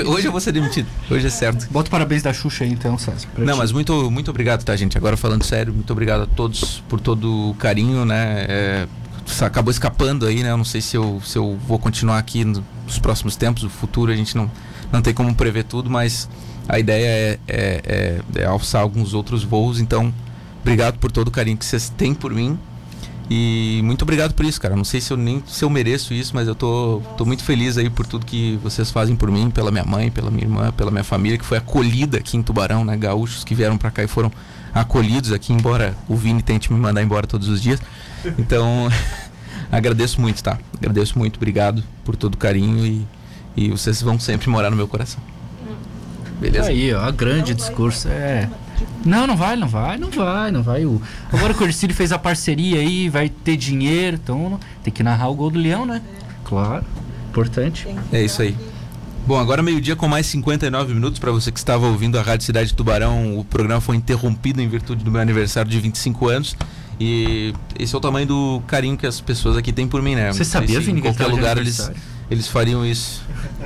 hoje 0.06 0.26
eu 0.26 0.32
vou 0.32 0.40
ser 0.40 0.52
demitido, 0.52 0.88
hoje 1.10 1.26
é 1.26 1.30
certo. 1.30 1.68
Bota 1.70 1.90
parabéns 1.90 2.22
da 2.22 2.32
Xuxa 2.32 2.64
aí 2.64 2.70
então, 2.72 2.98
César. 2.98 3.28
Não, 3.36 3.52
ti. 3.52 3.58
mas 3.58 3.72
muito, 3.72 4.10
muito 4.10 4.30
obrigado, 4.30 4.64
tá, 4.64 4.74
gente? 4.74 4.96
Agora 4.96 5.16
falando 5.16 5.44
sério, 5.44 5.72
muito 5.72 5.92
obrigado 5.92 6.22
a 6.22 6.26
todos 6.26 6.82
por 6.88 7.00
todo 7.00 7.50
o 7.50 7.54
carinho, 7.54 8.04
né? 8.04 8.46
É, 8.48 8.86
acabou 9.42 9.70
escapando 9.70 10.26
aí, 10.26 10.42
né? 10.42 10.50
Eu 10.50 10.56
não 10.56 10.64
sei 10.64 10.80
se 10.80 10.96
eu, 10.96 11.20
se 11.24 11.36
eu 11.36 11.58
vou 11.66 11.78
continuar 11.78 12.18
aqui 12.18 12.44
nos 12.44 12.98
próximos 12.98 13.36
tempos, 13.36 13.62
o 13.62 13.68
futuro 13.68 14.10
a 14.10 14.16
gente 14.16 14.36
não, 14.36 14.50
não 14.92 15.02
tem 15.02 15.12
como 15.12 15.34
prever 15.34 15.64
tudo, 15.64 15.90
mas 15.90 16.28
a 16.68 16.78
ideia 16.78 17.06
é, 17.06 17.38
é, 17.46 18.20
é, 18.36 18.42
é 18.42 18.44
alçar 18.44 18.82
alguns 18.82 19.14
outros 19.14 19.44
voos, 19.44 19.80
então 19.80 20.12
obrigado 20.60 20.98
por 20.98 21.12
todo 21.12 21.28
o 21.28 21.30
carinho 21.30 21.56
que 21.56 21.64
vocês 21.64 21.88
têm 21.96 22.14
por 22.14 22.32
mim. 22.32 22.58
E 23.28 23.80
muito 23.82 24.02
obrigado 24.02 24.34
por 24.34 24.44
isso, 24.44 24.60
cara. 24.60 24.76
Não 24.76 24.84
sei 24.84 25.00
se 25.00 25.12
eu 25.12 25.16
nem 25.16 25.42
se 25.46 25.64
eu 25.64 25.70
mereço 25.70 26.14
isso, 26.14 26.32
mas 26.32 26.46
eu 26.46 26.54
tô, 26.54 27.02
tô 27.16 27.24
muito 27.24 27.42
feliz 27.42 27.76
aí 27.76 27.90
por 27.90 28.06
tudo 28.06 28.24
que 28.24 28.58
vocês 28.62 28.90
fazem 28.90 29.16
por 29.16 29.30
mim, 29.30 29.50
pela 29.50 29.70
minha 29.72 29.84
mãe, 29.84 30.10
pela 30.10 30.30
minha 30.30 30.44
irmã, 30.44 30.70
pela 30.70 30.92
minha 30.92 31.02
família, 31.02 31.36
que 31.36 31.44
foi 31.44 31.58
acolhida 31.58 32.18
aqui 32.18 32.36
em 32.36 32.42
Tubarão, 32.42 32.84
né? 32.84 32.96
Gaúchos 32.96 33.42
que 33.42 33.54
vieram 33.54 33.76
pra 33.76 33.90
cá 33.90 34.04
e 34.04 34.06
foram 34.06 34.30
acolhidos 34.72 35.32
aqui, 35.32 35.52
embora 35.52 35.96
o 36.08 36.14
Vini 36.14 36.42
tente 36.42 36.72
me 36.72 36.78
mandar 36.78 37.02
embora 37.02 37.26
todos 37.26 37.48
os 37.48 37.60
dias. 37.60 37.80
Então, 38.38 38.88
agradeço 39.72 40.20
muito, 40.20 40.40
tá? 40.42 40.58
Agradeço 40.76 41.18
muito, 41.18 41.36
obrigado 41.36 41.82
por 42.04 42.14
todo 42.14 42.34
o 42.34 42.38
carinho 42.38 42.86
e, 42.86 43.06
e 43.56 43.70
vocês 43.70 44.02
vão 44.02 44.20
sempre 44.20 44.48
morar 44.48 44.70
no 44.70 44.76
meu 44.76 44.86
coração. 44.86 45.20
Beleza? 46.40 46.68
Aí, 46.68 46.92
ó, 46.92 47.10
grande 47.10 47.54
discurso. 47.54 48.08
É. 48.08 48.48
Não, 49.04 49.26
não 49.26 49.36
vai, 49.36 49.56
não 49.56 49.68
vai, 49.68 49.96
não 49.96 50.10
vai, 50.10 50.50
não 50.50 50.62
vai. 50.62 50.84
O... 50.84 51.00
Agora 51.32 51.54
que 51.54 51.62
o 51.62 51.66
Ercílio 51.66 51.96
fez 51.96 52.12
a 52.12 52.18
parceria 52.18 52.80
aí, 52.80 53.08
vai 53.08 53.28
ter 53.28 53.56
dinheiro, 53.56 54.18
então 54.22 54.60
tem 54.82 54.92
que 54.92 55.02
narrar 55.02 55.28
o 55.28 55.34
gol 55.34 55.50
do 55.50 55.58
Leão, 55.58 55.86
né? 55.86 56.02
Claro, 56.44 56.84
importante. 57.30 57.88
É 58.12 58.22
isso 58.22 58.42
aí. 58.42 58.54
Bom, 59.26 59.38
agora 59.38 59.62
meio-dia 59.62 59.96
com 59.96 60.06
mais 60.06 60.26
59 60.26 60.94
minutos 60.94 61.18
para 61.18 61.32
você 61.32 61.50
que 61.50 61.58
estava 61.58 61.86
ouvindo 61.86 62.18
a 62.18 62.22
Rádio 62.22 62.46
Cidade 62.46 62.68
de 62.68 62.74
Tubarão. 62.74 63.38
O 63.38 63.44
programa 63.44 63.80
foi 63.80 63.96
interrompido 63.96 64.60
em 64.60 64.68
virtude 64.68 65.02
do 65.02 65.10
meu 65.10 65.20
aniversário 65.20 65.68
de 65.68 65.80
25 65.80 66.28
anos 66.28 66.56
E 66.98 67.52
esse 67.78 67.94
é 67.94 67.98
o 67.98 68.00
tamanho 68.00 68.26
do 68.26 68.62
carinho 68.66 68.96
que 68.96 69.06
as 69.06 69.20
pessoas 69.20 69.56
aqui 69.56 69.72
têm 69.72 69.86
por 69.86 70.00
mim, 70.00 70.14
né? 70.14 70.32
Você 70.32 70.44
sabia, 70.44 70.80
se 70.80 70.86
Vini, 70.86 71.00
Em 71.00 71.02
qualquer 71.02 71.26
lugar 71.26 71.58
eles, 71.58 71.90
eles 72.30 72.48
fariam 72.48 72.84
isso. 72.86 73.22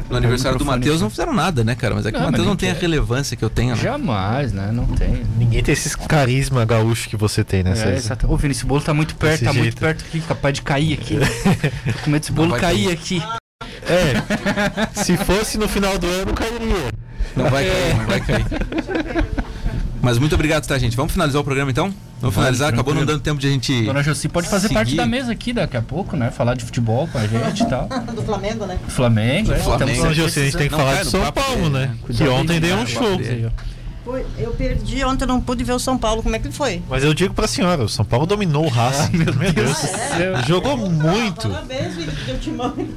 No 0.08 0.16
aniversário 0.16 0.58
do 0.58 0.64
Matheus 0.64 1.00
não 1.00 1.08
fizeram 1.08 1.32
nada, 1.32 1.62
né, 1.62 1.76
cara? 1.76 1.94
Mas 1.94 2.06
é 2.06 2.10
que 2.10 2.18
Não, 2.18 2.24
o 2.26 2.30
Matheus 2.30 2.46
não 2.46 2.56
tem 2.56 2.70
a 2.70 2.74
relevância 2.74 3.36
que 3.36 3.44
eu 3.44 3.50
tenho, 3.50 3.76
né? 3.76 3.80
Jamais, 3.82 4.52
né? 4.52 4.70
Não 4.72 4.84
tem. 4.86 5.22
Ninguém 5.38 5.62
tem 5.62 5.72
esse 5.72 5.96
carisma 5.96 6.64
gaúcho 6.64 7.08
que 7.08 7.16
você 7.16 7.44
tem, 7.44 7.62
né? 7.62 7.72
É, 7.76 7.94
exato. 7.96 8.30
Ô, 8.30 8.36
Vini, 8.36 8.50
esse 8.52 8.66
bolo 8.66 8.80
tá 8.80 8.92
muito 8.92 9.14
perto, 9.14 9.32
Desse 9.32 9.44
tá 9.44 9.52
muito 9.52 9.62
jeito. 9.62 9.80
perto 9.80 10.04
aqui, 10.04 10.20
capaz 10.20 10.54
de 10.54 10.62
cair 10.62 10.94
aqui. 10.94 11.18
Tô 11.92 11.98
com 12.04 12.10
medo 12.10 12.20
desse 12.22 12.32
bolo 12.32 12.54
cair 12.56 12.86
cair. 12.86 12.92
aqui. 12.92 13.22
É. 13.84 14.88
Se 15.00 15.16
fosse 15.16 15.56
no 15.56 15.68
final 15.68 15.96
do 15.98 16.06
ano, 16.08 16.34
cairia. 16.34 16.92
Não 17.36 17.48
vai 17.48 17.64
cair, 17.64 17.96
não 17.96 18.06
vai 18.06 18.20
cair. 18.20 18.46
Mas 20.02 20.18
muito 20.18 20.34
obrigado, 20.34 20.66
tá, 20.66 20.78
gente? 20.78 20.96
Vamos 20.96 21.12
finalizar 21.12 21.40
o 21.40 21.44
programa 21.44 21.70
então? 21.70 21.92
Vamos 22.20 22.34
finalizar, 22.34 22.72
acabou 22.72 22.94
não 22.94 23.04
dando 23.04 23.20
tempo 23.20 23.38
de 23.40 23.46
a 23.46 23.50
gente. 23.50 23.82
Dona 23.84 24.02
Josi 24.02 24.28
pode 24.28 24.48
fazer 24.48 24.68
parte 24.70 24.88
Seguir. 24.90 24.96
da 24.98 25.06
mesa 25.06 25.32
aqui 25.32 25.52
daqui 25.52 25.76
a 25.76 25.82
pouco, 25.82 26.16
né? 26.16 26.30
Falar 26.30 26.54
de 26.54 26.64
futebol 26.64 27.06
com 27.08 27.18
a 27.18 27.26
gente 27.26 27.62
e 27.62 27.66
tal. 27.66 27.88
Do 28.14 28.22
Flamengo, 28.22 28.66
né? 28.66 28.78
Flamengo, 28.88 29.52
é. 29.52 29.58
Flamengo. 29.58 29.90
Então, 29.90 30.12
Gilson, 30.14 30.40
a 30.40 30.42
gente 30.44 30.56
tem 30.56 30.66
que 30.68 30.72
Não 30.72 30.78
falar 30.78 31.02
de 31.02 31.10
São 31.10 31.32
Paulo, 31.32 31.56
dele, 31.56 31.70
né? 31.70 31.86
né? 31.86 32.14
Que 32.14 32.28
ontem 32.28 32.60
deu 32.60 32.74
um 32.76 32.84
cara, 32.84 32.88
show. 32.88 33.20
eu 34.38 34.50
perdi 34.52 35.04
ontem, 35.04 35.26
não 35.26 35.40
pude 35.40 35.64
ver 35.64 35.72
o 35.72 35.78
São 35.78 35.96
Paulo. 35.96 36.22
Como 36.22 36.34
é 36.34 36.38
que 36.38 36.50
foi? 36.50 36.82
Mas 36.88 37.04
eu 37.04 37.14
digo 37.14 37.32
pra 37.34 37.46
senhora, 37.46 37.82
o 37.84 37.88
São 37.88 38.04
Paulo 38.04 38.26
dominou 38.26 38.66
o 38.66 38.68
Racing. 38.68 39.16
meu 39.16 39.52
Deus. 39.52 39.76
céu. 39.76 40.42
Jogou 40.46 40.76
muito. 40.76 41.48
Parabéns. 41.48 41.94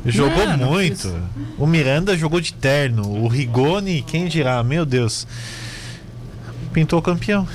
Jogou 0.06 0.46
Não, 0.46 0.58
não 0.58 0.72
muito. 0.72 1.14
O 1.58 1.66
Miranda 1.68 2.18
jogou 2.18 2.40
de 2.42 2.54
terno. 2.54 3.08
O 3.24 3.28
Rigoni, 3.28 4.02
quem 4.02 4.28
dirá? 4.28 4.62
Meu 4.64 4.86
Deus. 4.86 5.26
Pintou 6.74 7.02
campeão. 7.02 7.48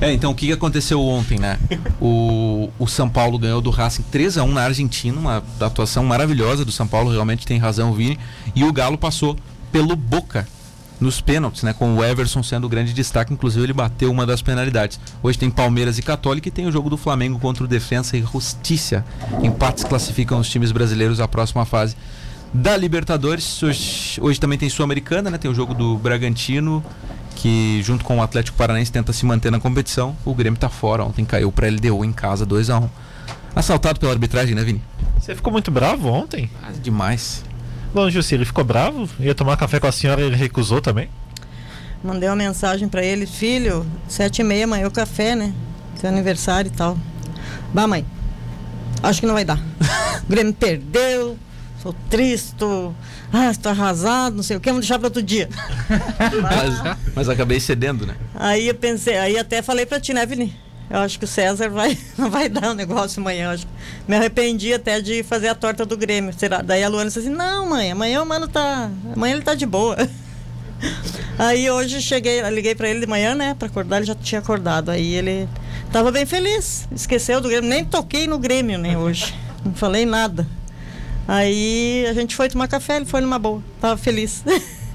É, 0.00 0.12
então 0.12 0.30
o 0.30 0.34
que 0.34 0.52
aconteceu 0.52 1.00
ontem, 1.00 1.38
né? 1.38 1.58
O, 1.98 2.68
o 2.78 2.86
São 2.86 3.08
Paulo 3.08 3.38
ganhou 3.38 3.62
do 3.62 3.70
Racing 3.70 4.02
3 4.10 4.36
a 4.36 4.44
1 4.44 4.52
na 4.52 4.62
Argentina, 4.62 5.18
uma 5.18 5.42
atuação 5.58 6.04
maravilhosa 6.04 6.64
do 6.64 6.72
São 6.72 6.86
Paulo, 6.86 7.10
realmente 7.10 7.46
tem 7.46 7.58
razão 7.58 7.90
o 7.90 7.94
Vini. 7.94 8.18
E 8.54 8.62
o 8.62 8.72
Galo 8.72 8.98
passou 8.98 9.36
pelo 9.72 9.96
Boca 9.96 10.46
nos 11.00 11.20
pênaltis, 11.20 11.62
né? 11.62 11.72
Com 11.72 11.96
o 11.96 12.04
Everson 12.04 12.42
sendo 12.42 12.66
o 12.66 12.68
grande 12.68 12.92
destaque, 12.92 13.32
inclusive 13.32 13.64
ele 13.64 13.72
bateu 13.72 14.10
uma 14.10 14.26
das 14.26 14.42
penalidades. 14.42 14.98
Hoje 15.22 15.38
tem 15.38 15.50
Palmeiras 15.50 15.98
e 15.98 16.02
Católica 16.02 16.48
e 16.48 16.50
tem 16.50 16.66
o 16.66 16.72
jogo 16.72 16.90
do 16.90 16.96
Flamengo 16.96 17.38
contra 17.38 17.64
o 17.64 17.66
Defensa 17.66 18.16
e 18.16 18.22
Justiça. 18.22 19.04
Empates 19.42 19.84
classificam 19.84 20.38
os 20.38 20.48
times 20.48 20.72
brasileiros 20.72 21.20
à 21.20 21.28
próxima 21.28 21.64
fase 21.64 21.96
da 22.52 22.76
Libertadores. 22.76 23.62
Hoje, 23.62 24.20
hoje 24.20 24.40
também 24.40 24.58
tem 24.58 24.68
Sul-Americana, 24.68 25.30
né? 25.30 25.38
Tem 25.38 25.50
o 25.50 25.54
jogo 25.54 25.74
do 25.74 25.96
Bragantino, 25.96 26.82
que 27.36 27.80
junto 27.82 28.04
com 28.04 28.18
o 28.18 28.22
Atlético 28.22 28.56
Paranaense 28.56 28.90
tenta 28.90 29.12
se 29.12 29.24
manter 29.24 29.52
na 29.52 29.60
competição. 29.60 30.16
O 30.24 30.34
Grêmio 30.34 30.58
tá 30.58 30.68
fora. 30.68 31.04
Ontem 31.04 31.24
caiu 31.24 31.52
pra 31.52 31.68
LDU 31.68 32.04
em 32.04 32.12
casa 32.12 32.44
2 32.44 32.70
a 32.70 32.80
1 32.80 32.88
Assaltado 33.54 34.00
pela 34.00 34.12
arbitragem, 34.12 34.54
né, 34.54 34.64
Vini? 34.64 34.82
Você 35.20 35.34
ficou 35.34 35.52
muito 35.52 35.70
bravo 35.70 36.08
ontem? 36.08 36.50
Ah, 36.62 36.72
demais. 36.72 37.44
Bom, 37.94 38.10
Jussi, 38.10 38.34
ele 38.34 38.44
ficou 38.44 38.64
bravo? 38.64 39.08
Ia 39.20 39.34
tomar 39.34 39.56
café 39.56 39.78
com 39.78 39.86
a 39.86 39.92
senhora 39.92 40.20
e 40.20 40.24
ele 40.24 40.36
recusou 40.36 40.80
também? 40.80 41.08
Mandei 42.02 42.28
uma 42.28 42.36
mensagem 42.36 42.88
pra 42.88 43.02
ele, 43.02 43.26
filho, 43.26 43.86
sete 44.08 44.40
e 44.40 44.44
meia 44.44 44.64
amanhã 44.64 44.84
é 44.84 44.86
o 44.86 44.90
café, 44.90 45.34
né? 45.34 45.52
Seu 45.96 46.08
aniversário 46.08 46.68
e 46.68 46.76
tal. 46.76 46.98
Bah, 47.72 47.86
mãe, 47.86 48.04
acho 49.02 49.20
que 49.20 49.26
não 49.26 49.34
vai 49.34 49.44
dar. 49.44 49.58
O 50.26 50.28
Grêmio 50.28 50.52
perdeu, 50.52 51.38
sou 51.86 51.94
triste, 52.10 52.54
tô, 52.56 52.92
ah, 53.32 53.50
estou 53.50 53.70
arrasado, 53.70 54.34
não 54.34 54.42
sei 54.42 54.56
o 54.56 54.60
que, 54.60 54.68
vamos 54.68 54.84
deixar 54.84 54.98
para 54.98 55.06
outro 55.06 55.22
dia. 55.22 55.48
Mas, 56.42 56.96
mas 57.14 57.28
acabei 57.28 57.60
cedendo, 57.60 58.04
né? 58.04 58.16
Aí 58.34 58.66
eu 58.66 58.74
pensei, 58.74 59.16
aí 59.16 59.38
até 59.38 59.62
falei 59.62 59.86
pra 59.86 60.00
ti, 60.00 60.12
né, 60.12 60.26
Vini? 60.26 60.54
Eu 60.90 60.98
acho 60.98 61.18
que 61.18 61.24
o 61.24 61.28
César 61.28 61.68
vai, 61.68 61.96
vai 62.30 62.48
dar 62.48 62.70
um 62.70 62.74
negócio 62.74 63.20
amanhã. 63.20 63.46
eu 63.46 63.50
Acho. 63.50 63.66
Me 64.06 64.16
arrependi 64.16 64.72
até 64.72 65.00
de 65.00 65.22
fazer 65.22 65.48
a 65.48 65.54
torta 65.54 65.84
do 65.84 65.96
Grêmio. 65.96 66.32
Será? 66.36 66.62
Daí 66.62 66.82
a 66.82 66.88
Luana 66.88 67.06
disse 67.06 67.20
assim, 67.20 67.28
não, 67.30 67.70
mãe, 67.70 67.90
amanhã 67.90 68.22
o 68.22 68.26
mano 68.26 68.46
tá. 68.46 68.90
Amanhã 69.14 69.34
ele 69.34 69.42
tá 69.42 69.54
de 69.54 69.66
boa. 69.66 69.96
Aí 71.38 71.68
hoje 71.70 72.00
cheguei, 72.00 72.40
liguei 72.50 72.74
pra 72.74 72.88
ele 72.88 73.00
de 73.00 73.06
manhã, 73.06 73.34
né? 73.34 73.54
Pra 73.58 73.66
acordar, 73.66 73.96
ele 73.96 74.06
já 74.06 74.14
tinha 74.14 74.40
acordado. 74.40 74.90
Aí 74.90 75.14
ele 75.14 75.48
tava 75.92 76.12
bem 76.12 76.24
feliz. 76.24 76.88
Esqueceu 76.94 77.40
do 77.40 77.48
Grêmio. 77.48 77.68
Nem 77.68 77.84
toquei 77.84 78.26
no 78.26 78.38
Grêmio, 78.38 78.78
nem 78.78 78.96
hoje. 78.96 79.34
Não 79.64 79.74
falei 79.74 80.06
nada. 80.06 80.46
Aí 81.28 82.06
a 82.08 82.12
gente 82.14 82.36
foi 82.36 82.48
tomar 82.48 82.68
café, 82.68 82.96
ele 82.96 83.04
foi 83.04 83.20
numa 83.20 83.38
boa. 83.38 83.62
Tava 83.80 83.96
feliz. 83.96 84.44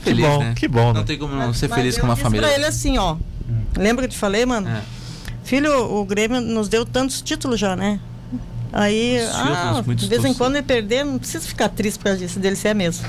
Feliz, 0.00 0.26
bom, 0.26 0.38
né? 0.40 0.54
que 0.56 0.66
bom, 0.66 0.86
Não 0.86 1.00
né? 1.00 1.04
tem 1.06 1.16
como 1.16 1.36
não 1.36 1.54
ser 1.54 1.68
Mas 1.68 1.78
feliz 1.78 1.96
com 1.98 2.06
uma 2.06 2.14
disse 2.14 2.24
família. 2.24 2.48
pra 2.48 2.56
ele 2.56 2.66
assim, 2.66 2.98
ó. 2.98 3.16
Lembra 3.76 4.02
que 4.02 4.06
eu 4.06 4.12
te 4.12 4.18
falei, 4.18 4.44
mano? 4.44 4.66
É. 4.68 4.82
Filho, 5.44 5.72
o 5.94 6.04
Grêmio 6.04 6.40
nos 6.40 6.68
deu 6.68 6.84
tantos 6.84 7.20
títulos 7.22 7.60
já, 7.60 7.76
né? 7.76 8.00
Aí, 8.72 9.18
ah, 9.32 9.84
de 9.86 10.08
vez 10.08 10.24
em 10.24 10.34
quando 10.34 10.56
ele 10.56 10.64
perder, 10.64 11.04
não 11.04 11.16
precisa 11.16 11.46
ficar 11.46 11.68
triste 11.68 11.98
por 11.98 12.06
causa 12.06 12.18
disso, 12.18 12.40
dele 12.40 12.56
ser 12.56 12.74
mesmo. 12.74 13.06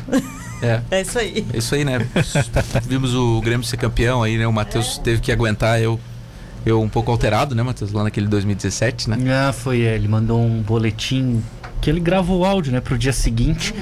É. 0.61 0.81
é 0.91 1.01
isso 1.01 1.17
aí. 1.17 1.43
É 1.51 1.57
isso 1.57 1.73
aí, 1.73 1.83
né? 1.83 1.97
Vimos 2.83 3.15
o 3.15 3.41
Grêmio 3.41 3.65
ser 3.65 3.77
campeão 3.77 4.21
aí, 4.21 4.37
né? 4.37 4.45
O 4.45 4.53
Matheus 4.53 4.99
teve 4.99 5.21
que 5.21 5.31
aguentar 5.31 5.81
eu. 5.81 5.99
Eu 6.65 6.81
um 6.81 6.89
pouco 6.89 7.11
alterado, 7.11 7.53
né, 7.53 7.61
Matheus? 7.61 7.91
Lá 7.91 8.03
naquele 8.03 8.27
2017, 8.27 9.09
né? 9.09 9.17
Ah, 9.31 9.53
foi, 9.53 9.81
é, 9.83 9.95
ele 9.95 10.07
mandou 10.07 10.41
um 10.41 10.61
boletim 10.61 11.41
que 11.81 11.89
ele 11.89 11.99
gravou 11.99 12.39
o 12.41 12.45
áudio, 12.45 12.71
né, 12.71 12.81
pro 12.81 12.97
dia 12.97 13.13
seguinte. 13.13 13.73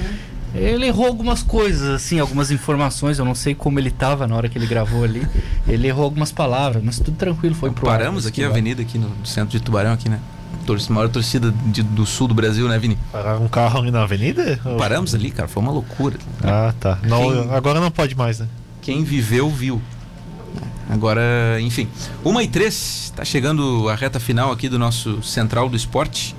Ele 0.53 0.85
errou 0.85 1.07
algumas 1.07 1.41
coisas, 1.41 1.89
assim, 1.89 2.19
algumas 2.19 2.51
informações, 2.51 3.17
eu 3.17 3.25
não 3.25 3.33
sei 3.33 3.55
como 3.55 3.79
ele 3.79 3.89
tava 3.89 4.27
na 4.27 4.35
hora 4.35 4.47
que 4.49 4.57
ele 4.57 4.67
gravou 4.67 5.03
ali. 5.03 5.25
Ele 5.67 5.87
errou 5.87 6.03
algumas 6.03 6.31
palavras, 6.31 6.83
mas 6.83 6.99
tudo 6.99 7.15
tranquilo, 7.17 7.55
foi 7.55 7.71
pro 7.71 7.89
ar, 7.89 7.97
Paramos 7.97 8.23
isso 8.23 8.29
aqui 8.29 8.43
a 8.43 8.49
avenida 8.49 8.81
aqui 8.83 8.99
no 8.99 9.09
centro 9.25 9.49
de 9.49 9.59
Tubarão 9.59 9.93
aqui, 9.93 10.09
né? 10.09 10.19
Torce, 10.65 10.91
maior 10.91 11.09
torcida 11.09 11.51
de- 11.65 11.81
do 11.83 12.05
sul 12.05 12.27
do 12.27 12.33
Brasil, 12.35 12.67
né, 12.69 12.77
Vini? 12.77 12.97
Parar 13.11 13.37
um 13.39 13.47
carro 13.47 13.79
ali 13.79 13.91
na 13.91 14.03
avenida? 14.03 14.59
Ou- 14.63 14.77
Paramos 14.77 15.15
ali, 15.15 15.31
cara, 15.31 15.47
foi 15.47 15.63
uma 15.63 15.71
loucura. 15.71 16.17
Ah, 16.43 16.73
tá. 16.79 16.99
Não, 17.03 17.19
Quem- 17.31 17.51
Agora 17.51 17.79
não 17.79 17.89
pode 17.89 18.15
mais, 18.15 18.39
né? 18.39 18.47
Quem 18.81 19.03
viveu, 19.03 19.49
viu. 19.49 19.81
Agora, 20.93 21.21
enfim. 21.59 21.87
Uma 22.23 22.43
e 22.43 22.47
três, 22.47 23.11
tá 23.15 23.25
chegando 23.25 23.89
a 23.89 23.95
reta 23.95 24.19
final 24.19 24.51
aqui 24.51 24.69
do 24.69 24.77
nosso 24.77 25.21
Central 25.23 25.67
do 25.69 25.75
Esporte. 25.75 26.35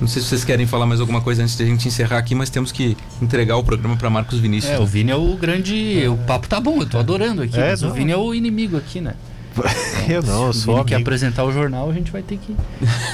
Não 0.00 0.08
sei 0.08 0.20
se 0.20 0.28
vocês 0.28 0.44
querem 0.44 0.66
falar 0.66 0.86
mais 0.86 1.00
alguma 1.00 1.20
coisa 1.20 1.42
antes 1.42 1.56
de 1.56 1.62
a 1.62 1.66
gente 1.66 1.88
encerrar 1.88 2.18
aqui, 2.18 2.34
mas 2.34 2.50
temos 2.50 2.70
que 2.70 2.96
entregar 3.22 3.56
o 3.56 3.64
programa 3.64 3.96
para 3.96 4.10
Marcos 4.10 4.38
Vinícius. 4.38 4.74
É, 4.74 4.78
o 4.78 4.84
Vini 4.84 5.10
é 5.10 5.16
o 5.16 5.34
grande. 5.36 6.06
O 6.08 6.16
papo 6.18 6.46
tá 6.46 6.60
bom, 6.60 6.80
eu 6.80 6.86
tô 6.86 6.98
adorando 6.98 7.42
aqui. 7.42 7.58
É, 7.58 7.70
mas 7.70 7.82
o. 7.82 7.90
Vini 7.92 8.12
é 8.12 8.16
o 8.16 8.34
inimigo 8.34 8.76
aqui, 8.76 9.00
né? 9.00 9.14
Eu 10.08 10.20
não, 10.20 10.42
eu 10.44 10.48
o 10.50 10.52
sou 10.52 10.74
Vini 10.74 10.86
quer 10.86 10.94
amigo. 10.96 11.08
apresentar 11.08 11.44
o 11.44 11.52
jornal, 11.52 11.88
a 11.88 11.94
gente 11.94 12.10
vai 12.10 12.20
ter 12.22 12.36
que 12.38 12.54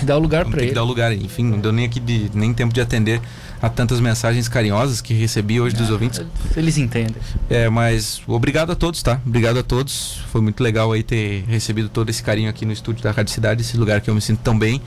dar 0.03 0.17
o 0.17 0.21
lugar 0.21 0.39
Vamos 0.45 0.53
pra 0.55 0.61
ter 0.61 0.67
que 0.67 0.71
ele. 0.71 0.75
dar 0.75 0.83
lugar. 0.83 1.13
Enfim, 1.13 1.45
não 1.45 1.61
deu 1.61 1.71
nem 1.71 1.85
aqui 1.85 2.01
de, 2.01 2.31
nem 2.35 2.53
tempo 2.55 2.73
de 2.73 2.81
atender 2.81 3.21
a 3.63 3.69
tantas 3.69 4.01
mensagens 4.01 4.49
carinhosas 4.49 5.01
que 5.01 5.13
recebi 5.13 5.61
hoje 5.61 5.77
dos 5.77 5.91
ouvintes. 5.91 6.21
Eles 6.57 6.79
entendem. 6.79 7.17
É, 7.49 7.69
mas 7.69 8.23
obrigado 8.27 8.73
a 8.73 8.75
todos, 8.75 9.03
tá? 9.03 9.21
Obrigado 9.25 9.59
a 9.59 9.63
todos. 9.63 10.21
Foi 10.31 10.41
muito 10.41 10.63
legal 10.63 10.93
aí 10.93 11.03
ter 11.03 11.45
recebido 11.47 11.89
todo 11.89 12.09
esse 12.09 12.23
carinho 12.23 12.49
aqui 12.49 12.65
no 12.65 12.73
estúdio 12.73 13.03
da 13.03 13.11
Rádio 13.11 13.33
Cidade, 13.33 13.61
esse 13.61 13.77
lugar 13.77 14.01
que 14.01 14.09
eu 14.09 14.15
me 14.15 14.21
sinto 14.21 14.41
tão 14.41 14.59
bem. 14.59 14.81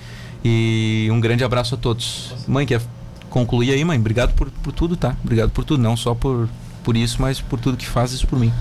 E 0.44 1.08
um 1.12 1.20
grande 1.20 1.44
abraço 1.44 1.76
a 1.76 1.78
todos. 1.78 2.34
Mãe, 2.48 2.66
quer 2.66 2.82
concluir 3.30 3.72
aí, 3.72 3.84
mãe? 3.86 3.98
Obrigado 3.98 4.34
por, 4.34 4.50
por 4.50 4.74
tudo, 4.74 4.98
tá? 4.98 5.16
Obrigado 5.24 5.52
por 5.52 5.64
tudo, 5.64 5.82
não 5.82 5.96
só 5.96 6.14
por, 6.16 6.50
por 6.84 6.98
isso, 6.98 7.22
mas 7.22 7.40
por 7.40 7.60
tudo 7.60 7.78
que 7.78 7.86
fazes 7.86 8.24
por 8.24 8.38
mim. 8.38 8.52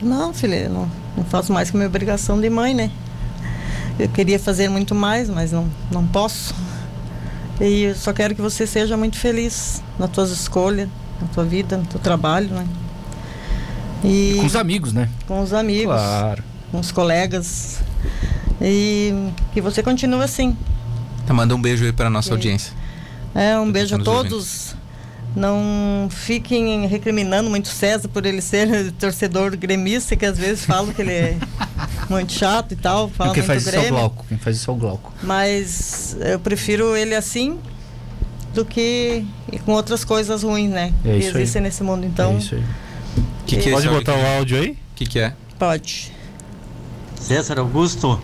Não, 0.00 0.34
filha, 0.34 0.68
não, 0.68 0.90
não 1.16 1.24
faço 1.24 1.52
mais 1.52 1.70
que 1.70 1.76
minha 1.76 1.88
obrigação 1.88 2.40
de 2.40 2.50
mãe, 2.50 2.74
né? 2.74 2.90
Eu 3.98 4.08
queria 4.08 4.38
fazer 4.38 4.68
muito 4.68 4.94
mais, 4.94 5.28
mas 5.28 5.52
não, 5.52 5.70
não 5.90 6.06
posso. 6.06 6.54
E 7.62 7.82
eu 7.84 7.94
só 7.94 8.12
quero 8.12 8.34
que 8.34 8.42
você 8.42 8.66
seja 8.66 8.96
muito 8.96 9.16
feliz 9.16 9.82
nas 9.98 10.10
tuas 10.10 10.30
escolhas, 10.30 10.88
na 11.20 11.28
tua 11.28 11.44
vida, 11.44 11.76
no 11.76 11.84
teu 11.86 12.00
trabalho, 12.00 12.48
né? 12.48 12.66
E 14.04 14.34
Com 14.40 14.46
os 14.46 14.56
amigos, 14.56 14.92
né? 14.92 15.08
com 15.28 15.40
os 15.40 15.52
amigos, 15.52 15.94
Claro. 15.94 16.42
com 16.72 16.80
os 16.80 16.90
colegas. 16.90 17.80
E 18.60 19.30
que 19.52 19.60
você 19.60 19.80
continue 19.82 20.22
assim. 20.24 20.56
Tá, 21.24 21.32
manda 21.32 21.54
um 21.54 21.60
beijo 21.62 21.84
aí 21.84 21.92
para 21.92 22.10
nossa 22.10 22.28
Ok. 22.34 22.38
audiência. 22.38 22.72
É, 23.34 23.56
um 23.58 23.64
Pra 23.64 23.72
beijo 23.74 23.94
a 23.94 23.98
tá 23.98 24.04
todos. 24.04 24.74
Não 25.36 26.08
fiquem 26.10 26.86
recriminando 26.86 27.48
muito 27.48 27.68
César 27.68 28.08
por 28.08 28.26
ele 28.26 28.42
ser 28.42 28.92
torcedor 28.98 29.56
gremista, 29.56 30.16
que 30.16 30.26
às 30.26 30.36
vezes 30.36 30.64
falam 30.66 30.92
que 30.92 31.00
ele 31.00 31.12
é 31.12 31.38
muito 32.12 32.32
chato 32.32 32.72
e 32.72 32.76
tal. 32.76 33.08
Fala 33.08 33.32
Quem 33.32 33.42
muito 33.42 33.46
faz 33.46 33.62
isso 33.62 33.68
é 33.70 33.78
o 33.78 33.82
Grêmio. 33.82 33.98
Glauco. 33.98 34.24
Quem 34.28 34.38
faz 34.38 34.56
isso 34.56 34.70
é 34.70 34.74
o 34.74 34.76
Glauco. 34.76 35.12
Mas 35.22 36.16
eu 36.20 36.38
prefiro 36.38 36.96
ele 36.96 37.14
assim 37.14 37.58
do 38.54 38.64
que 38.64 39.24
com 39.64 39.72
outras 39.72 40.04
coisas 40.04 40.42
ruins, 40.42 40.70
né? 40.70 40.92
É 41.04 41.12
que 41.12 41.18
isso 41.18 41.36
aí. 41.36 41.42
existem 41.42 41.62
nesse 41.62 41.82
mundo. 41.82 42.04
Então, 42.06 42.32
é 42.34 42.38
isso 42.38 42.54
aí. 42.54 42.64
Que 43.46 43.56
que 43.56 43.68
é 43.68 43.72
Pode 43.72 43.88
botar 43.88 44.14
o 44.14 44.26
áudio 44.38 44.58
aí? 44.58 44.64
aqui? 44.64 44.78
que, 44.94 45.06
que 45.06 45.18
é? 45.18 45.32
pode. 45.58 46.12
César 47.20 47.58
Augusto, 47.58 48.20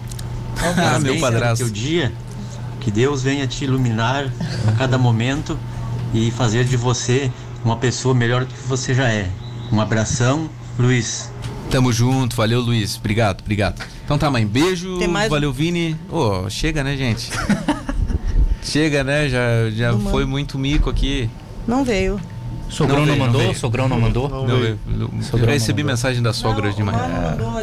Ah, 0.57 0.72
parabéns 0.74 1.03
meu 1.03 1.12
pelo 1.14 1.20
padrasto. 1.20 1.64
teu 1.64 1.72
dia. 1.72 2.12
Que 2.80 2.91
Deus 2.91 3.22
venha 3.22 3.47
te 3.47 3.64
iluminar 3.64 4.30
a 4.66 4.72
cada 4.72 4.97
momento 4.99 5.59
e 6.14 6.30
fazer 6.30 6.64
de 6.64 6.76
você 6.76 7.30
uma 7.64 7.76
pessoa 7.76 8.14
melhor 8.14 8.45
do 8.45 8.55
que 8.55 8.66
você 8.68 8.95
já 8.95 9.09
é. 9.11 9.28
Um 9.70 9.80
abração, 9.80 10.49
Luiz. 10.78 11.30
Tamo 11.70 11.92
junto, 11.92 12.34
valeu 12.34 12.60
Luiz. 12.60 12.96
Obrigado, 12.96 13.40
obrigado. 13.42 13.84
Então 14.04 14.16
tá, 14.18 14.30
mãe. 14.30 14.46
Beijo. 14.46 14.98
Mais? 15.08 15.28
Valeu, 15.28 15.52
Vini. 15.52 15.96
Ô, 16.10 16.48
chega, 16.48 16.82
né, 16.82 16.96
gente? 16.96 17.30
chega, 18.62 19.04
né? 19.04 19.28
Já, 19.28 19.70
já 19.70 19.92
Não 19.92 20.00
foi 20.10 20.24
muito 20.24 20.58
mico 20.58 20.88
aqui. 20.88 21.28
Não 21.66 21.84
veio. 21.84 22.18
Sogrão 22.70 23.00
Não 23.00 23.06
não, 23.06 23.12
veio, 23.12 23.18
não 23.18 23.26
mandou? 23.26 23.40
veio. 23.42 23.54
Sogrão 23.58 23.88
não 23.88 24.00
mandou? 24.00 24.28
Não 24.28 24.46
Não, 24.46 24.56
veio. 24.58 24.78
eu, 24.90 25.00
eu- 25.00 25.22
Sogrão 25.22 25.48
eu 25.48 25.52
recebi 25.54 25.82
mandou. 25.82 25.92
mensagem 25.92 26.22
da 26.22 26.32
sogra 26.32 26.66
hoje 26.68 26.76
de 26.76 26.82
manhã. 26.82 26.98
mandou 27.38 27.62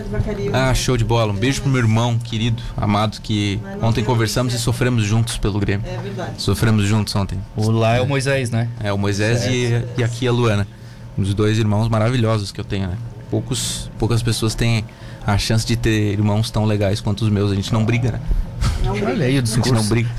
Ah, 0.54 0.74
show 0.74 0.96
de 0.98 1.04
bola. 1.04 1.32
Um 1.32 1.36
beijo 1.36 1.62
pro 1.62 1.70
meu 1.72 1.82
irmão, 1.82 2.18
querido, 2.18 2.62
amado, 2.78 3.20
que 3.22 3.60
não 3.82 3.90
ontem 3.90 4.04
conversamos 4.04 4.54
e 4.54 4.60
sofremos 4.60 5.04
juntos 5.04 5.38
pelo 5.38 5.60
Grêmio. 5.60 5.86
É 5.88 5.98
verdade. 5.98 6.42
Sofremos 6.42 6.86
juntos 6.86 7.16
ontem. 7.16 7.40
O 7.56 7.70
lá 7.72 7.96
é 7.98 8.02
o 8.02 8.08
Moisés, 8.08 8.50
né? 8.52 8.70
É, 8.80 8.94
o 8.94 8.98
Moisés 8.98 9.46
e, 9.46 9.84
e 9.98 10.04
aqui 10.04 10.28
a 10.28 10.32
Luana. 10.32 10.68
Um 11.18 11.24
dos 11.24 11.34
dois 11.34 11.58
irmãos 11.58 11.88
maravilhosos 11.88 12.52
que 12.52 12.60
eu 12.60 12.66
tenho, 12.66 12.88
né? 12.88 12.98
Poucos, 13.36 13.92
poucas 14.00 14.24
pessoas 14.24 14.56
têm 14.56 14.86
a 15.28 15.38
chance 15.38 15.68
de 15.68 15.76
ter 15.76 16.14
irmãos 16.14 16.50
tão 16.50 16.64
legais 16.64 17.02
quanto 17.02 17.26
os 17.26 17.30
meus. 17.30 17.52
A 17.52 17.56
gente 17.56 17.74
não 17.74 17.84
briga, 17.84 18.14
né? 18.14 18.22
Olha 18.88 19.26
aí 19.26 19.38
o 19.38 19.42
A 19.42 19.46
gente 19.46 19.58
não 19.74 19.82
discurso. 19.82 19.90
briga. 19.92 20.10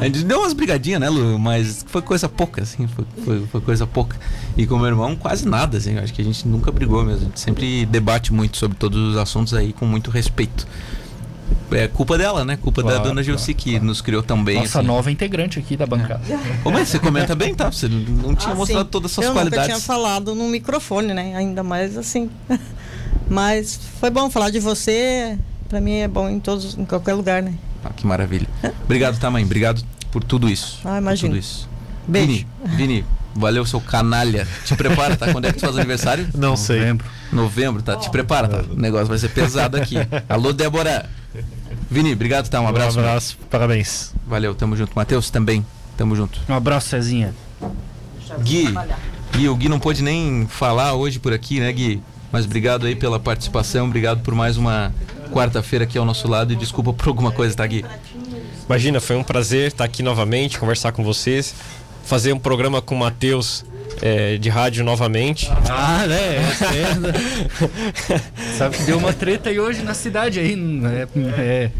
A 0.00 0.04
gente 0.06 0.24
deu 0.24 0.40
umas 0.40 0.52
brigadinhas, 0.52 1.00
né, 1.00 1.08
Lu? 1.08 1.38
Mas 1.38 1.86
foi 1.86 2.02
coisa 2.02 2.28
pouca, 2.28 2.62
assim. 2.62 2.88
Foi, 2.88 3.04
foi, 3.24 3.46
foi 3.46 3.60
coisa 3.60 3.86
pouca. 3.86 4.16
E 4.56 4.66
com 4.66 4.74
o 4.74 4.78
meu 4.78 4.88
irmão, 4.88 5.14
quase 5.14 5.46
nada, 5.46 5.78
assim. 5.78 5.96
Acho 5.98 6.12
que 6.12 6.20
a 6.20 6.24
gente 6.24 6.48
nunca 6.48 6.72
brigou 6.72 7.04
mesmo. 7.04 7.20
A 7.20 7.24
gente 7.26 7.38
sempre 7.38 7.86
debate 7.86 8.32
muito 8.32 8.56
sobre 8.56 8.76
todos 8.76 9.12
os 9.12 9.16
assuntos 9.16 9.54
aí 9.54 9.72
com 9.72 9.86
muito 9.86 10.10
respeito. 10.10 10.66
É 11.70 11.88
culpa 11.88 12.16
dela, 12.16 12.44
né? 12.44 12.56
Culpa 12.56 12.82
da 12.82 12.88
Claro, 12.90 13.02
dona 13.04 13.14
claro, 13.22 13.24
Gilci 13.24 13.52
que 13.54 13.80
nos 13.80 14.00
criou 14.00 14.22
tão 14.22 14.42
bem. 14.44 14.58
Nossa 14.60 14.78
assim. 14.78 14.86
nova 14.86 15.10
integrante 15.10 15.58
aqui 15.58 15.76
da 15.76 15.86
bancada. 15.86 16.20
Ô, 16.64 16.70
mas 16.70 16.88
você 16.88 16.98
comenta 16.98 17.34
bem, 17.34 17.54
tá? 17.54 17.70
Você 17.70 17.88
não 17.88 18.34
tinha 18.34 18.52
Ah, 18.52 18.56
mostrado 18.56 18.84
sim. 18.84 18.90
todas 18.90 19.10
as 19.10 19.14
suas 19.14 19.26
eu 19.26 19.32
nunca 19.32 19.42
qualidades. 19.46 19.66
tinha 19.74 19.80
falado 19.80 20.34
no 20.34 20.48
microfone, 20.48 21.12
né? 21.14 21.34
Ainda 21.36 21.62
mais 21.62 21.96
assim. 21.96 22.30
Mas 23.28 23.80
foi 24.00 24.10
bom 24.10 24.30
falar 24.30 24.50
de 24.50 24.60
você. 24.60 25.38
Pra 25.68 25.80
mim 25.80 25.96
é 25.96 26.08
bom 26.08 26.28
em 26.28 26.38
todos, 26.38 26.76
em 26.76 26.84
qualquer 26.84 27.14
lugar, 27.14 27.42
né? 27.42 27.54
Ah, 27.84 27.90
que 27.90 28.06
maravilha. 28.06 28.46
Obrigado, 28.84 29.18
tá, 29.18 29.30
mãe? 29.30 29.42
Obrigado 29.44 29.82
por 30.12 30.22
tudo 30.22 30.48
isso. 30.48 30.80
Ah, 30.84 30.90
Por 30.92 30.98
imagino. 30.98 31.30
tudo 31.30 31.38
isso. 31.40 31.68
Beijo. 32.06 32.26
Vini, 32.28 32.46
Vini, 32.76 33.04
valeu, 33.34 33.64
seu 33.64 33.80
canalha. 33.80 34.46
Te 34.64 34.76
prepara, 34.76 35.16
tá? 35.16 35.32
Quando 35.32 35.46
é 35.46 35.52
que 35.52 35.58
tu 35.58 35.62
faz 35.62 35.76
aniversário? 35.76 36.28
Não 36.34 36.56
sei. 36.56 36.80
Novembro. 36.80 37.06
Novembro, 37.32 37.82
tá? 37.82 37.96
Te 37.96 38.10
prepara, 38.10 38.46
tá? 38.46 38.62
O 38.70 38.76
negócio 38.76 39.06
vai 39.06 39.18
ser 39.18 39.30
pesado 39.30 39.76
aqui. 39.76 39.96
Alô, 40.28 40.52
Débora. 40.52 41.08
Vini, 41.94 42.12
obrigado, 42.12 42.48
tá? 42.48 42.60
Um 42.60 42.66
abraço. 42.66 42.98
Um 42.98 43.02
abraço, 43.02 43.38
parabéns. 43.48 44.12
Valeu, 44.26 44.52
tamo 44.52 44.76
junto. 44.76 44.90
Matheus, 44.96 45.30
também. 45.30 45.64
Tamo 45.96 46.16
junto. 46.16 46.40
Um 46.48 46.54
abraço, 46.54 46.88
Cezinha. 46.88 47.32
Gui, 48.40 48.66
Gui, 49.30 49.48
o 49.48 49.54
Gui 49.54 49.68
não 49.68 49.78
pôde 49.78 50.02
nem 50.02 50.44
falar 50.48 50.94
hoje 50.94 51.20
por 51.20 51.32
aqui, 51.32 51.60
né, 51.60 51.72
Gui? 51.72 52.02
Mas 52.32 52.46
obrigado 52.46 52.84
aí 52.84 52.96
pela 52.96 53.20
participação, 53.20 53.86
obrigado 53.86 54.22
por 54.24 54.34
mais 54.34 54.56
uma 54.56 54.92
quarta-feira 55.30 55.84
aqui 55.84 55.96
ao 55.96 56.04
nosso 56.04 56.26
lado 56.26 56.52
e 56.52 56.56
desculpa 56.56 56.92
por 56.92 57.06
alguma 57.06 57.30
coisa, 57.30 57.54
tá, 57.54 57.64
Gui? 57.64 57.84
Imagina, 58.66 59.00
foi 59.00 59.14
um 59.14 59.22
prazer 59.22 59.68
estar 59.68 59.84
aqui 59.84 60.02
novamente, 60.02 60.58
conversar 60.58 60.90
com 60.90 61.04
vocês, 61.04 61.54
fazer 62.04 62.32
um 62.32 62.40
programa 62.40 62.82
com 62.82 62.96
o 62.96 62.98
Matheus 62.98 63.64
é, 64.02 64.36
de 64.36 64.48
rádio 64.48 64.84
novamente. 64.84 65.50
Ah, 65.70 66.06
né? 66.06 66.38
Sabe 68.58 68.76
que 68.76 68.82
deu 68.84 68.98
uma 68.98 69.12
treta 69.12 69.50
aí 69.50 69.58
hoje 69.58 69.82
na 69.82 69.94
cidade 69.94 70.40
aí. 70.40 70.56
É, 70.84 71.40
é, 71.40 71.70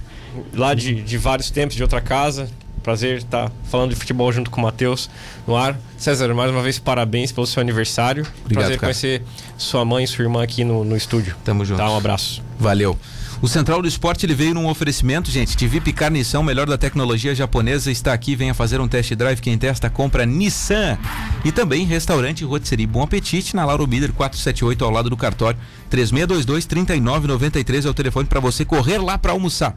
lá 0.55 0.75
de, 0.75 1.03
de 1.03 1.19
vários 1.19 1.51
tempos, 1.51 1.77
de 1.77 1.83
outra 1.83 2.01
casa. 2.01 2.49
Prazer 2.83 3.19
estar 3.19 3.51
falando 3.71 3.91
de 3.91 3.97
futebol 3.97 4.31
junto 4.31 4.51
com 4.51 4.61
o 4.61 4.65
Matheus 4.65 5.09
no 5.47 5.57
ar. 5.57 5.79
César, 5.97 6.35
mais 6.35 6.51
uma 6.51 6.63
vez, 6.63 6.79
parabéns 6.79 7.33
pelo 7.33 7.47
seu 7.47 7.63
aniversário. 7.63 8.27
Obrigado, 8.43 8.65
Prazer 8.65 8.79
cara. 8.79 8.93
conhecer 8.93 9.23
sua 9.57 9.87
mãe 9.87 10.05
e 10.05 10.07
sua 10.07 10.23
irmã 10.23 10.43
aqui 10.43 10.65
no, 10.65 10.85
no 10.85 10.95
estúdio. 10.95 11.35
Tamo 11.43 11.65
junto. 11.65 11.79
Tá, 11.79 11.91
um 11.91 11.97
abraço. 11.97 12.43
Valeu. 12.59 12.99
O 13.45 13.47
Central 13.47 13.83
do 13.83 13.87
Esporte 13.87 14.25
ele 14.25 14.35
veio 14.35 14.55
num 14.55 14.67
oferecimento, 14.67 15.31
gente. 15.31 15.55
TV 15.55 15.79
Picar 15.79 16.11
Nissan, 16.11 16.41
o 16.41 16.43
melhor 16.43 16.67
da 16.67 16.79
tecnologia 16.79 17.35
japonesa, 17.35 17.91
está 17.91 18.15
aqui. 18.15 18.35
Venha 18.35 18.55
fazer 18.55 18.81
um 18.81 18.89
test 18.89 19.15
drive. 19.15 19.39
Quem 19.43 19.59
testa, 19.59 19.91
compra 19.91 20.25
Nissan. 20.25 20.97
E 21.45 21.53
também 21.53 21.85
restaurante 21.85 22.43
Rotisserie 22.43 22.87
Bom 22.87 23.03
Apetite, 23.03 23.55
na 23.55 23.67
Lauro 23.67 23.87
Miller 23.87 24.15
478, 24.15 24.83
ao 24.83 24.91
lado 24.91 25.11
do 25.11 25.17
cartório. 25.19 25.61
3622-3993 25.91 27.85
é 27.85 27.91
o 27.91 27.93
telefone 27.93 28.27
para 28.27 28.41
você 28.41 28.65
correr 28.65 28.97
lá 28.97 29.19
para 29.19 29.33
almoçar. 29.33 29.75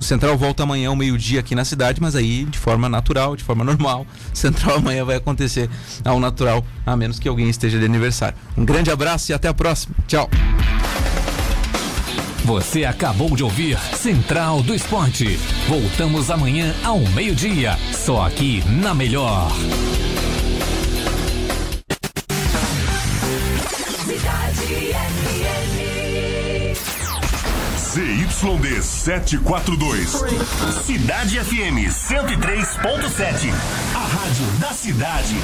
O 0.00 0.02
Central 0.02 0.38
volta 0.38 0.62
amanhã 0.62 0.88
ao 0.88 0.96
meio-dia 0.96 1.40
aqui 1.40 1.54
na 1.54 1.66
cidade, 1.66 2.00
mas 2.00 2.16
aí 2.16 2.46
de 2.46 2.58
forma 2.58 2.88
natural, 2.88 3.36
de 3.36 3.44
forma 3.44 3.62
normal. 3.62 4.06
Central 4.32 4.78
amanhã 4.78 5.04
vai 5.04 5.16
acontecer 5.16 5.68
ao 6.06 6.18
natural, 6.18 6.64
a 6.86 6.96
menos 6.96 7.18
que 7.18 7.28
alguém 7.28 7.50
esteja 7.50 7.78
de 7.78 7.84
aniversário. 7.84 8.38
Um 8.56 8.64
grande 8.64 8.90
abraço 8.90 9.30
e 9.30 9.34
até 9.34 9.46
a 9.46 9.52
próxima. 9.52 9.94
Tchau. 10.08 10.30
Você 12.44 12.84
acabou 12.84 13.36
de 13.36 13.44
ouvir 13.44 13.78
Central 13.94 14.62
do 14.62 14.74
Esporte. 14.74 15.36
Voltamos 15.68 16.30
amanhã 16.30 16.74
ao 16.82 16.98
meio-dia, 16.98 17.76
só 17.92 18.26
aqui 18.26 18.62
na 18.68 18.94
Melhor. 18.94 19.50
ZYD 27.90 28.82
742. 28.82 30.10
Cidade 30.86 31.40
FM 31.40 31.90
103.7. 31.90 33.52
A 33.94 33.98
rádio 33.98 34.46
da 34.60 34.72
cidade. 34.72 35.34